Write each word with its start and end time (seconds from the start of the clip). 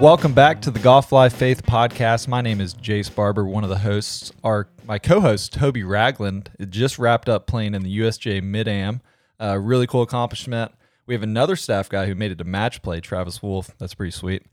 Welcome 0.00 0.32
back 0.32 0.62
to 0.62 0.70
the 0.70 0.78
Golf 0.78 1.12
Life 1.12 1.34
Faith 1.34 1.62
podcast. 1.62 2.26
My 2.26 2.40
name 2.40 2.58
is 2.58 2.72
Jayce 2.72 3.14
Barber, 3.14 3.44
one 3.44 3.64
of 3.64 3.68
the 3.68 3.80
hosts. 3.80 4.32
Our 4.42 4.66
my 4.86 4.98
co-host 4.98 5.52
Toby 5.52 5.82
Ragland 5.82 6.48
just 6.70 6.98
wrapped 6.98 7.28
up 7.28 7.46
playing 7.46 7.74
in 7.74 7.82
the 7.82 7.98
USGA 7.98 8.42
Mid 8.42 8.66
Am. 8.66 9.02
Uh, 9.38 9.58
really 9.58 9.86
cool 9.86 10.00
accomplishment. 10.00 10.72
We 11.04 11.12
have 11.12 11.22
another 11.22 11.54
staff 11.54 11.90
guy 11.90 12.06
who 12.06 12.14
made 12.14 12.30
it 12.30 12.38
to 12.38 12.44
match 12.44 12.80
play, 12.80 13.00
Travis 13.00 13.42
Wolf. 13.42 13.76
That's 13.76 13.92
pretty 13.92 14.12
sweet. 14.12 14.46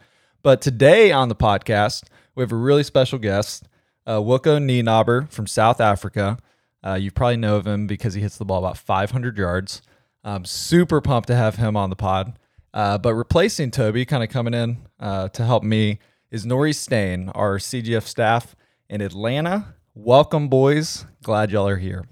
But 0.43 0.59
today 0.59 1.13
on 1.13 1.29
the 1.29 1.35
podcast, 1.35 2.03
we 2.35 2.43
have 2.43 2.51
a 2.51 2.57
really 2.57 2.83
special 2.83 3.17
guest, 3.17 3.69
uh, 4.05 4.17
Wilco 4.17 4.59
Nienaber 4.59 5.31
from 5.31 5.47
South 5.47 5.79
Africa. 5.79 6.39
Uh, 6.85 6.95
you 6.95 7.09
probably 7.09 7.37
know 7.37 7.55
of 7.55 7.65
him 7.65 7.87
because 7.87 8.15
he 8.15 8.21
hits 8.21 8.35
the 8.35 8.43
ball 8.43 8.59
about 8.59 8.77
500 8.77 9.37
yards. 9.37 9.81
I'm 10.25 10.43
super 10.43 10.99
pumped 10.99 11.27
to 11.27 11.37
have 11.37 11.55
him 11.55 11.77
on 11.77 11.89
the 11.89 11.95
pod. 11.95 12.37
Uh, 12.77 12.95
but 12.95 13.15
replacing 13.15 13.71
Toby, 13.71 14.05
kind 14.05 14.21
of 14.21 14.29
coming 14.29 14.53
in 14.53 14.77
uh, 14.99 15.29
to 15.29 15.43
help 15.43 15.63
me, 15.63 15.97
is 16.29 16.45
Norrie 16.45 16.73
Steyn, 16.73 17.29
our 17.29 17.57
CGF 17.57 18.03
staff 18.03 18.55
in 18.87 19.01
Atlanta. 19.01 19.73
Welcome, 19.95 20.47
boys. 20.47 21.07
Glad 21.23 21.49
y'all 21.49 21.67
are 21.67 21.77
here. 21.77 22.05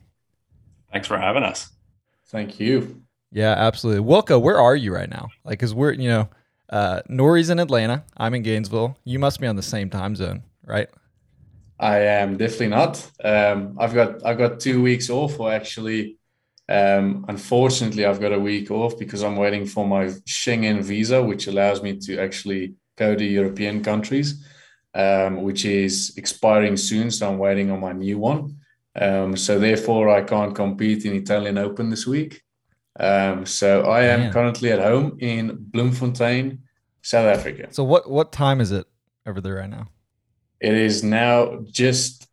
Thanks 0.91 1.07
for 1.07 1.19
having 1.19 1.43
us. 1.43 1.69
Thank 2.29 2.59
you. 2.59 3.03
Yeah, 3.31 3.51
absolutely. 3.51 4.03
Wilco, 4.03 4.41
where 4.41 4.57
are 4.59 4.75
you 4.75 4.91
right 4.91 5.07
now? 5.07 5.27
Like, 5.43 5.59
cause 5.59 5.75
we're, 5.75 5.91
you 5.91 6.09
know, 6.09 6.29
uh, 6.71 7.01
Norrie's 7.07 7.51
in 7.51 7.59
Atlanta. 7.59 8.03
I'm 8.17 8.33
in 8.33 8.41
Gainesville. 8.41 8.97
You 9.03 9.19
must 9.19 9.39
be 9.39 9.45
on 9.45 9.57
the 9.57 9.61
same 9.61 9.91
time 9.91 10.15
zone, 10.15 10.41
right? 10.65 10.89
I 11.79 11.99
am 11.99 12.37
definitely 12.37 12.69
not. 12.69 13.07
Um, 13.23 13.77
I've 13.79 13.93
got 13.93 14.25
I've 14.25 14.39
got 14.39 14.59
two 14.59 14.81
weeks 14.81 15.11
off, 15.11 15.39
or 15.39 15.53
actually, 15.53 16.17
um, 16.67 17.25
unfortunately, 17.27 18.05
I've 18.05 18.19
got 18.19 18.33
a 18.33 18.39
week 18.39 18.71
off 18.71 18.97
because 18.97 19.23
I'm 19.23 19.35
waiting 19.35 19.65
for 19.65 19.87
my 19.87 20.05
Schengen 20.27 20.81
visa, 20.81 21.21
which 21.21 21.47
allows 21.47 21.83
me 21.83 21.97
to 21.97 22.19
actually 22.19 22.73
go 22.95 23.15
to 23.15 23.23
European 23.23 23.83
countries, 23.83 24.43
um, 24.95 25.43
which 25.43 25.65
is 25.65 26.13
expiring 26.17 26.77
soon. 26.77 27.11
So 27.11 27.29
I'm 27.29 27.37
waiting 27.37 27.69
on 27.69 27.79
my 27.79 27.91
new 27.91 28.17
one. 28.17 28.57
Um, 28.99 29.35
so 29.37 29.59
therefore, 29.59 30.09
I 30.09 30.21
can't 30.21 30.55
compete 30.55 31.05
in 31.05 31.13
Italian 31.13 31.57
Open 31.57 31.89
this 31.89 32.07
week. 32.07 32.41
Um, 32.99 33.45
so 33.45 33.81
I 33.83 34.03
am 34.03 34.21
Man. 34.21 34.33
currently 34.33 34.71
at 34.71 34.79
home 34.79 35.17
in 35.19 35.57
Bloemfontein, 35.59 36.59
South 37.01 37.25
Africa. 37.25 37.67
So 37.71 37.83
what 37.83 38.09
what 38.09 38.31
time 38.31 38.61
is 38.61 38.71
it 38.71 38.87
over 39.25 39.41
there 39.41 39.55
right 39.55 39.69
now? 39.69 39.89
It 40.61 40.73
is 40.73 41.03
now 41.03 41.59
just 41.69 42.27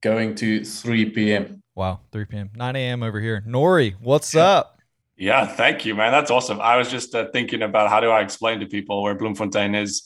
going 0.00 0.34
to 0.36 0.64
3 0.64 1.10
p.m. 1.10 1.62
Wow, 1.76 2.00
3 2.10 2.24
p.m. 2.24 2.50
9 2.56 2.74
a.m. 2.74 3.02
over 3.02 3.20
here. 3.20 3.42
Norrie, 3.46 3.96
what's 4.00 4.34
up? 4.34 4.80
Yeah, 5.18 5.46
thank 5.46 5.84
you, 5.84 5.94
man. 5.94 6.10
That's 6.10 6.30
awesome. 6.30 6.58
I 6.58 6.76
was 6.78 6.90
just 6.90 7.14
uh, 7.14 7.26
thinking 7.32 7.60
about 7.60 7.90
how 7.90 8.00
do 8.00 8.10
I 8.10 8.22
explain 8.22 8.60
to 8.60 8.66
people 8.66 9.02
where 9.02 9.14
Bloemfontein 9.14 9.74
is. 9.74 10.02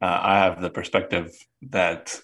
Uh, 0.00 0.18
I 0.22 0.38
have 0.38 0.62
the 0.62 0.70
perspective 0.70 1.30
that 1.68 2.18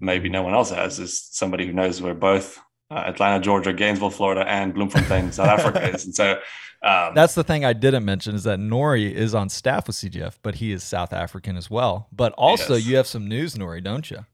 maybe 0.00 0.30
no 0.30 0.42
one 0.42 0.54
else 0.54 0.70
has, 0.70 0.98
is 0.98 1.22
somebody 1.22 1.66
who 1.66 1.74
knows 1.74 2.00
where 2.00 2.14
both 2.14 2.58
uh, 2.90 3.04
Atlanta, 3.06 3.38
Georgia, 3.38 3.74
Gainesville, 3.74 4.08
Florida, 4.08 4.48
and 4.48 4.72
Bloemfontein, 4.72 5.30
South 5.32 5.48
Africa 5.60 5.94
is. 5.94 6.06
And 6.06 6.14
so 6.14 6.40
um, 6.82 7.14
that's 7.14 7.34
the 7.34 7.44
thing 7.44 7.66
I 7.66 7.74
didn't 7.74 8.06
mention 8.06 8.34
is 8.34 8.44
that 8.44 8.58
Norrie 8.58 9.14
is 9.14 9.34
on 9.34 9.50
staff 9.50 9.86
with 9.88 9.96
CGF, 9.96 10.38
but 10.42 10.54
he 10.54 10.72
is 10.72 10.82
South 10.82 11.12
African 11.12 11.58
as 11.58 11.70
well. 11.70 12.08
But 12.10 12.32
also, 12.32 12.76
yes. 12.76 12.86
you 12.86 12.96
have 12.96 13.06
some 13.06 13.28
news, 13.28 13.58
Norrie, 13.58 13.82
don't 13.82 14.10
you? 14.10 14.24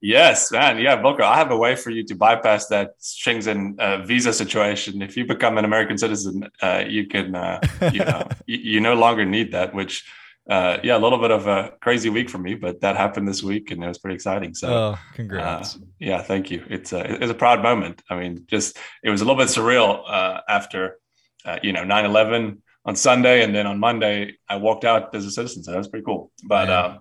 Yes, 0.00 0.52
man. 0.52 0.78
Yeah, 0.78 0.96
Boca. 0.96 1.24
I 1.24 1.36
have 1.36 1.50
a 1.50 1.56
way 1.56 1.74
for 1.74 1.90
you 1.90 2.04
to 2.04 2.14
bypass 2.14 2.66
that 2.68 2.98
Schengen 3.00 3.78
uh, 3.80 4.02
visa 4.04 4.32
situation. 4.32 5.02
If 5.02 5.16
you 5.16 5.26
become 5.26 5.58
an 5.58 5.64
American 5.64 5.98
citizen, 5.98 6.48
uh, 6.62 6.84
you 6.86 7.06
can, 7.06 7.34
uh, 7.34 7.60
you 7.92 8.04
know, 8.04 8.28
you, 8.46 8.58
you, 8.58 8.80
no 8.80 8.94
longer 8.94 9.24
need 9.24 9.52
that. 9.52 9.74
Which, 9.74 10.04
uh, 10.48 10.78
yeah, 10.84 10.96
a 10.96 11.00
little 11.00 11.18
bit 11.18 11.32
of 11.32 11.48
a 11.48 11.72
crazy 11.80 12.10
week 12.10 12.30
for 12.30 12.38
me, 12.38 12.54
but 12.54 12.80
that 12.80 12.96
happened 12.96 13.26
this 13.26 13.42
week, 13.42 13.72
and 13.72 13.82
it 13.82 13.88
was 13.88 13.98
pretty 13.98 14.14
exciting. 14.14 14.54
So, 14.54 14.68
oh, 14.72 14.98
congrats. 15.14 15.76
Uh, 15.76 15.80
yeah, 15.98 16.22
thank 16.22 16.50
you. 16.50 16.64
It's 16.70 16.92
a 16.92 17.22
it's 17.22 17.32
a 17.32 17.34
proud 17.34 17.62
moment. 17.62 18.02
I 18.08 18.16
mean, 18.20 18.44
just 18.46 18.78
it 19.02 19.10
was 19.10 19.20
a 19.20 19.24
little 19.24 19.38
bit 19.38 19.48
surreal 19.48 20.02
uh, 20.08 20.42
after 20.48 20.98
uh, 21.44 21.58
you 21.62 21.72
know 21.72 21.82
9-11 21.82 22.58
on 22.84 22.96
sunday 22.96 23.42
and 23.42 23.54
then 23.54 23.66
on 23.66 23.78
monday 23.78 24.34
i 24.48 24.56
walked 24.56 24.84
out 24.84 25.14
as 25.14 25.24
a 25.24 25.30
citizen 25.30 25.62
so 25.62 25.70
that 25.70 25.78
was 25.78 25.88
pretty 25.88 26.04
cool 26.04 26.30
but 26.44 26.68
yeah. 26.68 26.84
um, 26.84 26.98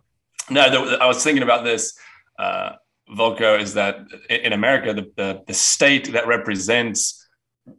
no 0.50 0.62
i 1.02 1.06
was 1.06 1.23
thinking 1.23 1.44
about 1.44 1.63
this 1.63 1.97
uh, 2.38 2.74
wilco 3.16 3.59
is 3.59 3.74
that 3.74 4.00
in 4.30 4.53
america 4.53 4.94
the, 4.94 5.12
the, 5.16 5.44
the 5.48 5.53
state 5.53 6.12
that 6.12 6.28
represents 6.28 7.28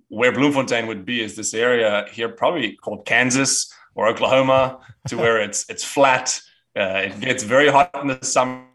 where 0.09 0.33
bloemfontein 0.33 0.87
would 0.87 1.05
be 1.05 1.23
is 1.23 1.37
this 1.37 1.55
area 1.55 2.07
here 2.11 2.29
probably 2.29 2.77
called 2.77 3.05
kansas 3.05 3.73
or 3.95 4.09
oklahoma 4.09 4.79
to 5.07 5.17
where 5.23 5.41
it's 5.41 5.69
it's 5.69 5.85
flat 5.85 6.41
uh, 6.77 7.03
it 7.07 7.21
gets 7.21 7.43
very 7.43 7.69
hot 7.69 7.91
in 8.01 8.07
the 8.07 8.19
summer 8.23 8.69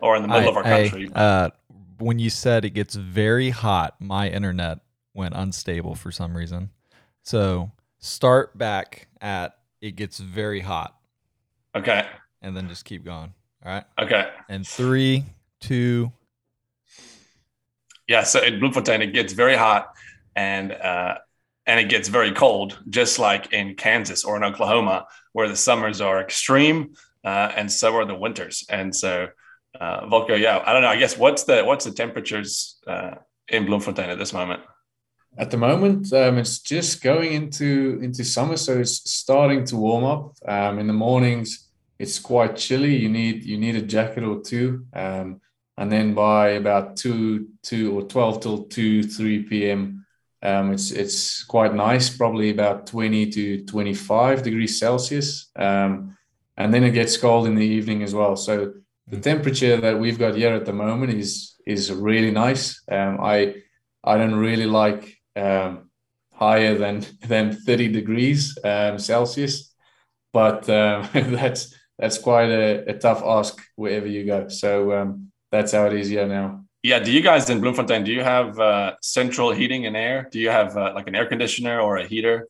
or 0.00 0.16
in 0.16 0.22
the 0.22 0.28
middle 0.28 0.48
I, 0.48 0.50
of 0.50 0.56
our 0.56 0.62
country. 0.62 1.10
I, 1.14 1.20
uh, 1.20 1.48
when 2.00 2.18
you 2.18 2.30
said 2.30 2.64
it 2.64 2.70
gets 2.70 2.94
very 2.94 3.50
hot, 3.50 4.00
my 4.00 4.28
internet 4.28 4.78
went 5.14 5.34
unstable 5.36 5.94
for 5.94 6.10
some 6.10 6.36
reason. 6.36 6.70
So 7.22 7.70
start 7.98 8.56
back 8.56 9.08
at 9.20 9.54
it 9.80 9.96
gets 9.96 10.18
very 10.18 10.60
hot. 10.60 10.96
Okay. 11.74 12.06
And 12.42 12.56
then 12.56 12.68
just 12.68 12.84
keep 12.84 13.04
going. 13.04 13.32
All 13.64 13.72
right. 13.72 13.84
Okay. 13.98 14.30
And 14.48 14.66
three, 14.66 15.24
two. 15.60 16.12
Yeah. 18.08 18.24
So 18.24 18.42
in 18.42 18.58
Bloemfontein, 18.58 19.02
it 19.02 19.12
gets 19.12 19.32
very 19.32 19.56
hot 19.56 19.94
and 20.34 20.72
uh, 20.72 21.18
and 21.66 21.78
it 21.78 21.88
gets 21.88 22.08
very 22.08 22.32
cold, 22.32 22.78
just 22.88 23.18
like 23.18 23.52
in 23.52 23.74
Kansas 23.76 24.24
or 24.24 24.36
in 24.36 24.42
Oklahoma, 24.42 25.06
where 25.32 25.48
the 25.48 25.56
summers 25.56 26.00
are 26.00 26.20
extreme 26.20 26.94
uh, 27.24 27.52
and 27.54 27.70
so 27.70 27.94
are 27.96 28.04
the 28.04 28.14
winters. 28.14 28.64
And 28.68 28.94
so, 28.94 29.28
uh, 29.80 30.06
yeah, 30.36 30.62
I 30.64 30.72
don't 30.72 30.82
know. 30.82 30.88
I 30.88 30.96
guess 30.96 31.16
what's 31.16 31.44
the 31.44 31.62
what's 31.64 31.86
the 31.86 31.92
temperatures 31.92 32.78
uh, 32.86 33.14
in 33.48 33.64
Bloemfontein 33.64 34.10
at 34.10 34.18
this 34.18 34.32
moment? 34.32 34.62
At 35.38 35.50
the 35.50 35.56
moment, 35.56 36.12
um, 36.12 36.38
it's 36.38 36.58
just 36.58 37.02
going 37.02 37.32
into 37.32 37.98
into 38.02 38.24
summer, 38.24 38.56
so 38.56 38.78
it's 38.78 39.10
starting 39.10 39.64
to 39.66 39.76
warm 39.76 40.04
up. 40.04 40.34
Um, 40.46 40.78
in 40.78 40.86
the 40.86 40.92
mornings, 40.92 41.68
it's 41.98 42.18
quite 42.18 42.56
chilly. 42.56 42.96
You 42.96 43.08
need 43.08 43.44
you 43.44 43.56
need 43.56 43.76
a 43.76 43.82
jacket 43.82 44.24
or 44.24 44.40
two, 44.42 44.86
um, 44.92 45.40
and 45.78 45.90
then 45.90 46.14
by 46.14 46.50
about 46.50 46.96
two 46.96 47.48
two 47.62 47.96
or 47.96 48.02
twelve 48.02 48.40
till 48.40 48.64
two 48.64 49.02
three 49.04 49.44
p.m. 49.44 50.04
Um, 50.42 50.72
it's 50.72 50.90
it's 50.90 51.44
quite 51.44 51.74
nice, 51.74 52.14
probably 52.14 52.50
about 52.50 52.86
twenty 52.86 53.30
to 53.30 53.64
twenty 53.64 53.94
five 53.94 54.42
degrees 54.42 54.78
Celsius. 54.78 55.50
Um, 55.56 56.16
and 56.56 56.74
then 56.74 56.84
it 56.84 56.90
gets 56.90 57.16
cold 57.16 57.46
in 57.46 57.54
the 57.54 57.64
evening 57.64 58.02
as 58.02 58.14
well. 58.14 58.36
So 58.36 58.74
the 59.10 59.20
temperature 59.20 59.76
that 59.76 59.98
we've 59.98 60.18
got 60.18 60.36
here 60.36 60.54
at 60.54 60.64
the 60.64 60.72
moment 60.72 61.12
is 61.12 61.56
is 61.66 61.92
really 61.92 62.30
nice. 62.30 62.82
Um, 62.90 63.18
I 63.20 63.56
I 64.04 64.16
don't 64.16 64.36
really 64.36 64.66
like 64.66 65.18
um, 65.36 65.90
higher 66.32 66.78
than 66.78 67.04
than 67.28 67.52
30 67.52 67.88
degrees 67.88 68.56
um, 68.64 68.98
Celsius, 68.98 69.74
but 70.32 70.68
um, 70.70 71.08
that's 71.14 71.74
that's 71.98 72.18
quite 72.18 72.50
a, 72.50 72.88
a, 72.88 72.98
tough 72.98 73.22
ask 73.22 73.60
wherever 73.76 74.06
you 74.06 74.24
go. 74.24 74.48
So 74.48 74.92
um, 74.92 75.30
that's 75.50 75.72
how 75.72 75.84
it 75.86 75.92
is 75.92 76.08
here 76.08 76.26
now. 76.26 76.64
Yeah. 76.82 76.98
Do 76.98 77.12
you 77.12 77.20
guys 77.20 77.50
in 77.50 77.60
Bloemfontein 77.60 78.04
do 78.04 78.12
you 78.12 78.22
have 78.22 78.58
uh, 78.58 78.94
central 79.02 79.50
heating 79.50 79.84
and 79.84 79.96
air? 79.96 80.28
Do 80.32 80.38
you 80.38 80.48
have 80.48 80.76
uh, 80.76 80.92
like 80.94 81.08
an 81.08 81.14
air 81.14 81.26
conditioner 81.26 81.80
or 81.80 81.98
a 81.98 82.06
heater? 82.06 82.48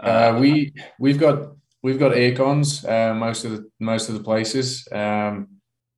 Uh, 0.00 0.36
we 0.40 0.72
we've 0.98 1.20
got 1.20 1.52
we've 1.82 1.98
got 1.98 2.16
air 2.16 2.34
cons 2.34 2.84
uh, 2.84 3.14
most 3.14 3.44
of 3.44 3.52
the 3.52 3.70
most 3.78 4.08
of 4.08 4.14
the 4.14 4.24
places 4.24 4.88
um, 4.92 5.46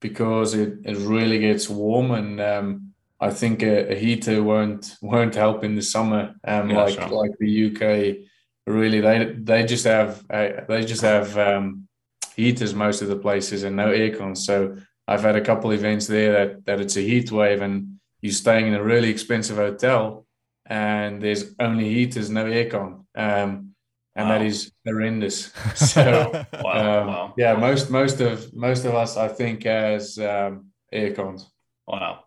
because 0.03 0.53
it, 0.53 0.79
it 0.85 0.99
really 0.99 1.39
gets 1.39 1.71
warm 1.71 2.11
and 2.11 2.41
um, 2.41 2.93
I 3.21 3.31
think 3.31 3.63
a, 3.63 3.93
a, 3.93 3.95
heater 3.95 4.43
won't 4.43 4.97
won't 5.01 5.35
help 5.35 5.65
in 5.65 5.77
the 5.77 5.83
summer 5.83 6.35
um, 6.45 6.69
yeah, 6.69 6.83
like 6.83 6.95
sure. 6.95 7.09
like 7.09 7.31
the 7.39 7.53
UK 7.69 8.27
really. 8.67 9.01
They 9.01 9.37
they 9.39 9.65
just 9.65 9.85
have 9.85 10.23
uh, 10.29 10.49
they 10.69 10.85
just 10.85 11.03
have 11.03 11.39
um, 11.39 11.89
heaters 12.37 12.75
most 12.75 13.01
of 13.01 13.09
the 13.09 13.17
places 13.17 13.63
and 13.63 13.77
no 13.77 13.91
air 13.91 14.15
cons 14.15 14.45
so 14.45 14.77
I've 15.07 15.23
had 15.23 15.37
a 15.37 15.41
couple 15.41 15.71
events 15.71 16.07
there 16.07 16.33
that 16.33 16.67
that 16.67 16.81
it's 16.81 16.97
a 16.97 17.01
heat 17.01 17.31
wave 17.33 17.63
and 17.63 18.01
you're 18.21 18.33
staying 18.33 18.67
in 18.67 18.75
a 18.75 18.83
really 18.83 19.09
expensive 19.11 19.57
hotel 19.57 20.27
and 20.67 21.21
there's 21.21 21.55
only 21.59 21.89
heaters 21.93 22.31
no 22.31 22.45
aircon. 22.45 23.05
Um, 23.15 23.72
and 24.14 24.29
wow. 24.29 24.38
that 24.38 24.47
is 24.47 24.73
horrendous. 24.87 25.53
So 25.76 26.47
wow, 26.62 27.00
um, 27.00 27.06
wow. 27.06 27.35
yeah, 27.37 27.55
most 27.55 27.91
most 27.91 28.20
of 28.20 28.55
most 28.55 28.85
of 28.85 28.94
us, 28.94 29.17
I 29.17 29.29
think, 29.29 29.67
as 29.67 30.19
um, 30.19 30.67
air 30.93 31.12
cons. 31.14 31.50
Wow. 31.87 32.25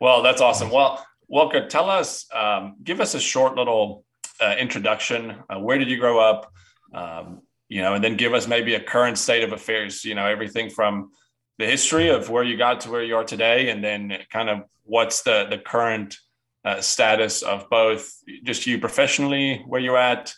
Well, 0.00 0.22
that's 0.22 0.40
awesome. 0.40 0.70
Well, 0.70 1.04
Wilco, 1.32 1.68
tell 1.68 1.90
us, 1.90 2.26
um, 2.32 2.76
give 2.82 3.00
us 3.00 3.14
a 3.14 3.20
short 3.20 3.56
little 3.56 4.04
uh, 4.40 4.54
introduction. 4.58 5.36
Uh, 5.48 5.58
where 5.58 5.78
did 5.78 5.90
you 5.90 5.98
grow 5.98 6.18
up? 6.18 6.52
Um, 6.94 7.42
you 7.68 7.82
know, 7.82 7.94
and 7.94 8.04
then 8.04 8.16
give 8.16 8.32
us 8.32 8.46
maybe 8.46 8.74
a 8.74 8.80
current 8.80 9.18
state 9.18 9.42
of 9.42 9.52
affairs. 9.52 10.04
You 10.04 10.14
know, 10.14 10.26
everything 10.26 10.70
from 10.70 11.10
the 11.58 11.66
history 11.66 12.10
of 12.10 12.30
where 12.30 12.44
you 12.44 12.56
got 12.56 12.80
to 12.80 12.90
where 12.90 13.02
you 13.02 13.16
are 13.16 13.24
today, 13.24 13.70
and 13.70 13.82
then 13.82 14.18
kind 14.30 14.48
of 14.48 14.64
what's 14.84 15.22
the 15.22 15.46
the 15.50 15.58
current 15.58 16.16
uh, 16.64 16.80
status 16.80 17.42
of 17.42 17.68
both 17.70 18.12
just 18.44 18.66
you 18.66 18.78
professionally, 18.78 19.64
where 19.66 19.80
you're 19.80 19.98
at, 19.98 20.32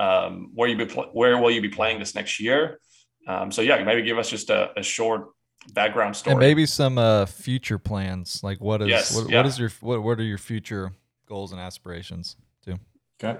um, 0.00 0.50
where 0.54 0.68
you 0.68 0.76
be 0.76 0.86
pl- 0.86 1.10
where 1.12 1.36
will 1.38 1.50
you 1.50 1.60
be 1.60 1.68
playing 1.68 1.98
this 1.98 2.14
next 2.14 2.40
year? 2.40 2.80
Um, 3.28 3.52
so 3.52 3.60
yeah, 3.60 3.82
maybe 3.84 4.02
give 4.02 4.18
us 4.18 4.30
just 4.30 4.48
a, 4.50 4.70
a 4.78 4.82
short 4.82 5.28
background 5.74 6.16
story. 6.16 6.32
And 6.32 6.40
maybe 6.40 6.64
some 6.64 6.96
uh, 6.96 7.26
future 7.26 7.78
plans. 7.78 8.40
Like 8.42 8.60
what 8.60 8.80
is 8.82 8.88
Yes, 8.88 9.14
what, 9.14 9.28
yeah. 9.28 9.36
what 9.36 9.46
is 9.46 9.58
your 9.58 9.70
what 9.80 10.02
what 10.02 10.18
are 10.18 10.24
your 10.24 10.38
future 10.38 10.92
goals 11.26 11.52
and 11.52 11.60
aspirations 11.60 12.36
too? 12.64 12.76
Okay. 13.22 13.38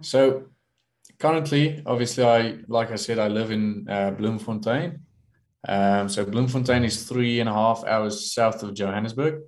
So 0.00 0.44
currently, 1.18 1.82
obviously, 1.84 2.24
I 2.24 2.58
like 2.68 2.90
I 2.90 2.96
said, 2.96 3.18
I 3.18 3.28
live 3.28 3.50
in 3.50 3.86
uh, 3.88 4.12
Bloemfontein. 4.12 5.00
Um, 5.68 6.08
so 6.08 6.24
Bloemfontein 6.24 6.84
is 6.84 7.04
three 7.04 7.38
and 7.40 7.48
a 7.48 7.52
half 7.52 7.84
hours 7.84 8.32
south 8.32 8.62
of 8.62 8.74
Johannesburg. 8.74 9.42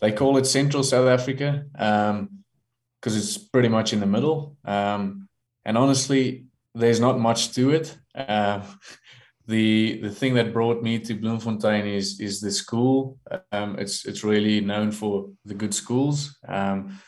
They 0.00 0.12
call 0.12 0.36
it 0.36 0.46
Central 0.46 0.82
South 0.82 1.08
Africa 1.08 1.64
because 1.72 3.16
it's 3.16 3.38
pretty 3.38 3.68
much 3.68 3.92
in 3.92 4.00
the 4.00 4.06
middle. 4.06 4.56
Um, 4.64 5.28
and 5.64 5.78
honestly, 5.78 6.46
there's 6.74 7.00
not 7.00 7.18
much 7.18 7.52
to 7.54 7.70
it. 7.70 7.96
Uh, 8.14 8.62
the 9.46 10.00
the 10.00 10.10
thing 10.10 10.34
that 10.34 10.52
brought 10.52 10.82
me 10.82 10.98
to 11.00 11.14
Bloemfontein 11.14 11.86
is 11.86 12.20
is 12.20 12.40
the 12.40 12.50
school. 12.50 13.18
Um, 13.50 13.78
it's 13.78 14.04
it's 14.06 14.24
really 14.24 14.60
known 14.60 14.92
for 14.92 15.30
the 15.44 15.54
good 15.54 15.74
schools. 15.74 16.38
Um, 16.46 16.98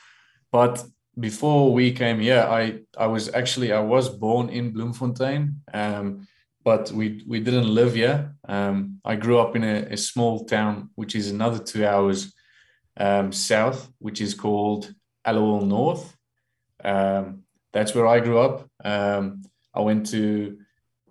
but 0.50 0.84
before 1.18 1.72
we 1.72 1.92
came 1.92 2.20
here, 2.20 2.40
I 2.40 2.80
I 2.98 3.06
was 3.06 3.32
actually 3.34 3.72
I 3.72 3.80
was 3.80 4.08
born 4.08 4.48
in 4.48 4.72
Bloemfontein, 4.72 5.60
um, 5.72 6.26
but 6.64 6.90
we 6.90 7.24
we 7.28 7.40
didn't 7.40 7.72
live 7.72 7.94
here. 7.94 8.34
Um, 8.48 9.00
I 9.04 9.16
grew 9.16 9.38
up 9.38 9.54
in 9.54 9.62
a, 9.62 9.92
a 9.92 9.96
small 9.96 10.44
town 10.44 10.90
which 10.96 11.14
is 11.14 11.30
another 11.30 11.60
two 11.60 11.86
hours 11.86 12.34
um, 12.96 13.32
south, 13.32 13.88
which 13.98 14.20
is 14.20 14.34
called 14.34 14.92
Aliwal 15.24 15.66
North. 15.66 16.16
Um, 16.82 17.43
that's 17.74 17.94
where 17.94 18.06
I 18.06 18.20
grew 18.20 18.38
up. 18.38 18.70
Um, 18.84 19.42
I 19.74 19.80
went 19.80 20.06
to 20.10 20.58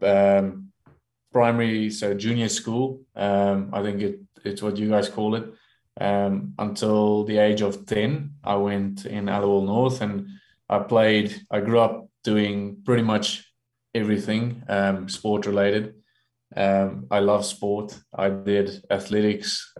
um, 0.01 0.71
primary, 1.31 1.91
so 1.91 2.13
junior 2.13 2.47
school. 2.49 3.01
Um, 3.15 3.69
I 3.73 3.83
think 3.83 4.01
it, 4.01 4.19
it's 4.45 4.61
what 4.61 4.77
you 4.77 4.89
guys 4.89 5.09
call 5.09 5.35
it. 5.35 5.45
Um, 5.99 6.53
until 6.57 7.25
the 7.25 7.37
age 7.37 7.61
of 7.61 7.85
10, 7.85 8.35
I 8.43 8.55
went 8.55 9.05
in 9.05 9.25
Aliwal 9.25 9.65
North 9.65 10.01
and 10.01 10.27
I 10.69 10.79
played, 10.79 11.35
I 11.51 11.59
grew 11.59 11.79
up 11.79 12.07
doing 12.23 12.77
pretty 12.85 13.03
much 13.03 13.45
everything 13.93 14.63
um, 14.69 15.09
sport 15.09 15.45
related. 15.45 15.95
I 16.55 17.19
love 17.19 17.45
sport. 17.45 17.99
I 18.15 18.29
did 18.29 18.83
athletics, 18.89 19.73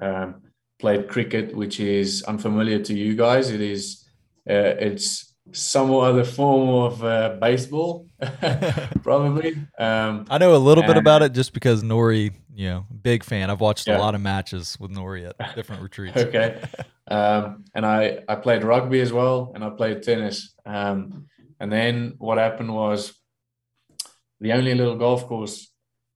played 0.80 1.08
cricket, 1.08 1.56
which 1.56 1.80
is 1.80 2.24
unfamiliar 2.24 2.80
to 2.80 2.94
you 2.94 3.16
guys. 3.16 3.52
It 3.52 3.62
is, 3.62 4.06
uh, 4.50 4.76
it's 4.88 5.33
some 5.52 5.92
other 5.94 6.24
form 6.24 6.70
of 6.92 7.04
uh, 7.04 7.38
baseball, 7.42 8.08
probably. 9.04 9.56
Um, 9.78 10.26
I 10.30 10.38
know 10.38 10.56
a 10.56 10.58
little 10.58 10.84
bit 10.84 10.98
about 10.98 11.22
it 11.22 11.34
just 11.34 11.54
because 11.54 11.84
Norrie, 11.84 12.32
you 12.56 12.70
know, 12.70 12.86
big 13.02 13.24
fan. 13.24 13.50
I've 13.50 13.60
watched 13.62 13.88
Yeah. 13.88 13.98
a 13.98 14.00
lot 14.00 14.16
of 14.16 14.22
matches 14.22 14.78
with 14.80 14.92
Norrie 14.92 15.26
at 15.26 15.36
different 15.56 15.82
retreats. 15.88 16.18
okay. 16.18 16.62
Um, 17.08 17.66
and 17.76 17.86
I, 17.86 18.20
I 18.28 18.36
played 18.36 18.64
rugby 18.64 19.02
as 19.02 19.12
well, 19.12 19.52
and 19.54 19.64
I 19.64 19.70
played 19.72 20.02
tennis. 20.04 20.54
Um, 20.66 21.28
and 21.60 21.72
then 21.72 22.16
what 22.18 22.38
happened 22.38 22.74
was 22.74 23.14
the 24.40 24.54
only 24.54 24.74
little 24.76 24.96
golf 24.96 25.26
course 25.28 25.70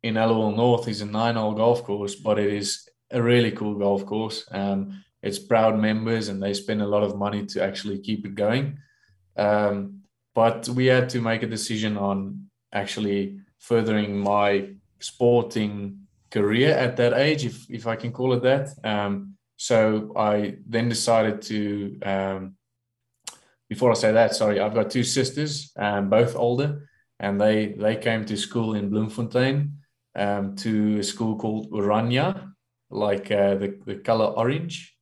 in 0.03 0.15
Aliwal 0.15 0.55
North 0.55 0.87
is 0.87 1.01
a 1.01 1.05
nine-hole 1.05 1.53
golf 1.53 1.83
course, 1.83 2.15
but 2.15 2.39
it 2.39 2.53
is 2.53 2.87
a 3.11 3.21
really 3.21 3.51
cool 3.51 3.75
golf 3.75 4.05
course. 4.05 4.45
Um, 4.51 5.03
it's 5.21 5.39
proud 5.39 5.77
members, 5.77 6.29
and 6.29 6.41
they 6.41 6.53
spend 6.53 6.81
a 6.81 6.87
lot 6.87 7.03
of 7.03 7.17
money 7.17 7.45
to 7.47 7.63
actually 7.63 7.99
keep 7.99 8.25
it 8.25 8.35
going. 8.35 8.79
Um, 9.37 10.01
but 10.35 10.69
we 10.69 10.85
had 10.85 11.09
to 11.09 11.21
make 11.21 11.43
a 11.43 11.47
decision 11.47 11.97
on 11.97 12.49
actually 12.73 13.39
furthering 13.59 14.19
my 14.19 14.69
sporting 14.99 16.07
career 16.29 16.71
at 16.75 16.97
that 16.97 17.13
age, 17.13 17.45
if 17.45 17.69
if 17.69 17.87
I 17.87 17.95
can 17.95 18.11
call 18.11 18.33
it 18.33 18.43
that. 18.43 18.69
Um, 18.83 19.37
so 19.55 20.13
I 20.15 20.57
then 20.67 20.89
decided 20.89 21.41
to. 21.43 21.99
Um, 22.01 22.55
before 23.69 23.91
I 23.91 23.95
say 23.95 24.13
that, 24.13 24.33
sorry, 24.33 24.61
I've 24.61 24.73
got 24.73 24.89
two 24.89 25.03
sisters, 25.03 25.73
um, 25.75 26.09
both 26.09 26.35
older, 26.35 26.89
and 27.19 27.39
they 27.39 27.73
they 27.77 27.95
came 27.95 28.25
to 28.25 28.37
school 28.37 28.75
in 28.75 28.89
Bloemfontein, 28.89 29.73
um, 30.15 30.55
to 30.57 30.99
a 30.99 31.03
school 31.03 31.37
called 31.37 31.71
Oranje, 31.71 32.49
like 32.89 33.31
uh, 33.31 33.55
the 33.55 33.79
the 33.85 33.95
color 33.95 34.25
orange. 34.25 34.95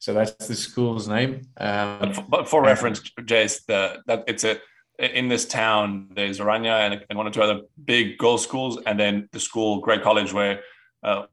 So 0.00 0.14
that's 0.14 0.48
the 0.48 0.56
school's 0.56 1.06
name. 1.08 1.42
Um, 1.58 1.98
But 2.00 2.14
for, 2.16 2.22
but 2.22 2.48
for 2.48 2.62
reference, 2.62 3.00
Jayce, 3.20 3.64
the 3.66 4.02
that 4.06 4.24
it's 4.26 4.44
a 4.44 4.58
in 4.98 5.28
this 5.28 5.44
town. 5.46 6.08
There's 6.14 6.38
Oranje 6.40 6.66
and, 6.66 7.04
and 7.08 7.16
one 7.18 7.26
or 7.26 7.30
two 7.30 7.42
other 7.42 7.60
big 7.84 8.16
girls' 8.18 8.42
schools, 8.42 8.78
and 8.86 8.98
then 8.98 9.28
the 9.32 9.40
school, 9.40 9.80
Grey 9.80 9.98
College, 9.98 10.32
where 10.32 10.60
uh, 11.02 11.24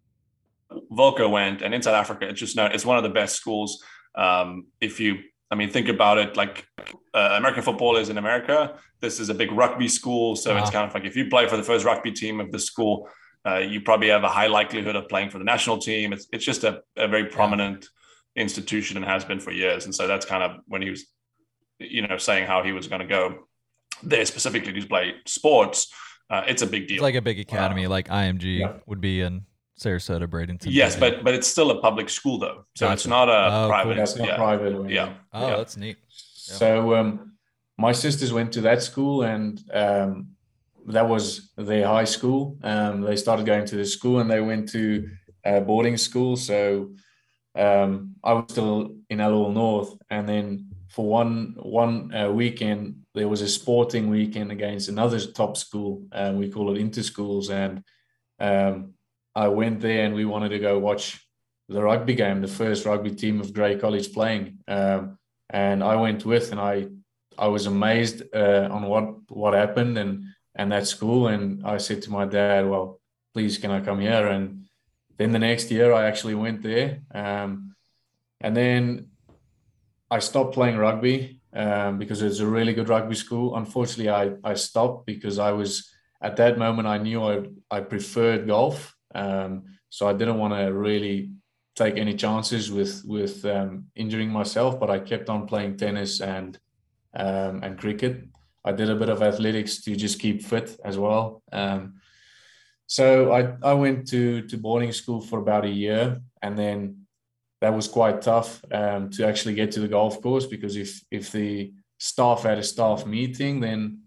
Wilco 0.92 1.30
went. 1.30 1.62
And 1.62 1.74
in 1.74 1.81
South 1.81 1.96
Africa, 1.96 2.28
it's 2.28 2.40
just 2.40 2.56
known. 2.58 2.72
It's 2.74 2.86
one 2.86 2.98
of 2.98 3.04
the 3.04 3.10
best 3.22 3.36
schools. 3.36 3.81
Um, 4.16 4.68
if 4.81 5.00
you, 5.00 5.19
I 5.50 5.56
mean, 5.56 5.69
think 5.69 5.88
about 5.88 6.18
it. 6.18 6.36
Like 6.36 6.66
uh, 7.14 7.36
American 7.40 7.64
football 7.64 7.96
is 7.96 8.10
in 8.10 8.18
America. 8.18 8.78
This 9.00 9.19
is 9.22 9.30
a 9.30 9.34
big 9.34 9.52
rugby 9.54 9.88
school, 9.88 10.36
so 10.36 10.58
it's 10.58 10.69
Ah. 10.69 10.72
kind 10.74 10.86
of 10.88 10.94
like 10.94 11.06
if 11.06 11.16
you 11.16 11.30
play 11.30 11.48
for 11.48 11.56
the 11.56 11.64
first 11.64 11.86
rugby 11.86 12.12
team 12.12 12.42
of 12.42 12.52
the 12.52 12.60
school, 12.60 13.08
uh, 13.48 13.60
you 13.60 13.80
probably 13.80 14.10
have 14.10 14.25
a 14.25 14.30
high 14.40 14.48
likelihood 14.48 14.98
of 14.98 15.08
playing 15.08 15.30
for 15.30 15.38
the 15.38 15.46
national 15.46 15.78
team. 15.78 16.12
It's 16.12 16.28
it's 16.34 16.44
just 16.44 16.64
a, 16.66 16.81
a 16.98 17.08
very 17.08 17.25
prominent 17.38 17.88
institution 18.38 18.95
and 18.98 19.06
has 19.06 19.25
been 19.25 19.39
for 19.39 19.51
years. 19.51 19.86
And 19.86 19.94
so 19.94 20.07
that's 20.07 20.25
kind 20.25 20.44
of 20.44 20.62
when 20.68 20.81
he 20.81 20.89
was, 20.89 21.06
you 21.80 22.07
know, 22.07 22.18
saying 22.18 22.45
how 22.45 22.63
he 22.63 22.72
was 22.72 22.88
going 22.88 23.01
to 23.01 23.07
go 23.07 23.39
there 24.04 24.25
specifically 24.25 24.72
to 24.74 24.88
play 24.88 25.16
sports. 25.25 25.92
Uh, 26.30 26.44
it's 26.48 26.62
a 26.62 26.68
big 26.68 26.88
deal. 26.88 26.95
It's 26.98 27.01
like 27.04 27.16
a 27.16 27.22
big 27.22 27.39
academy, 27.39 27.88
like 27.88 28.07
IMG 28.10 28.60
Yeah. 28.60 28.74
would 28.86 29.01
be 29.01 29.22
in 29.22 29.45
Sarasota, 29.80 30.28
Bradenton. 30.28 30.68
yes, 30.69 30.95
PA. 30.95 31.00
but 31.01 31.24
but 31.24 31.34
it's 31.34 31.48
still 31.48 31.69
a 31.72 31.80
public 31.81 32.10
school 32.10 32.38
though, 32.39 32.66
so 32.75 32.92
it's 32.92 33.06
not 33.07 33.30
a 33.30 33.31
Oh, 33.48 33.50
cool. 33.62 33.69
private. 33.69 33.98
that's 33.98 34.16
not 34.16 34.28
yeah. 34.28 34.36
private. 34.36 34.74
Or 34.75 34.90
Yeah. 34.90 35.13
oh, 35.33 35.50
yeah. 35.50 35.56
that's 35.57 35.78
neat. 35.78 35.98
So 36.60 36.95
um, 36.95 37.33
my 37.78 37.92
sisters 37.92 38.31
went 38.33 38.52
to 38.54 38.62
that 38.62 38.81
school, 38.81 39.21
and 39.23 39.59
um, 39.73 40.30
that 40.88 41.07
was 41.07 41.52
their 41.57 41.88
high 41.88 42.06
school. 42.06 42.57
Um, 42.64 43.02
they 43.02 43.16
started 43.16 43.45
going 43.45 43.66
to 43.68 43.76
the 43.76 43.85
school, 43.85 44.19
and 44.19 44.30
they 44.30 44.42
went 44.42 44.69
to 44.69 45.07
uh, 45.45 45.59
boarding 45.62 45.97
school. 45.97 46.35
So 46.38 46.92
um, 47.57 48.16
I 48.23 48.33
was 48.33 48.45
still 48.49 48.95
in 49.09 49.18
Aliwal 49.18 49.54
North, 49.54 49.97
and 50.09 50.28
then 50.30 50.69
for 50.90 51.06
one 51.06 51.56
one 51.57 52.14
uh, 52.14 52.31
weekend 52.31 53.04
there 53.14 53.28
was 53.28 53.42
a 53.42 53.47
sporting 53.47 54.09
weekend 54.09 54.52
against 54.52 54.90
another 54.90 55.19
top 55.19 55.57
school, 55.57 56.04
and 56.11 56.37
we 56.37 56.49
call 56.49 56.73
it 56.73 56.80
inter 56.80 57.02
schools, 57.02 57.49
and 57.49 57.83
um, 58.40 58.94
I 59.35 59.47
went 59.47 59.81
there, 59.81 60.06
and 60.06 60.14
we 60.14 60.26
wanted 60.26 60.49
to 60.49 60.59
go 60.59 60.78
watch 60.80 61.28
the 61.69 61.81
rugby 61.81 62.16
game, 62.16 62.42
the 62.42 62.47
first 62.47 62.85
rugby 62.85 63.11
team 63.11 63.42
of 63.42 63.54
Grey 63.54 63.78
College 63.78 64.14
playing. 64.14 64.59
Um, 64.68 65.18
and 65.49 65.83
I 65.83 65.95
went 65.95 66.26
with, 66.26 66.52
and 66.52 66.61
I 66.61 66.87
I 67.37 67.47
was 67.47 67.66
amazed 67.66 68.23
uh, 68.33 68.68
on 68.71 68.83
what 68.83 69.31
what 69.31 69.54
happened 69.54 69.97
and 69.97 70.26
and 70.56 70.71
that 70.71 70.87
school. 70.87 71.28
And 71.28 71.66
I 71.66 71.78
said 71.78 72.02
to 72.04 72.11
my 72.11 72.26
dad, 72.26 72.68
"Well, 72.68 72.99
please, 73.33 73.57
can 73.57 73.71
I 73.71 73.81
come 73.81 73.99
here?" 73.99 74.28
And 74.28 74.67
then 75.18 75.31
the 75.31 75.40
next 75.40 75.71
year, 75.71 75.92
I 75.94 76.06
actually 76.06 76.36
went 76.36 76.62
there. 76.62 77.02
Um, 77.14 77.76
and 78.40 78.56
then 78.56 79.07
I 80.09 80.19
stopped 80.19 80.54
playing 80.54 80.78
rugby 80.78 81.42
um, 81.54 81.97
because 81.97 82.21
it's 82.21 82.40
a 82.40 82.45
really 82.45 82.74
good 82.74 82.90
rugby 82.90 83.16
school. 83.16 83.56
Unfortunately, 83.56 84.09
I 84.09 84.33
I 84.44 84.54
stopped 84.54 85.06
because 85.06 85.40
I 85.40 85.52
was 85.52 85.92
at 86.21 86.38
that 86.38 86.57
moment 86.57 86.88
I 86.88 86.97
knew 86.97 87.24
I 87.24 87.44
I 87.69 87.81
preferred 87.81 88.47
golf. 88.47 88.95
Um, 89.16 89.64
so 89.90 90.07
I 90.07 90.14
didn't 90.14 90.38
want 90.38 90.54
to 90.54 90.74
really 90.74 91.31
take 91.76 91.97
any 91.97 92.14
chances 92.14 92.71
with 92.71 93.04
with 93.06 93.44
um, 93.45 93.86
injuring 93.95 94.30
myself, 94.30 94.80
but 94.80 94.90
I 94.90 95.00
kept 95.00 95.30
on 95.30 95.47
playing 95.47 95.78
tennis 95.78 96.21
and 96.21 96.57
um, 97.16 97.64
and 97.64 97.78
cricket. 97.78 98.28
I 98.64 98.71
did 98.71 98.90
a 98.90 98.95
bit 98.95 99.09
of 99.09 99.21
athletics 99.21 99.81
to 99.83 99.95
just 99.95 100.19
keep 100.19 100.44
fit 100.44 100.78
as 100.83 100.97
well. 100.97 101.42
Um, 101.52 101.96
so 102.88 103.32
I, 103.34 103.56
I 103.62 103.74
went 103.74 104.08
to 104.10 104.42
to 104.48 104.58
boarding 104.58 104.94
school 104.94 105.22
for 105.22 105.40
about 105.40 105.66
a 105.66 105.70
year, 105.70 106.20
and 106.42 106.58
then 106.58 107.08
that 107.62 107.74
was 107.74 107.88
quite 107.88 108.22
tough 108.22 108.64
um, 108.72 109.10
to 109.12 109.28
actually 109.28 109.56
get 109.56 109.72
to 109.72 109.80
the 109.80 109.88
golf 109.88 110.22
course 110.22 110.46
because 110.46 110.76
if 110.76 111.04
if 111.12 111.32
the 111.32 111.74
staff 112.00 112.44
had 112.44 112.58
a 112.58 112.64
staff 112.64 113.06
meeting, 113.06 113.60
then 113.60 114.04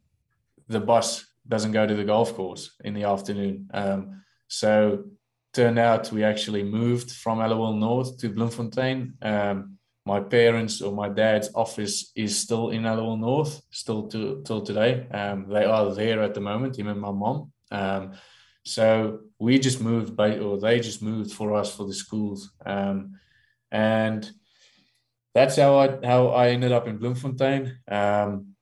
the 0.69 0.81
bus 0.81 1.27
doesn't 1.47 1.73
go 1.73 1.87
to 1.87 1.95
the 1.95 2.05
golf 2.05 2.35
course 2.35 2.75
in 2.85 2.95
the 2.95 3.05
afternoon. 3.05 3.69
Um, 3.75 4.23
so 4.49 5.05
turned 5.53 5.79
out 5.79 6.13
we 6.13 6.25
actually 6.25 6.63
moved 6.63 7.11
from 7.11 7.39
Aliwal 7.39 7.79
North 7.79 8.19
to 8.19 8.31
Bloemfontein. 8.31 9.15
Um, 9.21 9.79
my 10.07 10.21
parents 10.21 10.81
or 10.81 10.93
my 10.93 11.09
dad's 11.09 11.51
office 11.55 12.13
is 12.15 12.39
still 12.39 12.71
in 12.71 12.83
Aliwal 12.83 13.19
North, 13.19 13.61
still 13.71 14.09
to, 14.09 14.43
till 14.45 14.63
today. 14.63 15.07
Um, 15.11 15.47
they 15.49 15.65
are 15.65 15.93
there 15.95 16.23
at 16.23 16.35
the 16.35 16.41
moment, 16.41 16.79
him 16.79 16.89
and 16.89 17.01
my 17.01 17.11
mom. 17.11 17.53
So 18.64 19.21
we 19.38 19.59
just 19.59 19.81
moved, 19.81 20.17
by, 20.17 20.38
or 20.38 20.59
they 20.59 20.81
just 20.81 21.02
moved 21.02 21.33
for 21.33 21.55
us 21.55 21.75
for 21.75 21.87
the 21.87 21.95
schools, 21.95 22.52
um, 22.67 23.19
and 23.71 24.31
that's 25.35 25.57
how 25.57 25.79
I 25.79 26.07
how 26.07 26.29
I 26.29 26.50
ended 26.50 26.73
up 26.73 26.87
in 26.87 26.99
Bloemfontein. 26.99 27.79
Um, 27.88 28.55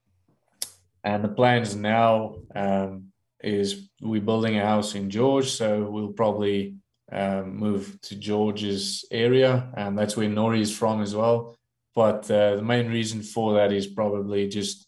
and 1.03 1.25
the 1.25 1.29
plans 1.29 1.75
now 1.75 2.37
um, 2.55 3.09
is 3.43 3.89
we're 4.01 4.21
building 4.21 4.59
a 4.59 4.67
house 4.67 4.95
in 4.95 5.11
George, 5.11 5.51
so 5.51 5.91
we'll 5.91 6.13
probably 6.13 6.77
um, 7.11 7.57
move 7.57 7.99
to 8.03 8.17
George's 8.17 9.05
area, 9.11 9.73
and 9.77 9.99
that's 9.99 10.17
where 10.17 10.29
Norrie 10.29 10.61
is 10.61 10.77
from 10.77 11.03
as 11.03 11.15
well. 11.15 11.57
But 11.95 12.31
uh, 12.31 12.57
the 12.57 12.63
main 12.63 12.89
reason 12.89 13.23
for 13.23 13.55
that 13.55 13.73
is 13.73 13.87
probably 13.87 14.49
just 14.49 14.87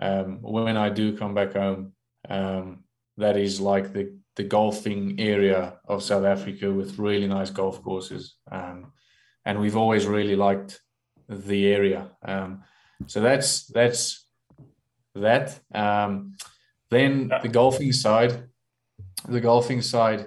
um, 0.00 0.38
when 0.42 0.76
I 0.76 0.90
do 0.90 1.16
come 1.16 1.34
back 1.34 1.54
home, 1.54 1.92
um, 2.28 2.84
that 3.16 3.36
is 3.36 3.60
like 3.60 3.92
the 3.92 4.16
the 4.36 4.44
golfing 4.44 5.20
area 5.20 5.74
of 5.86 6.02
South 6.02 6.24
Africa 6.24 6.72
with 6.72 6.98
really 6.98 7.26
nice 7.26 7.50
golf 7.50 7.82
courses, 7.82 8.36
um, 8.50 8.92
and 9.44 9.60
we've 9.60 9.76
always 9.76 10.06
really 10.06 10.36
liked 10.36 10.80
the 11.28 11.66
area. 11.66 12.10
Um, 12.24 12.62
so 13.06 13.20
that's 13.20 13.66
that's 13.66 14.26
that. 15.14 15.58
Um, 15.74 16.36
then 16.90 17.30
the 17.42 17.48
golfing 17.48 17.92
side, 17.92 18.48
the 19.28 19.40
golfing 19.40 19.82
side. 19.82 20.26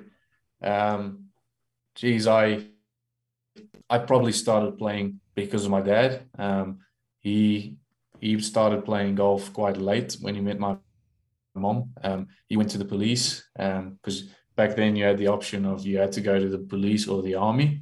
Um, 0.62 1.25
geez, 1.96 2.27
I 2.27 2.65
I 3.89 4.00
probably 4.00 4.32
started 4.32 4.77
playing 4.77 5.20
because 5.36 5.65
of 5.65 5.72
my 5.72 5.82
dad. 5.82 6.27
Um, 6.38 6.80
he 7.20 7.77
he 8.20 8.39
started 8.39 8.86
playing 8.86 9.15
golf 9.15 9.54
quite 9.54 9.77
late 9.77 10.18
when 10.22 10.36
he 10.36 10.42
met 10.42 10.60
my 10.60 10.77
mom. 11.60 11.92
Um, 12.04 12.28
he 12.48 12.58
went 12.58 12.70
to 12.72 12.78
the 12.78 12.86
police 12.86 13.44
because 13.56 14.22
um, 14.22 14.30
back 14.56 14.76
then 14.76 14.96
you 14.96 15.06
had 15.06 15.18
the 15.18 15.28
option 15.28 15.66
of 15.66 15.86
you 15.86 15.98
had 15.98 16.12
to 16.14 16.22
go 16.22 16.40
to 16.40 16.50
the 16.50 16.60
police 16.60 17.08
or 17.08 17.22
the 17.22 17.36
army. 17.36 17.82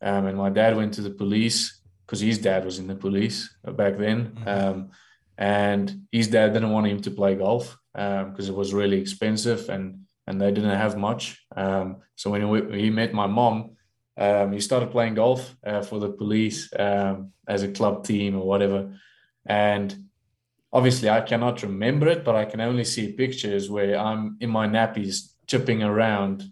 Um, 0.00 0.26
and 0.26 0.38
my 0.38 0.50
dad 0.50 0.76
went 0.76 0.94
to 0.94 1.02
the 1.02 1.10
police 1.10 1.80
because 2.06 2.20
his 2.20 2.38
dad 2.38 2.64
was 2.64 2.78
in 2.78 2.86
the 2.86 2.94
police 2.94 3.54
back 3.64 3.98
then. 3.98 4.32
Mm-hmm. 4.32 4.48
Um, 4.48 4.90
and 5.36 6.06
his 6.10 6.28
dad 6.28 6.52
didn't 6.52 6.70
want 6.70 6.86
him 6.86 7.00
to 7.02 7.10
play 7.10 7.34
golf 7.34 7.78
because 7.92 8.48
um, 8.48 8.54
it 8.54 8.56
was 8.56 8.74
really 8.74 9.00
expensive 9.00 9.68
and 9.68 10.00
and 10.28 10.38
they 10.38 10.52
didn't 10.52 10.78
have 10.78 10.98
much. 10.98 11.42
Um, 11.56 12.02
so 12.14 12.30
when 12.30 12.42
he, 12.42 12.82
he, 12.82 12.90
met 12.90 13.14
my 13.14 13.26
mom, 13.26 13.76
um, 14.18 14.52
he 14.52 14.60
started 14.60 14.90
playing 14.90 15.14
golf 15.14 15.56
uh, 15.64 15.80
for 15.80 15.98
the 15.98 16.10
police 16.10 16.70
um, 16.78 17.32
as 17.48 17.62
a 17.62 17.72
club 17.72 18.04
team 18.04 18.36
or 18.36 18.46
whatever. 18.46 18.94
And 19.46 20.07
obviously, 20.72 21.08
I 21.10 21.20
cannot 21.20 21.62
remember 21.62 22.08
it, 22.08 22.24
but 22.24 22.36
I 22.36 22.44
can 22.44 22.60
only 22.60 22.84
see 22.84 23.12
pictures 23.12 23.70
where 23.70 23.98
I'm 23.98 24.36
in 24.40 24.50
my 24.50 24.66
nappies 24.66 25.32
chipping 25.46 25.82
around 25.82 26.44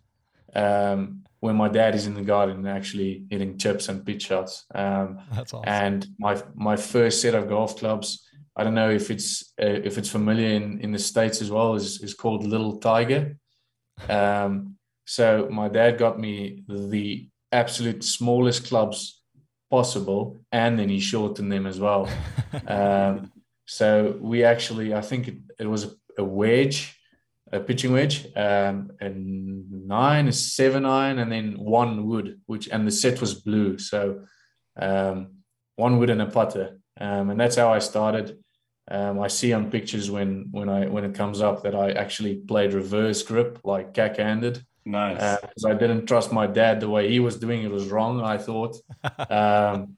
um, 0.55 1.25
when 1.41 1.57
my 1.57 1.69
dad 1.69 1.95
is 1.95 2.07
in 2.07 2.15
the 2.15 2.23
garden 2.23 2.67
actually 2.67 3.25
hitting 3.31 3.59
chips 3.59 3.89
and 3.89 4.05
pitch 4.05 4.27
shots. 4.27 4.65
Um, 4.75 5.21
That's 5.33 5.53
awesome. 5.53 5.69
And 5.69 6.07
my 6.19 6.43
my 6.55 6.77
first 6.77 7.21
set 7.21 7.35
of 7.35 7.49
golf 7.49 7.77
clubs 7.77 8.27
I 8.57 8.65
don't 8.65 8.75
know 8.75 8.91
if 8.91 9.11
it's 9.11 9.53
uh, 9.63 9.67
if 9.85 9.99
it's 9.99 10.09
familiar 10.09 10.49
in, 10.49 10.81
in 10.81 10.91
the 10.91 10.99
states 10.99 11.43
as 11.43 11.51
well. 11.51 11.75
is 11.75 12.01
is 12.01 12.15
called 12.15 12.45
Little 12.45 12.79
Tiger. 12.79 13.37
Um, 14.09 14.77
so 15.05 15.49
my 15.51 15.69
dad 15.69 15.99
got 15.99 16.19
me 16.19 16.65
the 16.67 17.29
absolute 17.53 18.03
smallest 18.03 18.67
clubs 18.67 19.21
possible, 19.71 20.41
and 20.51 20.79
then 20.79 20.89
he 20.89 21.01
shortened 21.01 21.53
them 21.53 21.67
as 21.67 21.79
well. 21.79 22.09
um, 22.67 23.31
so 23.67 24.17
we 24.21 24.45
actually, 24.45 24.95
I 24.95 25.01
think 25.01 25.29
it, 25.29 25.37
it 25.59 25.67
was 25.67 25.97
a, 26.17 26.25
wedge, 26.25 26.99
a 27.53 27.61
pitching 27.61 27.93
wedge, 27.93 28.27
um, 28.37 28.93
a 29.01 29.09
nine, 29.11 30.29
a 30.29 30.33
seven 30.33 30.87
iron, 30.87 31.19
and 31.19 31.31
then 31.31 31.59
one 31.59 32.07
wood, 32.07 32.41
which 32.47 32.69
and 32.69 32.87
the 32.87 32.93
set 32.93 33.21
was 33.21 33.35
blue. 33.35 33.79
So 33.79 34.25
um, 34.81 35.33
one 35.75 35.99
wood 35.99 36.11
and 36.11 36.23
a 36.23 36.27
putter, 36.27 36.79
um, 37.01 37.31
and 37.31 37.39
that's 37.39 37.57
how 37.57 37.73
I 37.73 37.81
started. 37.81 38.39
Um, 38.89 39.21
I 39.21 39.27
see 39.27 39.53
on 39.53 39.71
pictures 39.71 40.11
when 40.11 40.47
when 40.53 40.69
I 40.69 40.87
when 40.87 41.05
it 41.05 41.15
comes 41.15 41.41
up 41.41 41.65
that 41.65 41.75
I 41.75 41.91
actually 41.91 42.37
played 42.37 42.73
reverse 42.73 43.23
grip, 43.23 43.61
like 43.65 43.95
cack-handed. 43.95 44.65
Nice. 44.85 45.39
Because 45.41 45.65
uh, 45.65 45.71
I 45.71 45.75
didn't 45.75 46.07
trust 46.07 46.33
my 46.33 46.47
dad 46.47 46.79
the 46.79 46.89
way 46.89 47.11
he 47.11 47.19
was 47.19 47.37
doing 47.37 47.65
it 47.65 47.71
was 47.73 47.89
wrong. 47.89 48.23
I 48.23 48.39
thought, 48.39 48.77
um, 49.31 49.97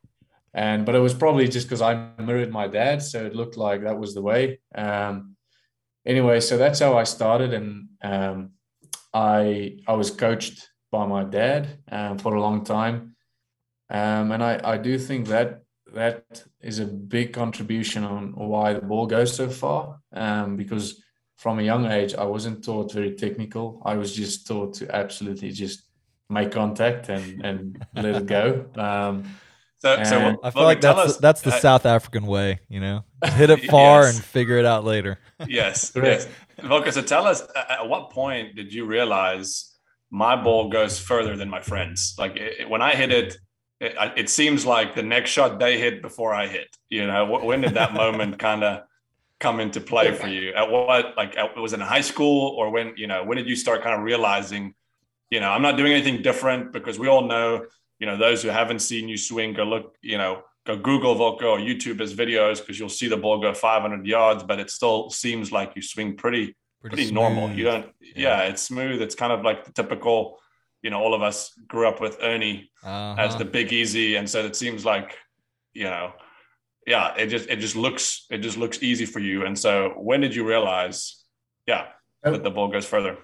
and 0.59 0.85
but 0.85 0.97
it 0.97 0.99
was 0.99 1.15
probably 1.15 1.47
just 1.47 1.69
because 1.69 1.81
I 1.81 2.11
mirrored 2.19 2.50
my 2.50 2.67
dad, 2.67 3.00
so 3.00 3.25
it 3.25 3.37
looked 3.37 3.57
like 3.57 3.83
that 3.83 3.97
was 3.97 4.12
the 4.12 4.23
way. 4.23 4.59
Um, 4.75 5.37
anyway, 6.05 6.41
so 6.41 6.57
that's 6.57 6.81
how 6.81 6.99
I 6.99 7.05
started, 7.05 7.55
and 7.55 7.88
um, 8.03 8.50
I 9.15 9.77
I 9.87 9.93
was 9.93 10.11
coached 10.11 10.69
by 10.91 11.07
my 11.07 11.23
dad 11.23 11.79
um, 11.93 12.19
for 12.19 12.35
a 12.35 12.41
long 12.41 12.65
time, 12.65 13.15
um, 13.88 14.33
and 14.33 14.43
I 14.43 14.61
I 14.75 14.77
do 14.79 14.99
think 14.99 15.29
that 15.29 15.62
that 15.95 16.25
is 16.61 16.81
a 16.81 16.87
big 16.87 17.33
contribution 17.33 18.03
on 18.03 18.33
why 18.33 18.73
the 18.73 18.87
ball 18.91 19.07
goes 19.07 19.37
so 19.37 19.49
far. 19.49 20.00
Um, 20.12 20.57
because 20.57 21.00
from 21.37 21.61
a 21.61 21.69
young 21.71 21.87
age, 21.87 22.15
I 22.17 22.25
wasn't 22.25 22.65
taught 22.65 22.93
very 22.93 23.15
technical. 23.15 23.81
I 23.85 23.95
was 23.95 24.12
just 24.12 24.49
taught 24.49 24.75
to 24.79 24.85
absolutely 25.03 25.53
just 25.53 25.85
make 26.29 26.50
contact 26.50 27.11
and 27.11 27.25
and 27.47 27.87
let 27.95 28.17
it 28.17 28.27
go. 28.27 28.67
So, 29.80 30.02
so 30.02 30.40
I 30.42 30.50
feel 30.50 30.64
like 30.64 30.80
that's 30.80 30.99
us, 30.99 31.16
the, 31.16 31.23
that's 31.23 31.40
the 31.42 31.54
uh, 31.54 31.61
South 31.61 31.87
African 31.87 32.26
way, 32.26 32.58
you 32.68 32.80
know, 32.80 33.04
hit 33.25 33.50
it 33.50 33.64
far 33.70 34.02
yes. 34.02 34.16
and 34.16 34.25
figure 34.25 34.58
it 34.58 34.64
out 34.64 34.85
later. 34.85 35.20
yes, 35.47 35.92
yes. 35.94 36.26
Wilco, 36.58 36.92
so 36.92 37.00
tell 37.00 37.26
us, 37.26 37.42
at 37.54 37.88
what 37.88 38.11
point 38.11 38.56
did 38.56 38.73
you 38.73 38.87
realize 38.87 39.76
my 40.11 40.35
ball 40.35 40.68
goes 40.68 40.99
further 40.99 41.37
than 41.37 41.49
my 41.49 41.61
friends? 41.61 42.16
Like 42.18 42.37
it, 42.37 42.68
when 42.68 42.82
I 42.82 42.97
hit 42.97 43.12
it, 43.12 43.37
it, 43.80 43.94
it, 44.16 44.28
seems 44.28 44.66
like 44.66 44.97
the 44.97 45.02
next 45.04 45.30
shot 45.30 45.61
they 45.61 45.78
hit 45.78 46.02
before 46.02 46.35
I 46.35 46.49
hit. 46.49 46.76
You 46.88 47.06
know, 47.06 47.38
when 47.44 47.61
did 47.61 47.75
that 47.75 47.94
moment 47.94 48.38
kind 48.40 48.64
of 48.64 48.82
come 49.38 49.61
into 49.61 49.80
play 49.80 50.12
for 50.12 50.26
you? 50.26 50.52
At 50.54 50.68
what, 50.68 51.16
like, 51.16 51.37
at, 51.37 51.56
was 51.56 51.73
it 51.73 51.80
in 51.80 51.87
high 51.87 52.00
school 52.00 52.56
or 52.58 52.70
when, 52.70 52.94
you 52.97 53.06
know, 53.06 53.23
when 53.23 53.37
did 53.37 53.49
you 53.49 53.54
start 53.54 53.82
kind 53.82 53.94
of 53.94 54.02
realizing, 54.02 54.75
you 55.30 55.38
know, 55.38 55.50
I'm 55.50 55.62
not 55.62 55.76
doing 55.76 55.92
anything 55.92 56.23
different 56.23 56.73
because 56.73 56.99
we 56.99 57.06
all 57.06 57.28
know, 57.28 57.66
you 57.99 58.07
know, 58.07 58.17
those 58.17 58.43
who 58.43 58.49
haven't 58.49 58.81
seen 58.81 59.09
you 59.09 59.17
swing, 59.17 59.55
go 59.55 59.64
look, 59.64 59.97
you 60.02 60.19
know, 60.19 60.43
go 60.67 60.76
Google 60.76 61.14
Wilco 61.17 61.43
or 61.43 61.59
YouTube 61.59 62.00
his 62.00 62.14
videos 62.14 62.59
because 62.59 62.78
you'll 62.78 62.88
see 62.88 63.09
the 63.09 63.17
ball 63.17 63.40
go 63.40 63.52
500 63.55 64.07
yards, 64.07 64.43
but 64.43 64.61
it 64.61 64.71
still 64.71 65.11
seems 65.11 65.50
like 65.50 65.75
you 65.76 65.83
swing 65.83 66.17
pretty, 66.17 66.57
pretty, 66.81 66.97
pretty 66.97 67.12
normal. 67.12 67.50
You 67.50 67.64
don't, 67.64 67.87
yeah. 68.00 68.12
yeah, 68.14 68.43
it's 68.43 68.62
smooth. 68.62 69.02
It's 69.02 69.14
kind 69.14 69.33
of 69.33 69.43
like 69.43 69.64
the 69.64 69.73
typical 69.73 70.38
you 70.83 70.90
know, 70.90 71.00
all 71.00 71.14
of 71.14 71.23
us 71.23 71.52
grew 71.67 71.88
up 71.88 72.00
with 72.00 72.19
Ernie 72.23 72.71
uh-huh. 72.85 73.21
as 73.21 73.37
the 73.37 73.45
big 73.45 73.73
easy. 73.73 74.17
And 74.17 74.28
so 74.28 74.45
it 74.45 74.55
seems 74.55 74.85
like, 74.85 75.17
you 75.73 75.85
know, 75.85 76.12
yeah, 76.87 77.14
it 77.17 77.26
just, 77.26 77.49
it 77.49 77.57
just 77.57 77.76
looks, 77.76 78.26
it 78.31 78.38
just 78.38 78.57
looks 78.57 78.83
easy 78.83 79.05
for 79.05 79.19
you. 79.19 79.45
And 79.45 79.59
so 79.59 79.95
when 79.97 80.21
did 80.21 80.35
you 80.35 80.47
realize, 80.47 81.25
yeah, 81.67 81.88
that 82.23 82.43
the 82.43 82.50
ball 82.50 82.69
goes 82.69 82.87
further? 82.87 83.19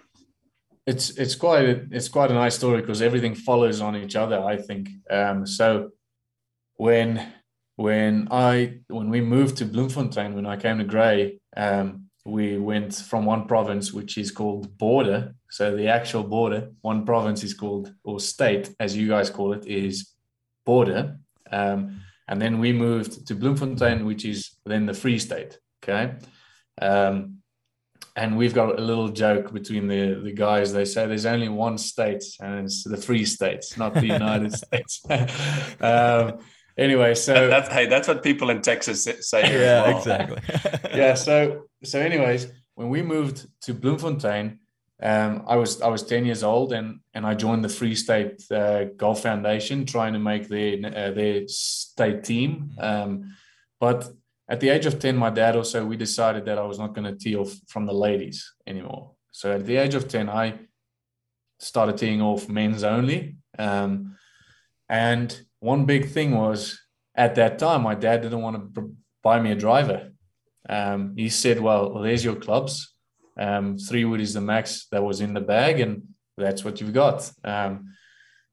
It's, 0.86 1.10
it's 1.10 1.34
quite, 1.34 1.64
a, 1.64 1.86
it's 1.90 2.08
quite 2.08 2.30
a 2.30 2.34
nice 2.34 2.56
story 2.56 2.80
because 2.80 3.00
everything 3.00 3.34
follows 3.34 3.80
on 3.80 3.96
each 3.96 4.16
other, 4.16 4.38
I 4.38 4.56
think. 4.56 4.90
Um, 5.10 5.46
so 5.46 5.90
when, 6.76 7.32
when 7.76 8.28
I, 8.30 8.80
when 8.88 9.08
we 9.08 9.20
moved 9.20 9.56
to 9.58 9.64
Bloemfontein, 9.64 10.34
when 10.34 10.46
I 10.46 10.56
came 10.56 10.78
to 10.78 10.84
Grey, 10.84 11.40
um, 11.56 12.04
we 12.26 12.58
went 12.58 12.94
from 12.94 13.24
one 13.24 13.46
province 13.46 13.92
which 13.92 14.16
is 14.16 14.30
called 14.30 14.78
border 14.78 15.34
so 15.50 15.76
the 15.76 15.88
actual 15.88 16.22
border 16.22 16.70
one 16.80 17.04
province 17.04 17.44
is 17.44 17.52
called 17.52 17.92
or 18.02 18.18
state 18.18 18.74
as 18.80 18.96
you 18.96 19.08
guys 19.08 19.28
call 19.28 19.52
it 19.52 19.66
is 19.66 20.14
border 20.64 21.18
um, 21.52 22.00
and 22.28 22.40
then 22.40 22.58
we 22.58 22.72
moved 22.72 23.26
to 23.26 23.34
bloemfontein 23.34 24.06
which 24.06 24.24
is 24.24 24.56
then 24.64 24.86
the 24.86 24.94
free 24.94 25.18
state 25.18 25.58
okay? 25.82 26.14
Um, 26.80 27.38
and 28.16 28.36
we've 28.36 28.54
got 28.54 28.78
a 28.78 28.82
little 28.82 29.08
joke 29.08 29.52
between 29.52 29.88
the, 29.88 30.20
the 30.22 30.32
guys. 30.32 30.72
They 30.72 30.84
say 30.84 31.06
there's 31.06 31.26
only 31.26 31.48
one 31.48 31.78
state 31.78 32.24
and 32.40 32.66
it's 32.66 32.84
the 32.84 32.96
free 32.96 33.24
states 33.24 33.76
not 33.76 33.94
the 33.94 34.06
united 34.06 34.52
states. 34.64 35.04
Um, 35.80 36.38
anyway 36.76 37.14
so 37.14 37.34
that, 37.34 37.48
that's 37.48 37.68
hey 37.72 37.86
that's 37.86 38.08
what 38.08 38.22
people 38.22 38.50
in 38.50 38.60
texas 38.60 39.04
say 39.20 39.42
yeah 39.42 39.82
well. 39.82 39.98
exactly. 39.98 40.40
Yeah 40.94 41.14
so 41.14 41.66
so 41.84 42.00
anyways 42.00 42.48
when 42.74 42.88
we 42.88 43.02
moved 43.02 43.46
to 43.62 43.74
bloemfontein 43.74 44.58
um, 45.02 45.44
i 45.46 45.54
was 45.56 45.80
i 45.82 45.88
was 45.88 46.02
10 46.02 46.24
years 46.24 46.42
old 46.42 46.72
and 46.72 46.98
and 47.14 47.24
i 47.26 47.34
joined 47.34 47.64
the 47.64 47.68
free 47.68 47.94
state 47.94 48.42
uh, 48.50 48.84
golf 48.96 49.22
foundation 49.22 49.86
trying 49.86 50.14
to 50.14 50.18
make 50.18 50.48
their 50.48 50.78
uh, 50.86 51.10
their 51.12 51.46
state 51.94 52.24
team. 52.24 52.72
Um, 52.78 53.34
but 53.80 54.08
at 54.48 54.60
the 54.60 54.68
age 54.68 54.86
of 54.86 54.98
10 54.98 55.16
my 55.16 55.30
dad 55.30 55.56
also 55.56 55.84
we 55.84 55.96
decided 55.96 56.44
that 56.44 56.58
i 56.58 56.62
was 56.62 56.78
not 56.78 56.94
going 56.94 57.04
to 57.04 57.18
tee 57.18 57.36
off 57.36 57.52
from 57.66 57.86
the 57.86 57.92
ladies 57.92 58.54
anymore 58.66 59.12
so 59.32 59.52
at 59.52 59.66
the 59.66 59.76
age 59.76 59.94
of 59.94 60.08
10 60.08 60.28
i 60.28 60.58
started 61.58 61.96
teeing 61.96 62.20
off 62.20 62.48
men's 62.48 62.84
only 62.84 63.36
um, 63.58 64.16
and 64.88 65.40
one 65.60 65.86
big 65.86 66.10
thing 66.10 66.32
was 66.32 66.78
at 67.14 67.34
that 67.36 67.58
time, 67.58 67.82
my 67.82 67.94
dad 67.94 68.22
didn't 68.22 68.42
want 68.42 68.74
to 68.74 68.94
buy 69.22 69.40
me 69.40 69.52
a 69.52 69.54
driver. 69.54 70.12
Um, 70.68 71.14
he 71.16 71.28
said, 71.28 71.60
well, 71.60 71.94
there's 71.94 72.24
your 72.24 72.36
clubs. 72.36 72.94
Um, 73.38 73.78
three 73.78 74.04
wood 74.04 74.20
is 74.20 74.34
the 74.34 74.40
max 74.40 74.86
that 74.90 75.02
was 75.02 75.20
in 75.20 75.34
the 75.34 75.40
bag, 75.40 75.80
and 75.80 76.02
that's 76.36 76.64
what 76.64 76.80
you've 76.80 76.92
got. 76.92 77.30
Um, 77.42 77.94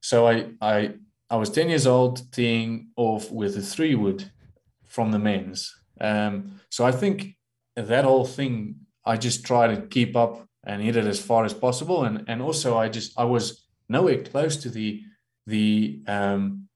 so 0.02 0.28
I 0.28 0.52
I 0.62 0.94
I 1.30 1.36
was 1.36 1.50
10 1.50 1.70
years 1.70 1.88
old 1.88 2.32
teeing 2.32 2.90
off 2.96 3.32
with 3.32 3.56
a 3.58 3.62
three 3.62 3.96
wood 3.96 4.32
from 4.88 5.12
the 5.12 5.20
men's. 5.20 5.74
Um, 6.02 6.60
so 6.70 6.84
I 6.86 6.92
think 6.92 7.38
that 7.76 8.04
whole 8.04 8.26
thing, 8.26 8.76
I 9.06 9.18
just 9.18 9.46
try 9.46 9.74
to 9.74 9.82
keep 9.88 10.16
up 10.16 10.48
and 10.64 10.82
hit 10.82 10.96
it 10.96 11.06
as 11.06 11.22
far 11.22 11.46
as 11.46 11.54
possible. 11.54 12.06
And 12.06 12.26
and 12.28 12.42
also 12.42 12.78
I 12.78 12.90
just 12.90 13.18
I 13.18 13.24
was 13.24 13.66
nowhere 13.88 14.24
close 14.24 14.58
to 14.58 14.70
the 14.70 15.02
the 15.48 16.02
um, 16.08 16.68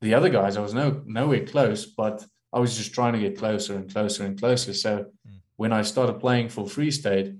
the 0.00 0.14
other 0.14 0.28
guys. 0.28 0.56
I 0.56 0.60
was 0.60 0.74
no 0.74 1.02
nowhere 1.06 1.44
close, 1.44 1.86
but 1.86 2.24
I 2.52 2.60
was 2.60 2.76
just 2.76 2.94
trying 2.94 3.14
to 3.14 3.18
get 3.18 3.38
closer 3.38 3.74
and 3.74 3.92
closer 3.92 4.24
and 4.24 4.38
closer. 4.38 4.72
So 4.72 5.06
mm. 5.28 5.40
when 5.56 5.72
I 5.72 5.82
started 5.82 6.20
playing 6.20 6.50
for 6.50 6.68
Free 6.68 6.90
State, 6.90 7.34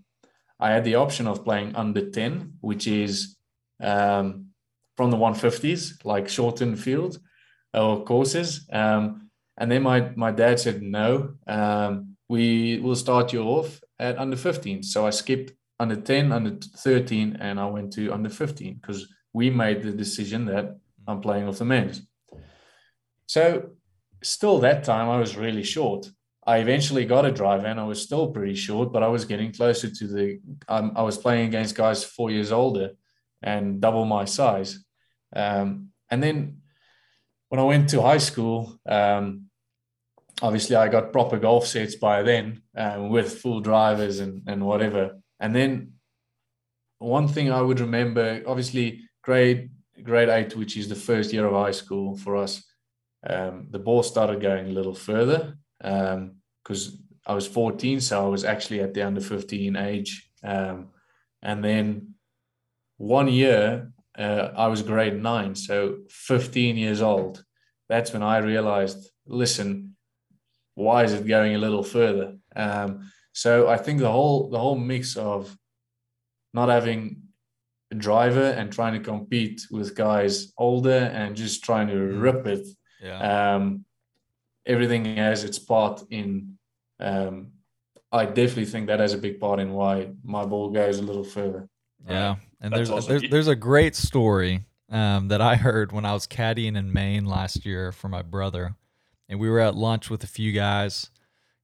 I 0.58 0.70
had 0.70 0.84
the 0.84 0.96
option 0.96 1.26
of 1.26 1.44
playing 1.44 1.76
under 1.76 2.10
10, 2.10 2.54
which 2.60 2.86
is 2.86 3.36
um, 3.80 4.46
from 4.96 5.10
the 5.10 5.16
150s, 5.16 6.04
like 6.04 6.28
shortened 6.28 6.80
field 6.80 7.18
or 7.72 8.04
courses. 8.04 8.66
Um, 8.72 9.23
and 9.56 9.70
then 9.70 9.82
my, 9.82 10.10
my 10.16 10.30
dad 10.30 10.58
said, 10.58 10.82
no, 10.82 11.34
um, 11.46 12.16
we 12.28 12.80
will 12.80 12.96
start 12.96 13.32
you 13.32 13.42
off 13.42 13.80
at 13.98 14.18
under 14.18 14.36
15. 14.36 14.82
So 14.82 15.06
I 15.06 15.10
skipped 15.10 15.52
under 15.78 15.96
10, 15.96 16.32
under 16.32 16.56
13, 16.76 17.36
and 17.40 17.60
I 17.60 17.66
went 17.66 17.92
to 17.94 18.12
under 18.12 18.28
15 18.28 18.74
because 18.74 19.12
we 19.32 19.50
made 19.50 19.82
the 19.82 19.92
decision 19.92 20.46
that 20.46 20.76
I'm 21.06 21.20
playing 21.20 21.46
with 21.46 21.58
the 21.58 21.64
men's. 21.64 22.02
So 23.26 23.70
still 24.22 24.58
that 24.60 24.84
time 24.84 25.08
I 25.08 25.18
was 25.18 25.36
really 25.36 25.62
short. 25.62 26.10
I 26.46 26.58
eventually 26.58 27.06
got 27.06 27.24
a 27.24 27.32
drive 27.32 27.64
and 27.64 27.80
I 27.80 27.84
was 27.84 28.02
still 28.02 28.30
pretty 28.30 28.54
short, 28.54 28.92
but 28.92 29.02
I 29.02 29.08
was 29.08 29.24
getting 29.24 29.52
closer 29.52 29.90
to 29.90 30.06
the. 30.06 30.40
Um, 30.68 30.92
I 30.94 31.02
was 31.02 31.16
playing 31.16 31.46
against 31.48 31.74
guys 31.74 32.04
four 32.04 32.30
years 32.30 32.52
older 32.52 32.90
and 33.42 33.80
double 33.80 34.04
my 34.04 34.26
size. 34.26 34.84
Um, 35.34 35.88
and 36.10 36.22
then 36.22 36.58
when 37.48 37.60
I 37.60 37.64
went 37.64 37.88
to 37.90 38.02
high 38.02 38.18
school, 38.18 38.78
um, 38.86 39.43
obviously 40.42 40.76
I 40.76 40.88
got 40.88 41.12
proper 41.12 41.38
golf 41.38 41.66
sets 41.66 41.94
by 41.94 42.22
then 42.22 42.62
um, 42.76 43.10
with 43.10 43.40
full 43.40 43.60
drivers 43.60 44.20
and, 44.20 44.42
and 44.46 44.64
whatever. 44.64 45.20
And 45.40 45.54
then 45.54 45.92
one 46.98 47.28
thing 47.28 47.50
I 47.50 47.60
would 47.60 47.80
remember, 47.80 48.42
obviously 48.46 49.02
grade 49.22 49.70
grade 50.02 50.28
eight, 50.28 50.56
which 50.56 50.76
is 50.76 50.88
the 50.88 50.94
first 50.94 51.32
year 51.32 51.46
of 51.46 51.52
high 51.52 51.70
school 51.70 52.16
for 52.16 52.36
us, 52.36 52.62
um, 53.26 53.68
the 53.70 53.78
ball 53.78 54.02
started 54.02 54.40
going 54.40 54.66
a 54.66 54.72
little 54.72 54.94
further 54.94 55.56
because 55.78 56.88
um, 56.88 56.98
I 57.26 57.34
was 57.34 57.46
14, 57.46 58.00
so 58.00 58.24
I 58.24 58.28
was 58.28 58.44
actually 58.44 58.80
at 58.80 58.92
the 58.92 59.02
under 59.02 59.20
15 59.20 59.76
age. 59.76 60.30
Um, 60.42 60.88
and 61.42 61.64
then 61.64 62.14
one 62.98 63.28
year, 63.28 63.92
uh, 64.18 64.50
I 64.56 64.66
was 64.68 64.82
grade 64.82 65.20
nine, 65.20 65.54
so 65.54 65.98
15 66.10 66.76
years 66.76 67.02
old. 67.02 67.44
That's 67.88 68.12
when 68.12 68.22
I 68.22 68.38
realized, 68.38 69.10
listen, 69.26 69.93
why 70.74 71.04
is 71.04 71.12
it 71.12 71.26
going 71.26 71.54
a 71.54 71.58
little 71.58 71.82
further? 71.82 72.36
Um, 72.56 73.10
so 73.32 73.68
I 73.68 73.76
think 73.76 74.00
the 74.00 74.10
whole 74.10 74.50
the 74.50 74.58
whole 74.58 74.76
mix 74.76 75.16
of 75.16 75.56
not 76.52 76.68
having 76.68 77.22
a 77.90 77.94
driver 77.94 78.50
and 78.50 78.72
trying 78.72 78.94
to 78.94 79.00
compete 79.00 79.62
with 79.70 79.94
guys 79.94 80.52
older 80.56 81.10
and 81.12 81.36
just 81.36 81.64
trying 81.64 81.88
to 81.88 81.94
mm. 81.94 82.20
rip 82.20 82.46
it 82.46 82.66
yeah. 83.04 83.54
Um, 83.54 83.84
everything 84.66 85.04
has 85.16 85.44
its 85.44 85.58
part 85.58 86.02
in. 86.10 86.58
Um, 86.98 87.52
I 88.10 88.24
definitely 88.24 88.66
think 88.66 88.86
that 88.86 89.00
has 89.00 89.12
a 89.12 89.18
big 89.18 89.38
part 89.38 89.60
in 89.60 89.72
why 89.72 90.12
my 90.24 90.44
ball 90.46 90.70
goes 90.70 90.98
a 90.98 91.02
little 91.02 91.24
further. 91.24 91.68
Yeah, 92.08 92.36
and 92.60 92.72
there's 92.72 92.90
awesome. 92.90 93.08
there's 93.10 93.30
there's 93.30 93.48
a 93.48 93.56
great 93.56 93.94
story 93.94 94.64
um, 94.88 95.28
that 95.28 95.40
I 95.40 95.56
heard 95.56 95.92
when 95.92 96.06
I 96.06 96.14
was 96.14 96.26
caddying 96.26 96.76
in 96.76 96.92
Maine 96.92 97.26
last 97.26 97.66
year 97.66 97.92
for 97.92 98.08
my 98.08 98.22
brother, 98.22 98.74
and 99.28 99.38
we 99.38 99.48
were 99.48 99.60
at 99.60 99.74
lunch 99.74 100.10
with 100.10 100.22
a 100.24 100.26
few 100.26 100.52
guys, 100.52 101.10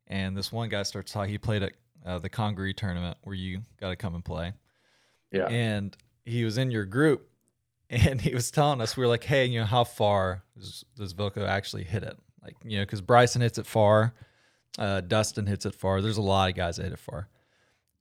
and 0.06 0.36
this 0.36 0.50
one 0.52 0.68
guy 0.68 0.82
starts 0.82 1.12
talking. 1.12 1.30
He 1.30 1.38
played 1.38 1.62
at 1.62 1.72
uh, 2.04 2.18
the 2.18 2.28
Congaree 2.28 2.74
tournament 2.74 3.18
where 3.22 3.34
you 3.34 3.62
got 3.78 3.90
to 3.90 3.96
come 3.96 4.14
and 4.14 4.24
play. 4.24 4.52
Yeah, 5.30 5.46
and 5.46 5.96
he 6.24 6.44
was 6.44 6.58
in 6.58 6.70
your 6.70 6.84
group, 6.84 7.28
and 7.90 8.20
he 8.20 8.34
was 8.34 8.50
telling 8.50 8.80
us 8.80 8.96
we 8.96 9.02
were 9.02 9.08
like, 9.08 9.24
hey, 9.24 9.46
you 9.46 9.60
know, 9.60 9.66
how 9.66 9.84
far 9.84 10.42
does, 10.56 10.84
does 10.96 11.14
Wilco 11.14 11.46
actually 11.46 11.84
hit 11.84 12.02
it? 12.02 12.16
Like, 12.42 12.56
you 12.64 12.78
know, 12.78 12.84
because 12.84 13.00
Bryson 13.00 13.42
hits 13.42 13.58
it 13.58 13.66
far, 13.66 14.14
uh, 14.78 15.02
Dustin 15.02 15.46
hits 15.46 15.66
it 15.66 15.74
far. 15.74 16.00
There's 16.00 16.16
a 16.16 16.22
lot 16.22 16.50
of 16.50 16.56
guys 16.56 16.76
that 16.76 16.84
hit 16.84 16.92
it 16.92 16.98
far, 16.98 17.28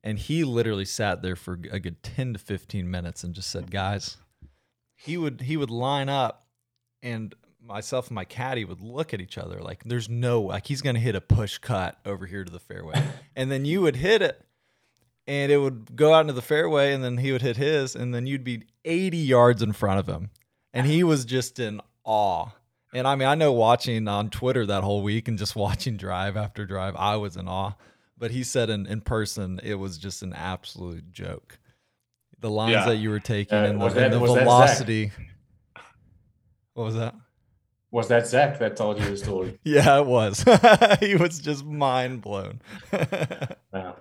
and 0.02 0.18
he 0.18 0.44
literally 0.44 0.86
sat 0.86 1.22
there 1.22 1.36
for 1.36 1.52
a 1.70 1.78
good 1.78 2.02
ten 2.02 2.32
to 2.32 2.38
fifteen 2.38 2.90
minutes 2.90 3.22
and 3.22 3.34
just 3.34 3.50
said, 3.50 3.70
guys, 3.70 4.16
he 4.96 5.16
would 5.16 5.42
he 5.42 5.56
would 5.56 5.70
line 5.70 6.08
up, 6.08 6.46
and 7.02 7.34
myself 7.70 8.08
and 8.08 8.14
my 8.14 8.24
caddy 8.24 8.64
would 8.64 8.80
look 8.80 9.14
at 9.14 9.20
each 9.20 9.38
other 9.38 9.60
like, 9.60 9.84
there's 9.84 10.08
no 10.08 10.42
like 10.42 10.66
he's 10.66 10.82
gonna 10.82 10.98
hit 10.98 11.14
a 11.14 11.20
push 11.20 11.58
cut 11.58 11.98
over 12.04 12.26
here 12.26 12.44
to 12.44 12.50
the 12.50 12.58
fairway, 12.58 13.02
and 13.36 13.50
then 13.50 13.64
you 13.64 13.80
would 13.80 13.96
hit 13.96 14.20
it 14.20 14.44
and 15.26 15.52
it 15.52 15.58
would 15.58 15.94
go 15.94 16.12
out 16.12 16.22
into 16.22 16.32
the 16.32 16.42
fairway 16.42 16.92
and 16.92 17.04
then 17.04 17.18
he 17.18 17.30
would 17.30 17.42
hit 17.42 17.56
his 17.56 17.94
and 17.94 18.14
then 18.14 18.26
you'd 18.26 18.44
be 18.44 18.64
80 18.84 19.16
yards 19.16 19.62
in 19.62 19.72
front 19.72 20.00
of 20.00 20.08
him. 20.08 20.30
And 20.72 20.86
he 20.86 21.04
was 21.04 21.24
just 21.24 21.58
in 21.58 21.80
awe. 22.04 22.48
And 22.92 23.06
i 23.06 23.14
mean 23.14 23.28
i 23.28 23.36
know 23.36 23.52
watching 23.52 24.08
on 24.08 24.30
twitter 24.30 24.66
that 24.66 24.82
whole 24.82 25.02
week 25.02 25.28
and 25.28 25.38
just 25.38 25.54
watching 25.66 25.96
drive 25.96 26.36
after 26.36 26.66
drive 26.66 26.96
i 26.96 27.16
was 27.16 27.36
in 27.36 27.46
awe. 27.46 27.74
But 28.18 28.32
he 28.32 28.42
said 28.42 28.68
in, 28.68 28.86
in 28.86 29.00
person 29.00 29.60
it 29.62 29.76
was 29.76 29.96
just 29.96 30.22
an 30.22 30.32
absolute 30.32 31.10
joke. 31.12 31.58
The 32.40 32.50
lines 32.50 32.72
yeah. 32.72 32.86
that 32.86 32.96
you 32.96 33.10
were 33.10 33.20
taking 33.20 33.56
uh, 33.56 33.64
and 33.64 33.80
the, 33.80 33.88
that, 33.88 34.12
and 34.12 34.14
the 34.14 34.18
velocity. 34.18 35.12
What 36.74 36.84
was 36.84 36.96
that 36.96 37.14
was 37.90 38.08
that 38.08 38.26
Zach 38.26 38.58
that 38.58 38.76
told 38.76 39.00
you 39.00 39.10
the 39.10 39.16
story? 39.16 39.58
yeah, 39.64 39.98
it 39.98 40.06
was. 40.06 40.44
he 41.00 41.16
was 41.16 41.38
just 41.40 41.64
mind 41.64 42.22
blown. 42.22 42.60
wow. 43.72 43.96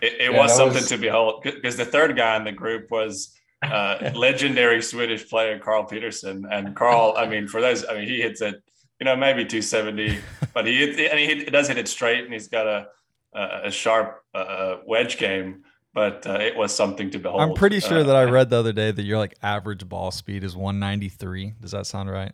It, 0.00 0.12
it 0.12 0.32
yeah, 0.32 0.38
was 0.38 0.54
something 0.56 0.76
was... 0.76 0.88
to 0.88 0.98
behold 0.98 1.42
because 1.42 1.76
the 1.76 1.84
third 1.84 2.16
guy 2.16 2.36
in 2.36 2.44
the 2.44 2.52
group 2.52 2.90
was 2.90 3.34
uh, 3.62 4.10
legendary 4.14 4.82
Swedish 4.82 5.28
player 5.28 5.58
Carl 5.58 5.86
Pettersson. 5.86 6.44
And 6.50 6.74
Carl, 6.74 7.14
I 7.16 7.26
mean, 7.26 7.48
for 7.48 7.60
those, 7.60 7.84
I 7.86 7.94
mean, 7.94 8.08
he 8.08 8.20
hits 8.20 8.40
it, 8.40 8.62
you 9.00 9.04
know, 9.04 9.16
maybe 9.16 9.44
270, 9.44 10.18
but 10.54 10.66
he 10.66 11.08
and 11.08 11.18
he 11.18 11.44
does 11.46 11.68
hit 11.68 11.78
it 11.78 11.88
straight, 11.88 12.24
and 12.24 12.32
he's 12.32 12.48
got 12.48 12.66
a 12.66 12.88
a, 13.36 13.70
sharp 13.70 14.22
uh, 14.34 14.76
wedge 14.86 15.18
game. 15.18 15.64
But 15.92 16.26
uh, 16.26 16.34
it 16.34 16.54
was 16.56 16.74
something 16.74 17.10
to 17.10 17.18
behold. 17.18 17.40
I'm 17.40 17.54
pretty 17.54 17.80
sure 17.80 18.04
that 18.04 18.14
I 18.14 18.24
uh, 18.24 18.30
read 18.30 18.50
the 18.50 18.56
other 18.56 18.72
day 18.74 18.90
that 18.90 19.02
your 19.02 19.16
like 19.16 19.34
average 19.42 19.88
ball 19.88 20.10
speed 20.10 20.44
is 20.44 20.54
193. 20.54 21.54
Does 21.60 21.70
that 21.70 21.86
sound 21.86 22.10
right? 22.10 22.32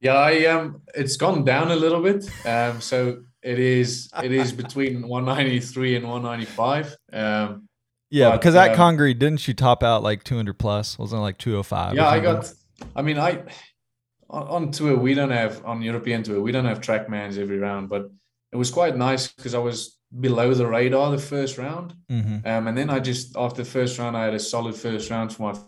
Yeah, 0.00 0.14
I 0.14 0.46
um, 0.46 0.82
it's 0.94 1.16
gone 1.16 1.44
down 1.44 1.70
a 1.70 1.76
little 1.76 2.02
bit. 2.02 2.28
Um, 2.46 2.80
so 2.80 3.22
it 3.42 3.58
is 3.58 4.10
it 4.22 4.32
is 4.32 4.52
between 4.64 5.06
193 5.06 5.96
and 5.96 6.08
195. 6.08 6.96
Um, 7.12 7.68
yeah, 8.10 8.30
but, 8.30 8.40
because 8.40 8.54
at 8.54 8.78
um, 8.78 8.96
didn't 8.96 9.46
you 9.46 9.54
top 9.54 9.82
out 9.82 10.02
like 10.02 10.24
200 10.24 10.58
plus? 10.58 10.98
Wasn't 10.98 11.18
it 11.18 11.22
like 11.22 11.38
205? 11.38 11.94
Yeah, 11.94 12.08
I 12.08 12.20
got. 12.20 12.52
I 12.96 13.02
mean, 13.02 13.18
I 13.18 13.42
on, 14.30 14.48
on 14.48 14.70
tour 14.70 14.96
we 14.96 15.14
don't 15.14 15.30
have 15.30 15.64
on 15.64 15.82
European 15.82 16.22
tour 16.22 16.40
we 16.40 16.52
don't 16.52 16.64
have 16.64 16.80
TrackMans 16.80 17.38
every 17.38 17.58
round, 17.58 17.88
but 17.88 18.10
it 18.52 18.56
was 18.56 18.70
quite 18.70 18.96
nice 18.96 19.28
because 19.28 19.54
I 19.54 19.58
was 19.58 19.98
below 20.18 20.54
the 20.54 20.66
radar 20.66 21.10
the 21.10 21.18
first 21.18 21.58
round, 21.58 21.94
mm-hmm. 22.10 22.46
um, 22.46 22.66
and 22.66 22.76
then 22.76 22.90
I 22.90 23.00
just 23.00 23.36
after 23.36 23.62
the 23.62 23.68
first 23.68 23.98
round 23.98 24.16
I 24.16 24.24
had 24.24 24.34
a 24.34 24.40
solid 24.40 24.74
first 24.74 25.10
round 25.10 25.32
for 25.32 25.52
my 25.52 25.58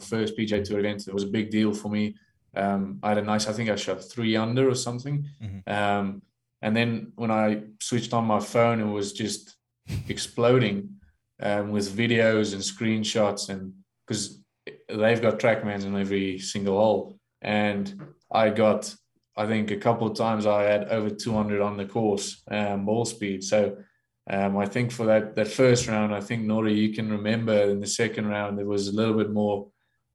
first 0.00 0.36
PGA 0.36 0.62
Tour 0.62 0.80
event. 0.80 1.08
It 1.08 1.14
was 1.14 1.24
a 1.24 1.28
big 1.28 1.50
deal 1.50 1.72
for 1.72 1.88
me. 1.88 2.14
Um, 2.58 2.98
I 3.02 3.10
had 3.10 3.18
a 3.18 3.22
nice, 3.22 3.46
I 3.46 3.52
think 3.52 3.70
I 3.70 3.76
shot 3.76 4.02
three 4.02 4.36
under 4.36 4.68
or 4.68 4.74
something. 4.74 5.26
Mm-hmm. 5.42 5.72
Um, 5.72 6.22
and 6.60 6.76
then 6.76 7.12
when 7.14 7.30
I 7.30 7.62
switched 7.80 8.12
on 8.12 8.24
my 8.24 8.40
phone, 8.40 8.80
it 8.80 8.92
was 8.92 9.12
just 9.12 9.56
exploding 10.08 10.96
um, 11.40 11.70
with 11.70 11.96
videos 11.96 12.52
and 12.52 12.62
screenshots, 12.62 13.48
and 13.48 13.72
because 14.06 14.42
they've 14.88 15.22
got 15.22 15.38
TrackMans 15.38 15.84
in 15.84 15.96
every 15.96 16.38
single 16.40 16.78
hole, 16.78 17.18
and 17.40 18.02
I 18.32 18.50
got, 18.50 18.92
I 19.36 19.46
think 19.46 19.70
a 19.70 19.76
couple 19.76 20.08
of 20.08 20.16
times 20.16 20.46
I 20.46 20.64
had 20.64 20.88
over 20.88 21.10
200 21.10 21.60
on 21.60 21.76
the 21.76 21.86
course 21.86 22.42
um, 22.50 22.86
ball 22.86 23.04
speed. 23.04 23.44
So 23.44 23.76
um, 24.28 24.58
I 24.58 24.66
think 24.66 24.90
for 24.90 25.06
that 25.06 25.36
that 25.36 25.46
first 25.46 25.86
round, 25.86 26.12
I 26.12 26.20
think 26.20 26.42
Norrie, 26.42 26.74
you 26.74 26.92
can 26.92 27.08
remember 27.08 27.54
in 27.70 27.78
the 27.78 27.86
second 27.86 28.26
round 28.26 28.58
there 28.58 28.66
was 28.66 28.88
a 28.88 28.92
little 28.92 29.14
bit 29.14 29.30
more 29.30 29.68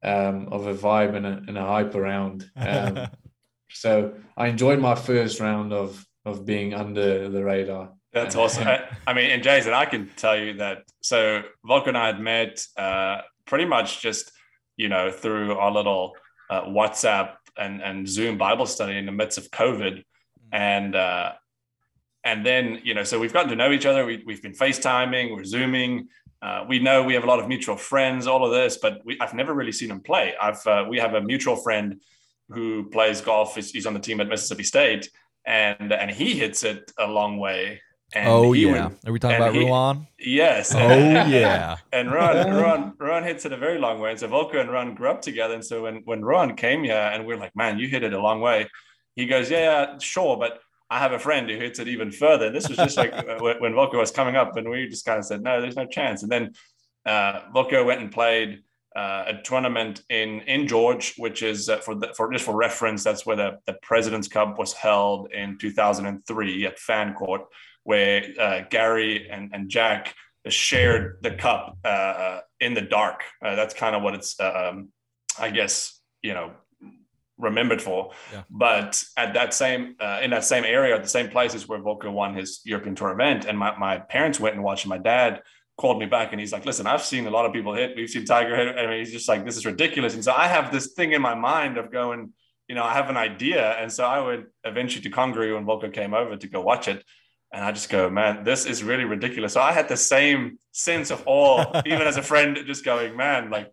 um, 0.04 0.50
of 0.52 0.68
a 0.68 0.74
vibe 0.74 1.16
and 1.16 1.26
a, 1.26 1.42
and 1.48 1.58
a 1.58 1.66
hype 1.66 1.96
around. 1.96 2.50
Um, 2.56 3.08
so 3.70 4.14
I 4.38 4.48
enjoyed 4.48 4.80
my 4.80 4.96
first 4.96 5.40
round 5.40 5.74
of 5.74 6.06
of 6.26 6.46
being 6.46 6.74
under 6.74 7.30
the 7.30 7.44
radar. 7.44 7.92
That's 8.14 8.36
awesome. 8.36 8.68
I 9.08 9.14
mean, 9.14 9.32
and 9.32 9.42
Jason, 9.42 9.74
I 9.74 9.86
can 9.86 10.10
tell 10.16 10.38
you 10.38 10.54
that. 10.54 10.84
So 11.02 11.42
Wilco 11.68 11.88
and 11.88 11.98
I 11.98 12.08
had 12.08 12.20
met 12.20 12.64
uh, 12.78 13.22
pretty 13.46 13.66
much 13.66 14.02
just, 14.02 14.32
you 14.78 14.88
know, 14.88 15.12
through 15.12 15.58
our 15.58 15.72
little 15.72 16.14
uh, 16.50 16.62
WhatsApp 16.62 17.34
and, 17.58 17.82
and 17.82 18.08
Zoom 18.08 18.38
Bible 18.38 18.68
study 18.68 18.98
in 18.98 19.08
the 19.08 19.12
midst 19.12 19.40
of 19.40 19.50
COVID. 19.50 20.04
And 20.52 20.96
uh, 20.96 21.34
and 22.24 22.46
then 22.46 22.80
you 22.84 22.94
know, 22.94 23.04
so 23.04 23.20
we've 23.20 23.34
gotten 23.34 23.50
to 23.50 23.56
know 23.56 23.72
each 23.72 23.86
other. 23.86 24.06
We, 24.06 24.24
we've 24.26 24.42
been 24.42 24.54
FaceTiming, 24.54 25.36
we're 25.36 25.44
Zooming. 25.44 26.08
Uh, 26.44 26.66
we 26.68 26.78
know 26.78 27.02
we 27.04 27.14
have 27.14 27.24
a 27.24 27.28
lot 27.28 27.40
of 27.40 27.48
mutual 27.48 27.78
friends, 27.78 28.28
all 28.28 28.44
of 28.44 28.52
this, 28.52 28.78
but 28.78 29.00
we, 29.06 29.18
I've 29.22 29.34
never 29.34 29.54
really 29.54 29.72
seen 29.72 29.90
him 29.90 30.02
play. 30.02 30.34
I've 30.40 30.66
uh, 30.68 30.86
we 30.90 31.00
have 31.00 31.14
a 31.14 31.22
mutual 31.22 31.56
friend 31.56 32.02
who 32.50 32.90
plays 32.90 33.22
golf. 33.22 33.56
He's, 33.56 33.72
he's 33.72 33.86
on 33.86 33.94
the 33.94 34.00
team 34.02 34.20
at 34.20 34.28
Mississippi 34.28 34.64
State, 34.64 35.10
and 35.46 35.94
and 35.94 36.12
he 36.12 36.38
hits 36.38 36.64
it 36.64 36.92
a 37.00 37.08
long 37.08 37.38
way. 37.38 37.82
And 38.14 38.28
oh 38.28 38.52
yeah, 38.52 38.88
would, 38.88 38.98
are 39.08 39.12
we 39.14 39.20
talking 39.20 39.38
about 39.38 39.56
he, 39.56 39.62
Ruan? 39.62 40.06
Yes. 40.20 40.76
Oh 40.76 40.80
yeah. 40.90 41.78
and 41.94 42.12
Ruan, 42.12 42.54
Ruan, 42.54 42.94
Ruan 42.98 43.24
hits 43.24 43.46
it 43.46 43.54
a 43.54 43.58
very 43.58 43.80
long 43.80 44.02
way. 44.02 44.12
And 44.12 44.20
so 44.20 44.28
Wilco 44.28 44.60
and 44.60 44.70
Ruan 44.70 44.96
grew 44.96 45.10
up 45.10 45.22
together. 45.22 45.54
And 45.54 45.66
so 45.66 45.84
when 45.84 46.02
when 46.04 46.24
Ruan 46.24 46.58
came 46.58 46.84
here, 46.84 47.10
and 47.14 47.26
we 47.26 47.34
are 47.34 47.38
like, 47.38 47.56
man, 47.56 47.80
you 47.80 47.88
hit 47.88 48.04
it 48.04 48.12
a 48.12 48.22
long 48.22 48.42
way. 48.42 48.68
He 49.16 49.28
goes, 49.28 49.50
yeah, 49.50 49.60
yeah, 49.92 49.98
sure, 50.00 50.36
but 50.36 50.60
I 50.94 51.00
have 51.00 51.12
a 51.12 51.20
friend 51.20 51.50
who 51.50 51.58
hits 51.58 51.80
it 51.80 51.88
even 51.88 52.12
further. 52.12 52.50
This 52.50 52.70
was 52.70 52.78
just 52.78 52.98
like 52.98 53.12
when 53.40 53.74
Wilco 53.74 53.96
was 53.96 54.12
coming 54.12 54.36
up, 54.36 54.56
and 54.58 54.70
we 54.70 54.88
just 54.88 55.06
kind 55.06 55.20
of 55.20 55.26
said, 55.26 55.42
no, 55.42 55.60
there's 55.62 55.76
no 55.76 55.86
chance. 55.86 56.24
And 56.24 56.32
then 56.32 56.54
uh, 57.06 57.42
Wilco 57.54 57.86
went 57.86 58.02
and 58.02 58.12
played 58.12 58.64
uh, 58.96 59.24
a 59.28 59.42
tournament 59.44 60.04
in 60.10 60.42
in 60.42 60.68
George, 60.68 61.16
which 61.18 61.42
is 61.42 61.68
uh, 61.68 61.78
for 61.78 61.96
the, 61.96 62.14
for 62.16 62.32
just 62.32 62.46
for 62.46 62.56
reference, 62.56 63.04
that's 63.04 63.26
where 63.26 63.36
the, 63.36 63.60
the 63.66 63.74
President's 63.82 64.28
Cup 64.28 64.60
was 64.60 64.74
held 64.74 65.32
in 65.34 65.58
2003 65.58 66.66
at 66.66 66.80
Fancourt 66.80 67.42
where 67.84 68.26
uh, 68.40 68.62
Gary 68.70 69.30
and, 69.30 69.52
and 69.54 69.70
Jack 69.70 70.16
shared 70.48 71.20
the 71.22 71.32
cup 71.32 71.78
uh, 71.86 71.88
uh 71.88 72.42
in 72.60 72.74
the 72.74 72.82
dark. 72.82 73.24
Uh, 73.44 73.56
that's 73.56 73.74
kind 73.74 73.96
of 73.96 74.02
what 74.02 74.14
it's, 74.14 74.40
uh, 74.40 74.72
um, 74.72 74.90
I 75.40 75.50
guess, 75.52 76.00
you 76.22 76.34
know, 76.34 76.52
remembered 77.44 77.82
for. 77.82 78.12
Yeah. 78.32 78.44
But 78.50 79.04
at 79.18 79.34
that 79.36 79.54
same, 79.54 79.96
uh, 80.00 80.20
in 80.24 80.32
that 80.32 80.46
same 80.46 80.64
area, 80.64 80.96
at 80.96 81.04
the 81.04 81.10
same 81.10 81.30
places 81.30 81.68
where 81.68 81.80
Wilco 81.80 82.12
won 82.12 82.34
his 82.34 82.62
European 82.64 82.96
Tour 82.96 83.12
event, 83.12 83.46
and 83.46 83.58
my, 83.58 83.78
my 83.78 83.98
parents 83.98 84.40
went 84.40 84.56
and 84.56 84.64
watched. 84.64 84.86
And 84.86 84.90
my 84.90 84.98
dad 84.98 85.42
called 85.78 86.00
me 86.00 86.06
back 86.06 86.32
and 86.32 86.40
he's 86.40 86.52
like, 86.52 86.66
listen, 86.66 86.86
I've 86.86 87.04
seen 87.04 87.26
a 87.26 87.32
lot 87.32 87.46
of 87.46 87.54
people 87.54 87.74
hit. 87.74 87.96
We've 87.96 88.10
seen 88.10 88.26
Tiger 88.26 88.56
hit. 88.56 88.78
I 88.78 88.88
mean, 88.88 89.00
he's 89.00 89.12
just 89.12 89.28
like, 89.28 89.44
this 89.44 89.58
is 89.58 89.66
ridiculous. 89.66 90.14
And 90.14 90.24
so 90.24 90.32
I 90.32 90.48
have 90.48 90.72
this 90.72 90.94
thing 90.94 91.14
in 91.14 91.22
my 91.22 91.36
mind 91.36 91.78
of 91.78 91.92
going, 91.92 92.32
you 92.68 92.76
know, 92.76 92.84
I 92.84 92.94
have 92.94 93.10
an 93.10 93.18
idea. 93.18 93.72
And 93.74 93.92
so 93.92 94.06
I 94.06 94.20
went 94.22 94.46
eventually 94.64 95.02
to 95.04 95.10
Congaree 95.10 95.54
when 95.54 95.66
Wilco 95.66 95.92
came 95.92 96.14
over 96.14 96.38
to 96.38 96.48
go 96.48 96.62
watch 96.62 96.88
it. 96.88 97.04
And 97.52 97.64
I 97.64 97.72
just 97.72 97.90
go, 97.90 98.10
man, 98.10 98.44
this 98.44 98.66
is 98.66 98.84
really 98.84 99.04
ridiculous. 99.04 99.54
So 99.54 99.62
I 99.62 99.74
had 99.74 99.88
the 99.88 99.98
same 99.98 100.58
sense 100.72 101.12
of 101.12 101.24
awe, 101.26 101.82
even 101.86 102.02
as 102.02 102.18
a 102.18 102.24
friend, 102.24 102.58
just 102.66 102.86
going, 102.86 103.16
man, 103.16 103.50
like, 103.50 103.72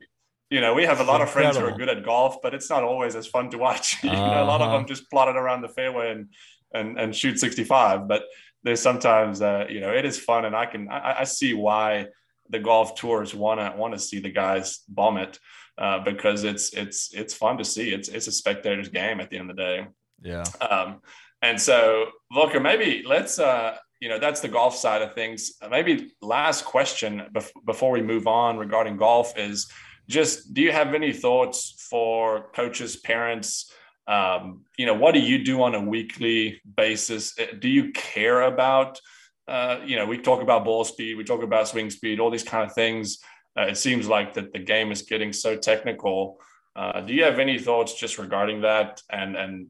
you 0.51 0.61
know, 0.61 0.75
we 0.75 0.85
have 0.85 1.01
a 1.01 1.05
lot 1.05 1.21
of 1.21 1.31
friends 1.31 1.57
who 1.57 1.65
are 1.65 1.77
good 1.77 1.89
at 1.89 2.05
golf, 2.05 2.43
but 2.43 2.55
it's 2.55 2.69
not 2.69 2.83
always 2.83 3.15
as 3.15 3.27
fun 3.27 3.51
to 3.51 3.59
watch. 3.59 3.97
you 4.03 4.11
know, 4.11 4.43
a 4.43 4.45
lot 4.45 4.61
of 4.61 4.69
uh-huh. 4.69 4.79
them 4.79 4.87
just 4.87 5.09
plotted 5.11 5.37
around 5.37 5.63
the 5.63 5.69
fairway 5.69 6.11
and 6.11 6.29
and 6.75 6.99
and 6.99 7.15
shoot 7.15 7.39
65. 7.39 8.09
But 8.09 8.25
there's 8.63 8.81
sometimes, 8.81 9.41
uh, 9.41 9.67
you 9.69 9.81
know, 9.81 9.93
it 9.93 10.05
is 10.05 10.19
fun, 10.19 10.45
and 10.45 10.55
I 10.55 10.67
can 10.67 10.89
I, 10.91 11.21
I 11.21 11.25
see 11.25 11.55
why 11.55 12.07
the 12.49 12.59
golf 12.59 12.97
tours 12.97 13.35
want 13.35 13.61
to 13.61 13.79
want 13.79 13.95
to 13.95 14.01
see 14.01 14.19
the 14.19 14.31
guys 14.31 14.81
bomb 14.89 15.19
it 15.19 15.39
uh, 15.79 16.01
because 16.01 16.45
it's 16.45 16.75
it's 16.75 17.15
it's 17.15 17.33
fun 17.33 17.59
to 17.59 17.65
see. 17.65 17.95
It's 17.95 18.09
it's 18.09 18.27
a 18.27 18.33
spectator's 18.33 18.89
game 18.89 19.21
at 19.21 19.31
the 19.31 19.39
end 19.39 19.51
of 19.51 19.57
the 19.57 19.63
day. 19.63 19.87
Yeah. 20.23 20.45
Um, 20.61 21.01
and 21.43 21.61
so, 21.61 22.07
Wilco, 22.33 22.61
maybe 22.61 23.03
let's, 23.07 23.39
uh, 23.39 23.77
you 24.01 24.09
know, 24.09 24.19
that's 24.19 24.41
the 24.41 24.49
golf 24.49 24.77
side 24.77 25.03
of 25.03 25.15
things. 25.15 25.53
Maybe 25.71 26.13
last 26.21 26.65
question 26.65 27.23
bef- 27.33 27.53
before 27.65 27.91
we 27.91 28.03
move 28.03 28.27
on 28.27 28.59
regarding 28.59 28.97
golf 28.97 29.39
is 29.39 29.71
just 30.11 30.53
do 30.53 30.61
you 30.61 30.73
have 30.73 30.93
any 30.95 31.13
thoughts 31.13 31.87
for 31.89 32.51
coaches, 32.53 32.97
parents? 32.97 33.73
Um, 34.07 34.65
you 34.77 34.87
know, 34.87 34.95
what 34.95 35.15
do 35.15 35.21
you 35.21 35.45
do 35.45 35.63
on 35.63 35.75
a 35.75 35.81
weekly 35.81 36.61
basis? 36.77 37.39
Uh, 37.39 37.47
do 37.59 37.69
you 37.69 37.93
care 37.93 38.43
about, 38.43 39.01
uh, 39.47 39.79
you 39.87 39.97
know, 39.97 40.07
we 40.07 40.19
talk 40.19 40.43
about 40.43 40.65
ball 40.65 40.85
speed, 40.85 41.17
we 41.17 41.25
talk 41.25 41.43
about 41.43 41.69
swing 41.69 41.91
speed, 41.91 42.19
all 42.19 42.31
these 42.31 42.45
kind 42.45 42.69
of 42.69 42.75
things. 42.75 43.19
Uh, 43.57 43.63
it 43.63 43.77
seems 43.77 44.09
like 44.09 44.35
that 44.35 44.53
the 44.53 44.59
game 44.59 44.91
is 44.91 45.03
getting 45.03 45.33
so 45.33 45.57
technical. 45.57 46.41
Uh, 46.75 47.01
do 47.01 47.15
you 47.15 47.23
have 47.23 47.39
any 47.39 47.59
thoughts 47.59 47.95
just 47.95 48.19
regarding 48.19 48.63
that 48.63 49.01
and 49.11 49.37
and 49.37 49.69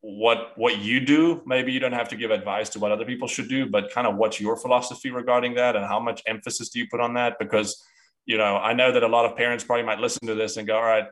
what 0.00 0.52
what 0.56 0.78
you 0.78 1.00
do 1.00 1.42
maybe 1.44 1.72
you 1.72 1.80
don't 1.80 1.92
have 1.92 2.08
to 2.08 2.14
give 2.14 2.30
advice 2.30 2.68
to 2.68 2.78
what 2.78 2.92
other 2.92 3.04
people 3.04 3.26
should 3.26 3.48
do 3.48 3.68
but 3.68 3.90
kind 3.90 4.06
of 4.06 4.14
what's 4.16 4.40
your 4.40 4.56
philosophy 4.56 5.10
regarding 5.10 5.56
that 5.56 5.74
and 5.74 5.84
how 5.84 5.98
much 5.98 6.22
emphasis 6.26 6.68
do 6.68 6.78
you 6.78 6.86
put 6.88 7.00
on 7.00 7.14
that 7.14 7.36
because 7.40 7.84
you 8.28 8.38
know 8.38 8.56
i 8.56 8.72
know 8.72 8.92
that 8.92 9.02
a 9.02 9.08
lot 9.08 9.24
of 9.24 9.36
parents 9.36 9.64
probably 9.64 9.84
might 9.84 9.98
listen 9.98 10.26
to 10.28 10.34
this 10.36 10.56
and 10.56 10.66
go 10.68 10.76
all 10.76 10.84
right 10.84 11.06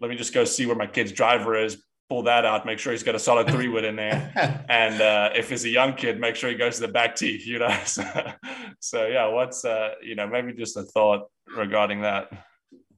let 0.00 0.10
me 0.10 0.16
just 0.16 0.34
go 0.34 0.44
see 0.44 0.66
where 0.66 0.74
my 0.74 0.86
kid's 0.86 1.12
driver 1.12 1.56
is 1.56 1.84
pull 2.08 2.24
that 2.24 2.44
out 2.44 2.66
make 2.66 2.78
sure 2.80 2.92
he's 2.92 3.04
got 3.04 3.14
a 3.14 3.18
solid 3.18 3.48
three 3.48 3.68
wood 3.68 3.84
in 3.84 3.94
there 3.94 4.64
and 4.68 5.00
uh, 5.00 5.30
if 5.36 5.48
he's 5.48 5.64
a 5.64 5.68
young 5.68 5.94
kid 5.94 6.18
make 6.18 6.34
sure 6.34 6.50
he 6.50 6.56
goes 6.56 6.76
to 6.76 6.80
the 6.80 6.92
back 6.92 7.14
tee 7.14 7.40
you 7.44 7.60
know? 7.60 7.78
So, 7.86 8.02
so 8.80 9.06
yeah 9.06 9.28
what's 9.28 9.64
uh, 9.64 9.90
you 10.02 10.16
know 10.16 10.26
maybe 10.26 10.52
just 10.52 10.76
a 10.76 10.82
thought 10.82 11.28
regarding 11.56 12.02
that. 12.02 12.30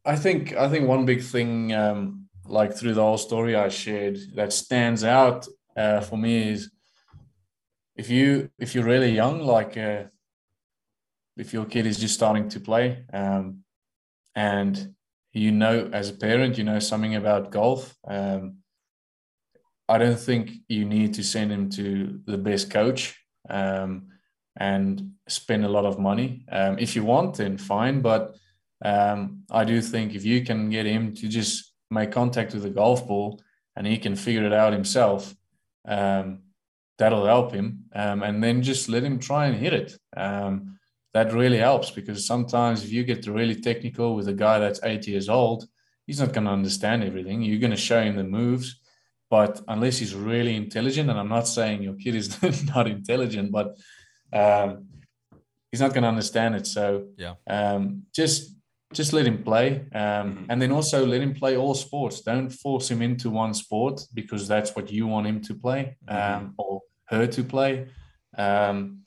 I 0.07 0.17
think 0.17 0.55
i 0.55 0.69
think 0.69 0.89
one 0.89 1.05
big 1.05 1.23
thing 1.23 1.75
um, 1.75 2.25
like 2.47 2.75
through 2.75 2.95
the 2.95 3.03
whole 3.03 3.19
story 3.19 3.55
I 3.55 3.69
shared 3.69 4.19
that 4.35 4.53
stands 4.53 5.05
out 5.05 5.47
uh, 5.77 6.01
for 6.01 6.17
me 6.17 6.51
is 6.51 6.71
if 7.97 8.11
you 8.11 8.51
if 8.59 8.75
you're 8.75 8.85
really 8.85 9.11
young, 9.11 9.41
like 9.41 9.77
uh, 9.77 10.05
if 11.37 11.53
your 11.53 11.65
kid 11.65 11.87
is 11.87 11.99
just 11.99 12.15
starting 12.15 12.49
to 12.51 12.61
play, 12.61 13.05
um, 13.13 13.64
and 14.35 14.95
you 15.33 15.51
know 15.51 15.91
as 15.93 16.11
a 16.11 16.15
parent 16.15 16.59
you 16.59 16.65
know 16.65 16.79
something 16.79 17.15
about 17.15 17.51
golf. 17.51 17.95
Um, 18.07 18.59
I 19.89 19.99
don't 19.99 20.19
think 20.19 20.51
you 20.69 20.85
need 20.85 21.15
to 21.15 21.25
send 21.25 21.53
him 21.53 21.69
to 21.71 22.21
the 22.25 22.39
best 22.39 22.71
coach 22.71 23.15
um, 23.51 24.09
and 24.57 25.11
spend 25.29 25.65
a 25.65 25.69
lot 25.69 25.85
of 25.85 25.99
money. 25.99 26.47
Um, 26.51 26.79
if 26.79 26.97
you 26.97 27.05
want, 27.05 27.37
then 27.37 27.59
fine. 27.59 28.01
But 28.01 28.35
um, 28.83 29.43
I 29.51 29.65
do 29.65 29.83
think 29.83 30.15
if 30.15 30.25
you 30.25 30.43
can 30.43 30.71
get 30.71 30.87
him 30.87 31.15
to 31.17 31.29
just 31.29 31.75
make 31.91 32.13
contact 32.13 32.55
with 32.55 32.63
the 32.63 32.71
golf 32.71 33.07
ball 33.07 33.43
and 33.77 33.87
he 33.87 33.99
can 33.99 34.17
figure 34.17 34.47
it 34.47 34.53
out 34.55 34.73
himself, 34.73 35.35
um, 35.87 36.45
that'll 36.99 37.27
help 37.27 37.53
him. 37.53 37.85
Um, 37.95 38.23
and 38.23 38.43
then 38.43 38.63
just 38.63 38.89
let 38.89 39.03
him 39.03 39.19
try 39.19 39.47
and 39.47 39.57
hit 39.57 39.75
it. 39.75 39.99
That 41.15 41.33
really 41.33 41.59
helps 41.59 41.91
because 41.91 42.27
sometimes 42.27 42.85
if 42.85 42.91
you 42.93 43.05
get 43.05 43.27
really 43.27 43.55
technical 43.55 44.15
with 44.17 44.29
a 44.29 44.33
guy 44.33 44.59
that's 44.59 44.81
eight 44.83 45.07
years 45.07 45.29
old, 45.29 45.67
he's 46.07 46.21
not 46.21 46.33
going 46.33 46.45
to 46.45 46.51
understand 46.51 47.05
everything. 47.05 47.41
You're 47.41 47.61
going 47.61 47.71
to 47.71 47.77
show 47.77 48.03
him 48.03 48.17
the 48.17 48.25
moves. 48.25 48.81
But 49.31 49.61
unless 49.69 49.99
he's 49.99 50.15
really 50.15 50.55
intelligent, 50.55 51.09
and 51.11 51.19
I'm 51.19 51.29
not 51.29 51.49
saying 51.49 51.83
your 51.83 51.95
kid 51.95 52.15
is 52.15 52.43
not 52.75 52.89
intelligent, 52.89 53.53
but 53.53 53.77
um, 54.33 54.87
he's 55.71 55.81
not 55.81 55.95
going 55.95 56.03
to 56.03 56.09
understand 56.09 56.57
it. 56.57 56.67
So 56.67 57.07
yeah, 57.17 57.35
um, 57.49 58.03
just 58.15 58.55
just 58.93 59.13
let 59.13 59.27
him 59.27 59.43
play 59.43 59.87
um, 59.93 60.01
mm-hmm. 60.01 60.45
and 60.49 60.63
then 60.63 60.73
also 60.73 61.05
let 61.05 61.21
him 61.21 61.35
play 61.35 61.57
all 61.57 61.75
sports 61.75 62.21
don't 62.21 62.51
force 62.51 62.89
him 62.91 63.03
into 63.03 63.29
one 63.29 63.53
sport 63.53 64.01
because 64.15 64.47
that's 64.47 64.77
what 64.77 64.91
you 64.91 65.07
want 65.09 65.27
him 65.27 65.41
to 65.41 65.55
play 65.55 65.97
mm-hmm. 66.09 66.45
um, 66.45 66.55
or 66.57 66.81
her 67.07 67.27
to 67.27 67.43
play 67.43 67.89
um, 68.39 69.03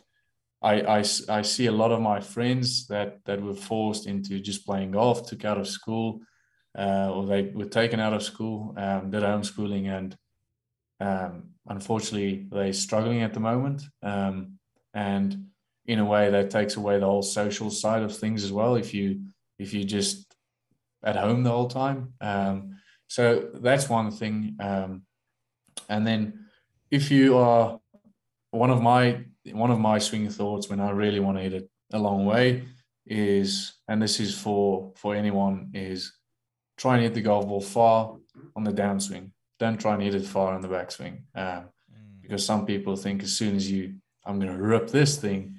I, 0.62 0.82
I, 0.82 1.04
I, 1.30 1.42
see 1.44 1.68
a 1.68 1.72
lot 1.72 1.92
of 1.92 2.02
my 2.02 2.20
friends 2.20 2.88
that, 2.88 3.20
that 3.26 3.42
were 3.42 3.54
forced 3.54 4.08
into 4.08 4.40
just 4.40 4.66
playing 4.66 4.92
golf 4.92 5.28
took 5.28 5.46
out 5.46 5.60
of 5.60 5.68
school 5.68 6.22
uh, 6.78 7.12
or 7.14 7.28
they 7.28 7.44
were 7.54 7.66
taken 7.66 8.00
out 8.00 8.14
of 8.14 8.24
school 8.24 8.74
um, 8.76 9.12
did 9.12 9.22
homeschooling 9.22 9.88
and 9.88 10.18
um, 11.00 11.50
unfortunately 11.68 12.48
they're 12.52 12.74
struggling 12.74 13.22
at 13.22 13.34
the 13.34 13.40
moment 13.40 13.84
um, 14.02 14.58
and 14.96 15.46
in 15.86 16.00
a 16.00 16.06
way 16.06 16.32
that 16.32 16.50
takes 16.50 16.76
away 16.76 17.00
the 17.00 17.06
whole 17.06 17.22
social 17.22 17.70
side 17.70 18.02
of 18.02 18.16
things 18.16 18.44
as 18.44 18.52
well 18.52 18.76
if 18.76 18.94
you 18.94 19.22
if 19.60 19.74
you 19.74 19.84
just 19.84 20.28
at 21.04 21.16
home 21.16 21.44
the 21.44 21.50
whole 21.50 21.68
time. 21.68 22.14
Um, 22.22 22.78
so 23.08 23.50
that's 23.54 23.90
one 23.90 24.12
thing. 24.12 24.56
Um, 24.60 25.04
and 25.90 26.06
then 26.06 26.46
if 26.92 27.12
you 27.12 27.38
are 27.38 27.80
one 28.52 28.70
of 28.70 28.82
my 28.82 29.26
one 29.54 29.72
of 29.72 29.80
my 29.80 29.98
swing 30.00 30.30
thoughts 30.30 30.70
when 30.70 30.80
I 30.80 30.92
really 30.92 31.20
want 31.20 31.38
to 31.38 31.44
hit 31.44 31.54
it 31.54 31.70
a 31.94 32.00
long 32.00 32.26
way 32.26 32.64
is, 33.06 33.74
and 33.88 34.02
this 34.02 34.20
is 34.20 34.38
for 34.40 34.94
for 34.96 35.16
anyone, 35.16 35.72
is 35.74 36.14
try 36.78 36.96
and 36.96 37.04
hit 37.04 37.14
the 37.14 37.22
golf 37.22 37.48
ball 37.48 37.62
far 37.62 38.18
on 38.56 38.64
the 38.64 38.72
downswing. 38.72 39.32
Don't 39.60 39.80
try 39.80 39.94
and 39.94 40.04
hit 40.04 40.16
it 40.16 40.26
far 40.26 40.54
on 40.54 40.62
the 40.62 40.68
backswing. 40.68 41.22
Um, 41.36 41.70
mm. 41.92 42.22
because 42.22 42.46
some 42.46 42.66
people 42.66 42.96
think 42.96 43.24
as 43.24 43.34
soon 43.34 43.56
as 43.56 43.70
you, 43.70 43.96
I'm 44.26 44.40
going 44.40 44.52
to 44.52 44.62
rip 44.62 44.90
this 44.90 45.18
thing, 45.18 45.56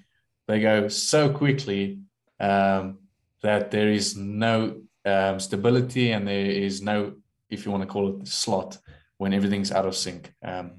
they 0.46 0.61
go 0.61 0.88
so 0.88 1.31
quickly 1.31 2.01
um, 2.40 2.98
that 3.42 3.70
there 3.70 3.88
is 3.88 4.16
no 4.16 4.81
um, 5.05 5.40
stability 5.40 6.12
and 6.12 6.27
there 6.27 6.46
is 6.46 6.81
no, 6.83 7.14
if 7.51 7.64
you 7.64 7.72
want 7.72 7.83
to 7.83 7.88
call 7.88 8.20
it, 8.20 8.29
slot 8.29 8.79
when 9.16 9.33
everything's 9.33 9.72
out 9.72 9.87
of 9.87 9.96
sync. 9.96 10.33
Um, 10.44 10.72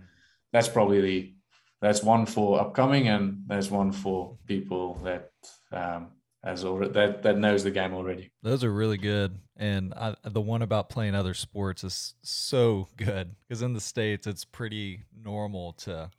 that's 0.53 0.69
probably 0.69 1.01
the 1.01 1.33
that's 1.81 2.03
one 2.03 2.25
for 2.25 2.59
upcoming, 2.59 3.07
and 3.07 3.43
there's 3.47 3.71
one 3.71 3.91
for 3.91 4.37
people 4.45 4.95
that 5.03 5.31
um, 5.71 6.07
has 6.43 6.65
already 6.65 6.91
that 6.93 7.23
that 7.23 7.37
knows 7.37 7.63
the 7.63 7.71
game 7.71 7.93
already. 7.93 8.31
Those 8.41 8.63
are 8.63 8.71
really 8.71 8.97
good, 8.97 9.39
and 9.57 9.93
I, 9.93 10.15
the 10.23 10.41
one 10.41 10.61
about 10.61 10.89
playing 10.89 11.15
other 11.15 11.33
sports 11.33 11.83
is 11.83 12.15
so 12.21 12.87
good 12.97 13.35
because 13.47 13.61
in 13.61 13.73
the 13.73 13.81
states 13.81 14.27
it's 14.27 14.45
pretty 14.45 15.03
normal 15.23 15.73
to 15.73 16.11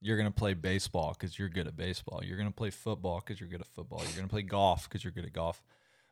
you're 0.00 0.16
going 0.16 0.30
to 0.30 0.34
play 0.34 0.54
baseball 0.54 1.14
because 1.18 1.38
you're 1.38 1.48
good 1.48 1.66
at 1.66 1.76
baseball. 1.76 2.20
You're 2.24 2.36
going 2.36 2.48
to 2.48 2.54
play 2.54 2.70
football 2.70 3.20
because 3.24 3.40
you're 3.40 3.48
good 3.48 3.60
at 3.60 3.66
football. 3.66 4.00
You're 4.04 4.16
going 4.16 4.28
to 4.28 4.32
play 4.32 4.42
golf 4.42 4.88
because 4.88 5.02
you're 5.02 5.12
good 5.12 5.24
at 5.24 5.32
golf. 5.32 5.62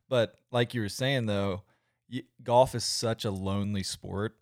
But 0.08 0.34
like 0.50 0.74
you 0.74 0.80
were 0.80 0.88
saying, 0.88 1.26
though, 1.26 1.62
y- 2.12 2.22
golf 2.42 2.74
is 2.74 2.84
such 2.84 3.24
a 3.24 3.30
lonely 3.30 3.82
sport. 3.82 4.36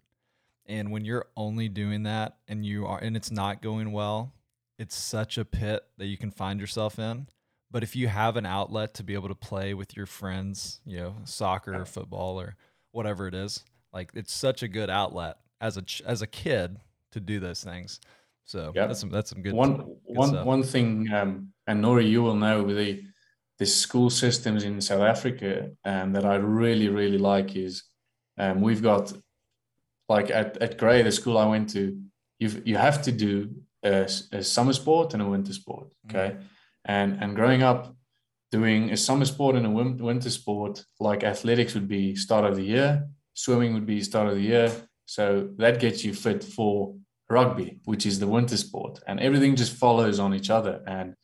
And 0.66 0.90
when 0.90 1.04
you're 1.04 1.26
only 1.36 1.68
doing 1.68 2.04
that 2.04 2.36
and 2.48 2.64
you 2.64 2.86
are, 2.86 2.98
and 2.98 3.16
it's 3.16 3.30
not 3.30 3.60
going 3.60 3.92
well, 3.92 4.32
it's 4.78 4.96
such 4.96 5.38
a 5.38 5.44
pit 5.44 5.84
that 5.98 6.06
you 6.06 6.18
can 6.18 6.30
find 6.30 6.60
yourself 6.60 6.98
in. 6.98 7.26
But 7.70 7.82
if 7.82 7.96
you 7.96 8.08
have 8.08 8.36
an 8.36 8.46
outlet 8.46 8.94
to 8.94 9.02
be 9.02 9.14
able 9.14 9.28
to 9.28 9.34
play 9.34 9.74
with 9.74 9.96
your 9.96 10.06
friends, 10.06 10.80
you 10.84 10.98
know, 10.98 11.14
soccer 11.24 11.74
or 11.74 11.84
football 11.84 12.40
or 12.40 12.56
whatever 12.92 13.26
it 13.26 13.34
is, 13.34 13.64
like 13.92 14.10
it's 14.14 14.32
such 14.32 14.62
a 14.62 14.68
good 14.68 14.90
outlet 14.90 15.36
as 15.60 15.76
a 15.76 15.82
ch- 15.82 16.02
as 16.06 16.22
a 16.22 16.26
kid 16.26 16.78
to 17.12 17.20
do 17.20 17.40
those 17.40 17.64
things. 17.64 18.00
So 18.44 18.72
Yep. 18.74 18.88
that's 18.88 19.00
some 19.00 19.10
that's 19.10 19.30
some 19.30 19.42
good 19.42 19.54
one 19.54 19.76
good 19.78 19.96
one 20.04 20.28
stuff. 20.28 20.46
one 20.46 20.62
thing, 20.62 21.12
um, 21.12 21.52
and 21.66 21.80
Norrie, 21.80 22.06
you 22.06 22.22
will 22.22 22.36
know 22.36 22.62
with 22.62 22.76
the 22.76 23.02
the 23.58 23.66
school 23.66 24.10
systems 24.10 24.64
in 24.64 24.80
South 24.80 25.00
Africa 25.02 25.70
um, 25.84 26.12
that 26.12 26.24
I 26.24 26.36
really 26.36 26.88
really 26.88 27.18
like 27.18 27.56
is 27.56 27.84
um, 28.38 28.60
we've 28.60 28.82
got 28.82 29.12
like 30.08 30.30
at 30.30 30.58
at 30.58 30.76
Grey, 30.78 31.02
the 31.02 31.10
school 31.10 31.38
I 31.38 31.46
went 31.46 31.70
to, 31.70 32.00
you 32.38 32.62
you 32.64 32.76
have 32.76 33.02
to 33.02 33.12
do 33.12 33.50
a, 33.84 34.08
a 34.32 34.42
summer 34.42 34.72
sport 34.72 35.14
and 35.14 35.22
a 35.22 35.26
winter 35.26 35.52
sport. 35.52 35.92
Okay, 36.06 36.36
and 36.84 37.22
and 37.22 37.36
growing 37.36 37.62
up 37.62 37.94
doing 38.50 38.90
a 38.90 38.96
summer 38.96 39.24
sport 39.24 39.56
and 39.56 39.66
a 39.66 39.70
winter 39.70 40.30
sport 40.30 40.84
like 41.00 41.24
athletics 41.24 41.74
would 41.74 41.88
be 41.88 42.14
start 42.14 42.44
of 42.44 42.54
the 42.56 42.62
year, 42.62 43.08
swimming 43.34 43.74
would 43.74 43.86
be 43.86 44.00
start 44.00 44.28
of 44.28 44.34
the 44.36 44.42
year. 44.42 44.70
So 45.06 45.48
that 45.56 45.80
gets 45.80 46.04
you 46.04 46.14
fit 46.14 46.42
for 46.44 46.94
rugby, 47.28 47.80
which 47.84 48.06
is 48.06 48.18
the 48.18 48.28
winter 48.28 48.56
sport, 48.56 49.00
and 49.06 49.20
everything 49.20 49.56
just 49.56 49.76
follows 49.76 50.18
on 50.18 50.34
each 50.34 50.50
other, 50.50 50.82
and 50.86 51.14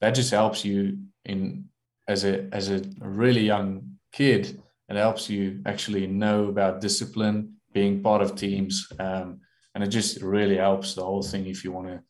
that 0.00 0.14
just 0.14 0.30
helps 0.30 0.64
you 0.64 0.98
in 1.24 1.64
as 2.06 2.24
a 2.24 2.48
as 2.52 2.70
a 2.70 2.82
really 3.00 3.42
young 3.42 3.98
kid. 4.12 4.62
It 4.88 4.96
helps 4.96 5.28
you 5.28 5.60
actually 5.66 6.06
know 6.06 6.46
about 6.46 6.80
discipline, 6.80 7.56
being 7.72 8.02
part 8.02 8.22
of 8.22 8.34
teams, 8.34 8.90
um, 8.98 9.40
and 9.78 9.86
it 9.86 9.90
just 9.90 10.20
really 10.22 10.56
helps 10.56 10.94
the 10.94 11.04
whole 11.04 11.22
thing 11.22 11.46
if 11.46 11.62
you 11.62 11.70
want 11.70 11.86
to 11.86 12.02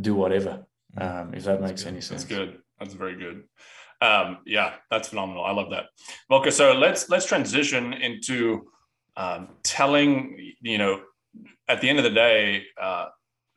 do 0.00 0.16
whatever. 0.16 0.66
Um, 0.96 1.32
if 1.32 1.44
that 1.44 1.60
makes 1.60 1.86
any 1.86 2.00
sense. 2.00 2.24
That's 2.24 2.24
good. 2.24 2.58
That's 2.80 2.92
very 2.92 3.14
good. 3.14 3.44
Um, 4.00 4.38
yeah, 4.44 4.72
that's 4.90 5.06
phenomenal. 5.06 5.44
I 5.44 5.52
love 5.52 5.70
that. 5.70 5.84
Okay, 6.28 6.50
so 6.50 6.72
let's 6.72 7.08
let's 7.08 7.24
transition 7.24 7.92
into 7.92 8.66
um, 9.16 9.50
telling. 9.62 10.54
You 10.60 10.78
know, 10.78 11.02
at 11.68 11.80
the 11.80 11.88
end 11.88 11.98
of 11.98 12.04
the 12.04 12.10
day, 12.10 12.64
uh, 12.80 13.06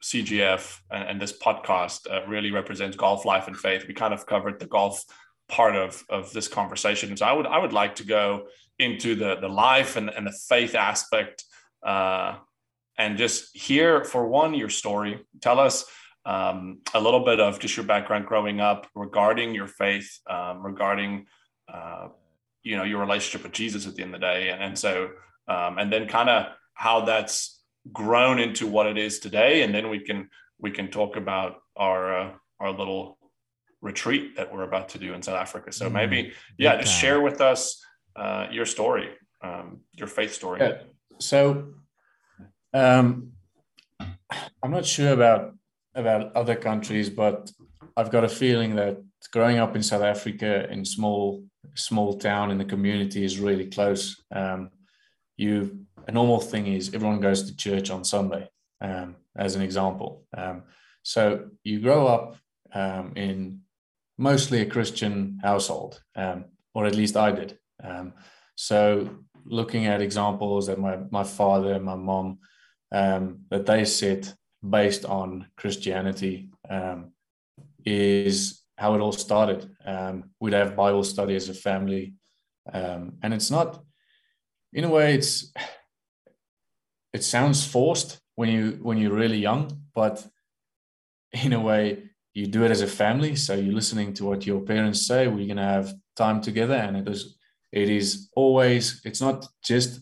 CGF 0.03 0.77
and, 0.91 1.09
and 1.09 1.19
this 1.19 1.33
podcast 1.35 2.01
uh, 2.11 2.23
really 2.27 2.51
represents 2.51 2.95
golf 2.95 3.25
life 3.25 3.47
and 3.47 3.57
faith. 3.57 3.87
We 3.87 3.95
kind 3.95 4.13
of 4.13 4.27
covered 4.27 4.59
the 4.59 4.67
golf 4.67 5.03
part 5.49 5.75
of 5.75 6.03
of 6.11 6.31
this 6.31 6.47
conversation. 6.47 7.17
So 7.17 7.25
I 7.25 7.33
would 7.33 7.47
I 7.47 7.57
would 7.57 7.73
like 7.73 7.95
to 7.95 8.03
go 8.03 8.45
into 8.77 9.15
the 9.15 9.37
the 9.37 9.49
life 9.49 9.95
and, 9.95 10.11
and 10.11 10.27
the 10.27 10.37
faith 10.47 10.75
aspect, 10.75 11.43
uh, 11.81 12.35
and 13.01 13.17
just 13.17 13.55
hear 13.57 14.03
for 14.03 14.27
one 14.27 14.53
your 14.53 14.69
story. 14.69 15.13
Tell 15.41 15.59
us 15.59 15.85
um, 16.25 16.79
a 16.93 17.01
little 17.01 17.25
bit 17.25 17.39
of 17.39 17.59
just 17.59 17.75
your 17.75 17.85
background 17.85 18.27
growing 18.27 18.61
up 18.61 18.87
regarding 18.93 19.55
your 19.55 19.67
faith, 19.67 20.19
um, 20.29 20.63
regarding 20.63 21.25
uh, 21.73 22.09
you 22.63 22.77
know 22.77 22.83
your 22.83 22.99
relationship 22.99 23.41
with 23.43 23.53
Jesus 23.53 23.87
at 23.87 23.95
the 23.95 24.03
end 24.03 24.13
of 24.13 24.21
the 24.21 24.27
day, 24.27 24.49
and, 24.49 24.61
and 24.61 24.77
so 24.77 25.09
um, 25.47 25.79
and 25.79 25.91
then 25.91 26.07
kind 26.07 26.29
of 26.29 26.39
how 26.75 26.97
that's 27.05 27.63
grown 27.91 28.37
into 28.39 28.67
what 28.67 28.85
it 28.85 28.97
is 28.97 29.19
today, 29.19 29.63
and 29.63 29.73
then 29.73 29.89
we 29.89 29.99
can 29.99 30.29
we 30.59 30.69
can 30.69 30.87
talk 30.91 31.15
about 31.17 31.51
our 31.75 32.01
uh, 32.19 32.31
our 32.59 32.71
little 32.71 33.17
retreat 33.81 34.35
that 34.37 34.53
we're 34.53 34.61
about 34.71 34.89
to 34.89 34.99
do 34.99 35.13
in 35.15 35.21
South 35.23 35.39
Africa. 35.45 35.71
So 35.71 35.89
Mm, 35.89 35.93
maybe 35.93 36.19
yeah, 36.59 36.75
just 36.75 36.91
time. 36.93 37.01
share 37.01 37.19
with 37.21 37.41
us 37.41 37.83
uh, 38.15 38.45
your 38.51 38.67
story, 38.67 39.09
um, 39.41 39.79
your 39.93 40.07
faith 40.07 40.33
story. 40.33 40.59
Yeah. 40.61 40.83
So 41.17 41.73
um, 42.73 43.31
I'm 44.63 44.71
not 44.71 44.85
sure 44.85 45.13
about 45.13 45.53
about 45.93 46.35
other 46.35 46.55
countries, 46.55 47.09
but 47.09 47.51
I've 47.97 48.11
got 48.11 48.23
a 48.23 48.29
feeling 48.29 48.75
that 48.75 48.97
growing 49.31 49.57
up 49.57 49.75
in 49.75 49.83
South 49.83 50.03
Africa 50.03 50.69
in 50.71 50.85
small 50.85 51.43
small 51.75 52.17
town 52.17 52.51
in 52.51 52.57
the 52.57 52.65
community 52.65 53.23
is 53.23 53.39
really 53.39 53.67
close. 53.67 54.21
Um, 54.33 54.71
you 55.37 55.85
a 56.07 56.11
normal 56.11 56.39
thing 56.39 56.67
is 56.67 56.93
everyone 56.93 57.19
goes 57.19 57.43
to 57.43 57.55
church 57.55 57.89
on 57.89 58.03
Sunday, 58.03 58.49
um, 58.81 59.15
as 59.35 59.55
an 59.55 59.61
example. 59.61 60.23
Um, 60.35 60.63
so 61.03 61.49
you 61.63 61.79
grow 61.79 62.07
up 62.07 62.37
um, 62.73 63.13
in 63.15 63.61
mostly 64.17 64.61
a 64.61 64.65
Christian 64.65 65.39
household, 65.41 66.01
um, 66.15 66.45
or 66.73 66.85
at 66.85 66.95
least 66.95 67.17
I 67.17 67.31
did. 67.31 67.57
Um, 67.83 68.13
so 68.55 69.09
looking 69.45 69.87
at 69.87 70.01
examples 70.01 70.67
that 70.67 70.79
my 70.79 70.97
my 71.09 71.23
father 71.23 71.79
my 71.79 71.95
mom 71.95 72.39
um, 72.91 73.45
that 73.49 73.65
they 73.65 73.85
set 73.85 74.33
based 74.67 75.05
on 75.05 75.47
Christianity 75.55 76.49
um, 76.69 77.11
is 77.85 78.61
how 78.77 78.95
it 78.95 78.99
all 78.99 79.11
started. 79.11 79.69
Um, 79.85 80.31
we'd 80.39 80.53
have 80.53 80.75
Bible 80.75 81.03
study 81.03 81.35
as 81.35 81.49
a 81.49 81.53
family, 81.53 82.13
um, 82.71 83.13
and 83.21 83.33
it's 83.33 83.51
not, 83.51 83.83
in 84.73 84.83
a 84.83 84.89
way, 84.89 85.15
it's 85.15 85.51
it 87.13 87.23
sounds 87.23 87.65
forced 87.65 88.19
when 88.35 88.49
you 88.49 88.79
when 88.81 88.97
you're 88.97 89.13
really 89.13 89.37
young, 89.37 89.83
but 89.93 90.25
in 91.31 91.53
a 91.53 91.59
way, 91.59 92.03
you 92.33 92.47
do 92.47 92.63
it 92.63 92.71
as 92.71 92.81
a 92.81 92.87
family. 92.87 93.35
So 93.35 93.53
you're 93.53 93.73
listening 93.73 94.13
to 94.15 94.25
what 94.25 94.45
your 94.45 94.61
parents 94.61 95.05
say. 95.05 95.27
We're 95.27 95.47
gonna 95.47 95.63
have 95.63 95.93
time 96.15 96.41
together, 96.41 96.75
and 96.75 96.97
it 96.97 97.07
is 97.07 97.37
it 97.71 97.89
is 97.89 98.29
always 98.35 99.01
it's 99.05 99.21
not 99.21 99.45
just 99.63 100.01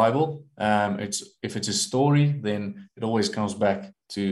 Bible. 0.00 0.44
Um, 0.58 0.98
it's 1.04 1.20
if 1.42 1.56
it's 1.56 1.68
a 1.68 1.78
story, 1.88 2.26
then 2.48 2.88
it 2.96 3.04
always 3.04 3.28
comes 3.28 3.54
back 3.54 3.80
to 4.14 4.24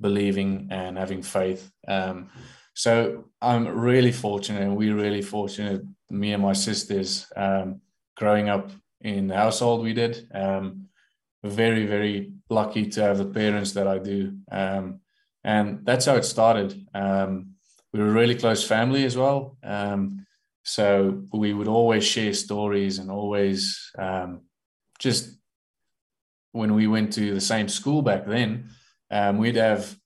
believing 0.00 0.68
and 0.70 0.98
having 0.98 1.22
faith. 1.22 1.62
Um, 1.88 2.16
so 2.74 2.94
I'm 3.40 3.64
really 3.90 4.12
fortunate, 4.12 4.62
and 4.62 4.76
we're 4.76 5.02
really 5.06 5.22
fortunate. 5.22 5.82
Me 6.10 6.32
and 6.34 6.42
my 6.42 6.54
sisters, 6.54 7.26
um, 7.36 7.80
growing 8.16 8.48
up 8.48 8.70
in 9.00 9.28
the 9.28 9.36
household 9.36 9.82
we 9.82 9.94
did, 9.94 10.14
um, 10.34 10.88
very 11.44 11.86
very 11.86 12.32
lucky 12.48 12.84
to 12.90 13.00
have 13.02 13.18
the 13.18 13.32
parents 13.42 13.72
that 13.72 13.86
I 13.86 13.98
do, 13.98 14.20
um, 14.50 15.00
and 15.44 15.66
that's 15.86 16.06
how 16.06 16.16
it 16.16 16.24
started. 16.24 16.70
Um, 16.94 17.30
we 17.92 18.00
were 18.00 18.10
a 18.10 18.20
really 18.20 18.38
close 18.42 18.62
family 18.66 19.04
as 19.04 19.16
well. 19.16 19.56
So 20.62 21.24
we 21.32 21.52
would 21.52 21.68
always 21.68 22.04
share 22.04 22.34
stories 22.34 22.98
and 22.98 23.10
always 23.10 23.90
um, 23.98 24.42
just 25.00 25.36
when 26.52 26.74
we 26.74 26.86
went 26.86 27.12
to 27.14 27.34
the 27.34 27.40
same 27.40 27.68
school 27.68 28.02
back 28.02 28.26
then, 28.26 28.70
um, 29.10 29.38
we'd 29.38 29.56
have 29.56 29.96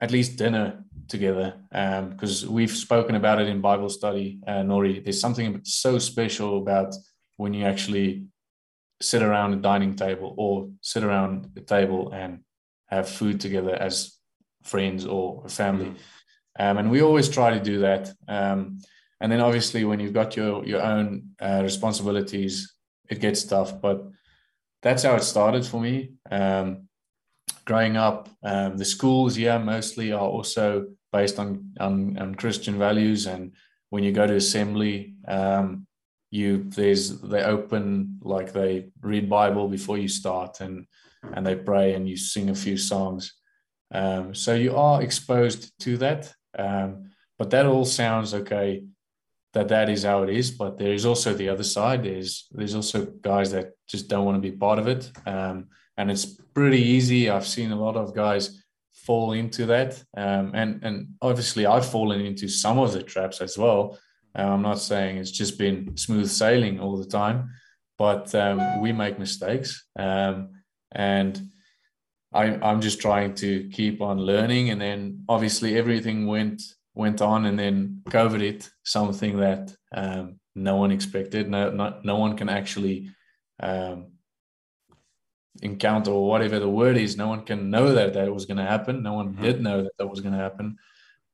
at 0.00 0.10
least 0.10 0.36
dinner 0.36 0.84
together 1.08 1.54
because 1.70 2.46
we've 2.46 2.70
spoken 2.70 3.14
about 3.14 3.40
it 3.40 3.48
in 3.48 3.60
Bible 3.60 3.88
study. 3.88 4.40
Uh, 4.46 4.62
Norrie, 4.62 5.00
there's 5.00 5.20
something 5.20 5.60
so 5.64 5.98
special 5.98 6.58
about 6.58 6.94
when 7.36 7.54
you 7.54 7.64
actually 7.64 8.26
sit 9.00 9.22
around 9.22 9.52
a 9.54 9.56
dining 9.56 9.94
table 9.94 10.34
or 10.36 10.68
sit 10.80 11.04
around 11.04 11.50
a 11.56 11.60
table 11.60 12.12
and 12.12 12.40
have 12.86 13.08
food 13.08 13.40
together 13.40 13.74
as 13.74 14.18
friends 14.62 15.06
or 15.06 15.42
a 15.44 15.48
family. 15.48 15.94
Um, 16.58 16.78
and 16.78 16.90
we 16.90 17.02
always 17.02 17.28
try 17.28 17.50
to 17.50 17.60
do 17.60 17.80
that. 17.80 18.12
Um, 18.28 18.78
and 19.20 19.30
then 19.30 19.40
obviously 19.40 19.84
when 19.84 20.00
you've 20.00 20.12
got 20.12 20.36
your 20.36 20.64
your 20.64 20.82
own 20.82 21.30
uh, 21.40 21.60
responsibilities, 21.62 22.74
it 23.08 23.20
gets 23.20 23.44
tough. 23.44 23.80
But 23.80 24.04
that's 24.84 25.02
how 25.02 25.16
it 25.16 25.22
started 25.22 25.64
for 25.64 25.80
me. 25.80 26.12
Um, 26.30 26.88
growing 27.64 27.96
up, 27.96 28.28
um, 28.42 28.76
the 28.76 28.84
schools, 28.84 29.36
yeah, 29.38 29.56
mostly 29.56 30.12
are 30.12 30.28
also 30.28 30.86
based 31.10 31.38
on, 31.38 31.72
on 31.80 32.18
on 32.18 32.34
Christian 32.34 32.78
values. 32.78 33.26
And 33.26 33.52
when 33.88 34.04
you 34.04 34.12
go 34.12 34.26
to 34.26 34.36
assembly, 34.36 35.14
um, 35.26 35.86
you 36.30 36.64
there's 36.68 37.18
they 37.22 37.42
open 37.42 38.18
like 38.22 38.52
they 38.52 38.90
read 39.00 39.30
Bible 39.30 39.68
before 39.68 39.96
you 39.96 40.08
start, 40.08 40.60
and 40.60 40.86
and 41.34 41.46
they 41.46 41.56
pray 41.56 41.94
and 41.94 42.06
you 42.06 42.16
sing 42.16 42.50
a 42.50 42.54
few 42.54 42.76
songs. 42.76 43.32
Um, 43.90 44.34
so 44.34 44.54
you 44.54 44.76
are 44.76 45.02
exposed 45.02 45.72
to 45.80 45.96
that. 45.98 46.32
Um, 46.58 47.10
but 47.38 47.50
that 47.50 47.66
all 47.66 47.86
sounds 47.86 48.34
okay 48.34 48.84
that 49.54 49.68
that 49.68 49.88
is 49.88 50.04
how 50.04 50.22
it 50.22 50.30
is 50.30 50.50
but 50.50 50.78
there 50.78 50.92
is 50.92 51.06
also 51.06 51.32
the 51.32 51.48
other 51.48 51.64
side. 51.64 52.02
There's 52.02 52.46
there's 52.52 52.74
also 52.74 53.06
guys 53.22 53.50
that 53.52 53.72
just 53.86 54.08
don't 54.08 54.24
want 54.24 54.36
to 54.36 54.50
be 54.50 54.56
part 54.56 54.78
of 54.78 54.88
it 54.88 55.10
um, 55.26 55.68
and 55.96 56.10
it's 56.10 56.26
pretty 56.26 56.82
easy. 56.82 57.30
I've 57.30 57.46
seen 57.46 57.72
a 57.72 57.80
lot 57.86 57.96
of 57.96 58.14
guys 58.14 58.62
fall 58.92 59.32
into 59.32 59.66
that 59.66 60.02
um, 60.16 60.52
and 60.54 60.82
and 60.82 61.08
obviously 61.20 61.66
i've 61.66 61.84
fallen 61.84 62.20
into 62.20 62.48
some 62.48 62.78
of 62.78 62.92
the 62.92 63.02
traps 63.02 63.40
as 63.40 63.58
well. 63.58 63.98
Uh, 64.36 64.42
i'm 64.52 64.62
not 64.62 64.80
saying 64.80 65.16
it's 65.18 65.30
just 65.30 65.58
been 65.58 65.96
smooth 65.96 66.28
sailing 66.28 66.80
all 66.80 66.96
the 66.96 67.12
time 67.22 67.50
but 67.98 68.34
um, 68.34 68.80
we 68.80 68.92
make 68.92 69.18
mistakes 69.18 69.84
um, 69.98 70.48
and 70.92 71.40
I, 72.34 72.58
I'm 72.68 72.80
just 72.80 73.00
trying 73.00 73.34
to 73.36 73.68
keep 73.70 74.02
on 74.02 74.18
learning, 74.18 74.70
and 74.70 74.80
then 74.80 75.24
obviously 75.28 75.78
everything 75.78 76.26
went 76.26 76.60
went 76.94 77.20
on, 77.20 77.46
and 77.46 77.58
then 77.58 78.02
COVID 78.08 78.40
hit, 78.40 78.70
something 78.84 79.38
that 79.38 79.74
um, 79.92 80.40
no 80.54 80.76
one 80.76 80.90
expected. 80.90 81.48
No, 81.48 81.70
not, 81.70 82.04
no 82.04 82.16
one 82.16 82.36
can 82.36 82.48
actually 82.48 83.10
um, 83.60 84.12
encounter 85.62 86.10
or 86.10 86.28
whatever 86.28 86.58
the 86.58 86.68
word 86.68 86.96
is. 86.96 87.16
No 87.16 87.28
one 87.28 87.44
can 87.44 87.70
know 87.70 87.92
that 87.92 88.14
that 88.14 88.32
was 88.32 88.46
going 88.46 88.58
to 88.58 88.64
happen. 88.64 89.02
No 89.02 89.14
one 89.14 89.32
mm-hmm. 89.32 89.42
did 89.42 89.62
know 89.62 89.82
that 89.82 89.96
that 89.98 90.06
was 90.06 90.20
going 90.20 90.34
to 90.34 90.38
happen. 90.38 90.76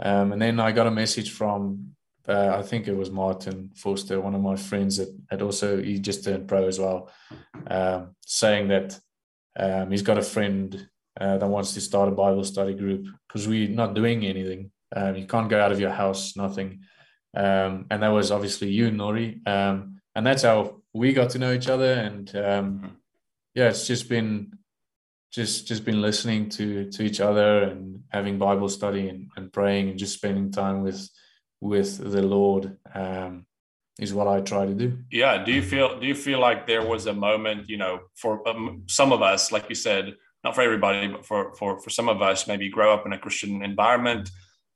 Um, 0.03 0.33
and 0.33 0.40
then 0.40 0.61
I 0.61 0.73
got 0.73 0.87
a 0.87 0.90
message 0.90 1.31
from 1.33 1.94
uh, 2.29 2.57
I 2.59 2.62
think 2.62 2.87
it 2.87 2.96
was 2.96 3.11
Martin 3.11 3.70
Vorster, 3.75 4.23
one 4.23 4.35
of 4.35 4.40
my 4.40 4.57
friends 4.57 4.99
that 4.99 5.09
had 5.31 5.42
also 5.42 5.83
he 5.83 5.99
just 5.99 6.25
turned 6.25 6.49
pro 6.49 6.66
as 6.66 6.79
well, 6.79 7.11
um, 7.66 8.14
saying 8.25 8.68
that 8.68 8.99
um, 9.59 9.90
he's 9.90 10.03
got 10.03 10.18
a 10.18 10.23
friend 10.23 10.88
uh, 11.20 11.38
that 11.38 11.49
wants 11.49 11.75
to 11.75 11.81
start 11.81 12.09
a 12.09 12.12
Bible 12.12 12.44
study 12.44 12.75
group 12.75 13.07
because 13.27 13.49
we're 13.49 13.68
not 13.68 13.94
doing 13.94 14.25
anything. 14.25 14.70
Um, 14.94 15.16
you 15.16 15.26
can't 15.26 15.48
go 15.48 15.61
out 15.61 15.72
of 15.72 15.81
your 15.81 15.90
house, 15.90 16.37
nothing. 16.37 16.81
Um, 17.35 17.87
and 17.90 18.03
that 18.03 18.09
was 18.09 18.31
obviously 18.31 18.70
you, 18.70 18.90
Norrie. 18.90 19.40
Um, 19.46 20.00
and 20.14 20.26
that's 20.26 20.42
how 20.42 20.83
we 20.92 21.12
got 21.12 21.31
to 21.31 21.38
know 21.38 21.53
each 21.53 21.68
other. 21.68 21.92
And 21.92 22.29
um, 22.37 22.42
mm-hmm. 22.42 22.87
yeah, 23.55 23.68
it's 23.68 23.87
just 23.87 24.09
been 24.09 24.59
just 25.31 25.68
just 25.68 25.85
been 25.85 26.03
listening 26.03 26.48
to 26.48 26.90
to 26.90 27.03
each 27.05 27.20
other 27.20 27.62
and 27.62 28.03
having 28.09 28.38
Bible 28.38 28.68
study 28.68 29.09
and, 29.09 29.31
and 29.37 29.53
praying 29.53 29.90
and 29.90 29.98
just 29.98 30.14
spending 30.14 30.50
time 30.50 30.83
with 30.83 31.09
with 31.61 31.98
the 31.98 32.22
Lord 32.22 32.76
um, 32.94 33.46
is 34.00 34.14
what 34.14 34.26
I 34.26 34.40
try 34.40 34.66
to 34.66 34.74
do. 34.74 34.98
Yeah. 35.11 35.44
Do 35.44 35.53
you 35.53 35.62
feel 35.62 36.00
do 36.00 36.07
you 36.07 36.14
feel 36.14 36.40
like 36.40 36.66
there 36.66 36.85
was 36.85 37.07
a 37.07 37.12
moment, 37.12 37.68
you 37.68 37.76
know, 37.76 38.00
for 38.16 38.46
um, 38.48 38.85
some 38.88 39.12
of 39.12 39.22
us, 39.22 39.53
like 39.53 39.68
you 39.68 39.74
said, 39.74 40.14
not 40.42 40.55
for 40.55 40.62
everybody, 40.62 41.07
but 41.07 41.24
for 41.24 41.55
for 41.55 41.81
for 41.81 41.90
some 41.90 42.09
of 42.09 42.22
us, 42.22 42.48
maybe 42.48 42.68
grow 42.68 42.92
up 42.92 43.07
in 43.07 43.12
a 43.12 43.18
Christian 43.18 43.62
environment. 43.62 44.31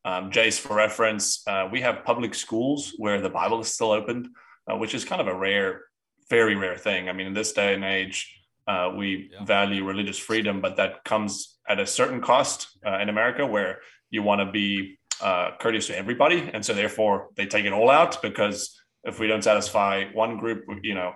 Um, 0.05 0.31
Jayce, 0.31 0.59
for 0.59 0.77
reference, 0.77 1.47
uh, 1.47 1.69
we 1.71 1.81
have 1.81 2.05
public 2.05 2.35
schools 2.35 2.93
where 2.99 3.21
the 3.21 3.31
Bible 3.31 3.61
is 3.61 3.73
still 3.73 3.90
opened, 3.90 4.29
uh, 4.71 4.77
which 4.77 4.95
is 4.95 5.05
kind 5.05 5.21
of 5.21 5.29
a 5.29 5.35
rare, 5.35 5.83
very 6.29 6.55
rare 6.55 6.77
thing. 6.77 7.09
I 7.09 7.12
mean, 7.12 7.27
in 7.27 7.33
this 7.33 7.53
day 7.53 7.75
and 7.75 7.85
age, 7.85 8.31
uh, 8.67 8.93
we 8.97 9.31
yeah. 9.33 9.45
value 9.45 9.85
religious 9.85 10.19
freedom, 10.19 10.61
but 10.61 10.77
that 10.77 11.05
comes 11.05 11.59
at 11.69 11.81
a 11.81 11.87
certain 11.87 12.21
cost 12.21 12.69
uh, 12.87 12.99
in 12.99 13.09
America, 13.09 13.47
where 13.47 13.81
you 14.11 14.23
want 14.23 14.40
to 14.40 14.51
be 14.51 14.99
uh, 15.23 15.53
courteous 15.59 15.87
to 15.87 15.97
everybody, 15.97 16.51
and 16.53 16.64
so 16.64 16.75
therefore 16.75 17.29
they 17.37 17.47
take 17.47 17.64
it 17.64 17.73
all 17.73 17.90
out 17.90 18.21
because 18.21 18.79
if 19.05 19.19
we 19.19 19.27
don't 19.27 19.45
satisfy 19.45 20.05
one 20.12 20.38
group, 20.38 20.64
you 20.83 20.95
know, 20.95 21.12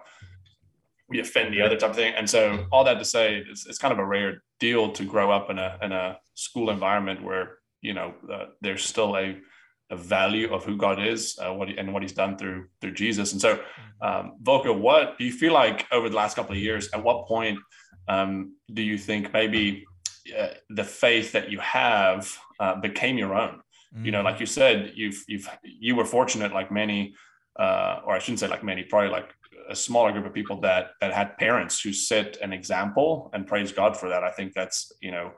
we 1.08 1.20
offend 1.20 1.54
the 1.54 1.62
other 1.62 1.76
type 1.76 1.90
of 1.90 1.96
thing. 1.96 2.14
And 2.14 2.28
so 2.28 2.66
all 2.70 2.84
that 2.84 2.98
to 2.98 3.04
say, 3.04 3.42
it's, 3.48 3.66
it's 3.66 3.78
kind 3.78 3.92
of 3.92 3.98
a 3.98 4.04
rare 4.04 4.42
deal 4.60 4.92
to 4.92 5.04
grow 5.04 5.30
up 5.30 5.50
in 5.50 5.58
a 5.58 5.78
in 5.82 5.92
a 5.92 6.18
school 6.34 6.70
environment 6.70 7.22
where 7.22 7.57
you 7.80 7.94
know 7.94 8.14
uh, 8.32 8.46
there's 8.60 8.84
still 8.84 9.16
a 9.16 9.38
a 9.90 9.96
value 9.96 10.52
of 10.52 10.64
who 10.64 10.76
God 10.76 11.02
is, 11.02 11.38
uh, 11.38 11.52
what 11.52 11.68
he, 11.68 11.78
and 11.78 11.92
what 11.92 12.02
He's 12.02 12.12
done 12.12 12.36
through 12.36 12.66
through 12.80 12.92
Jesus. 12.92 13.32
And 13.32 13.40
so, 13.40 13.60
um, 14.02 14.36
Wilco, 14.42 14.78
what 14.78 15.18
do 15.18 15.24
you 15.24 15.32
feel 15.32 15.52
like 15.52 15.86
over 15.92 16.08
the 16.08 16.16
last 16.16 16.34
couple 16.36 16.52
of 16.52 16.58
years? 16.58 16.88
At 16.92 17.02
what 17.02 17.26
point 17.26 17.58
um, 18.06 18.54
do 18.72 18.82
you 18.82 18.98
think 18.98 19.32
maybe 19.32 19.86
uh, 20.38 20.48
the 20.70 20.84
faith 20.84 21.32
that 21.32 21.50
you 21.50 21.58
have 21.60 22.36
uh, 22.60 22.74
became 22.80 23.16
your 23.16 23.34
own? 23.34 23.60
Mm-hmm. 23.94 24.04
You 24.04 24.12
know, 24.12 24.22
like 24.22 24.40
you 24.40 24.46
said, 24.46 24.92
you've 24.94 25.24
you've 25.26 25.48
you 25.62 25.96
were 25.96 26.04
fortunate, 26.04 26.52
like 26.52 26.70
many, 26.70 27.14
uh, 27.58 28.00
or 28.04 28.14
I 28.14 28.18
shouldn't 28.18 28.40
say 28.40 28.48
like 28.48 28.64
many, 28.64 28.82
probably 28.82 29.10
like 29.10 29.32
a 29.70 29.76
smaller 29.76 30.12
group 30.12 30.26
of 30.26 30.34
people 30.34 30.60
that 30.60 30.90
that 31.00 31.14
had 31.14 31.38
parents 31.38 31.80
who 31.80 31.94
set 31.94 32.36
an 32.42 32.52
example, 32.52 33.30
and 33.32 33.46
praise 33.46 33.72
God 33.72 33.96
for 33.96 34.10
that. 34.10 34.22
I 34.22 34.30
think 34.30 34.52
that's 34.52 34.92
you 35.00 35.12
know 35.12 35.32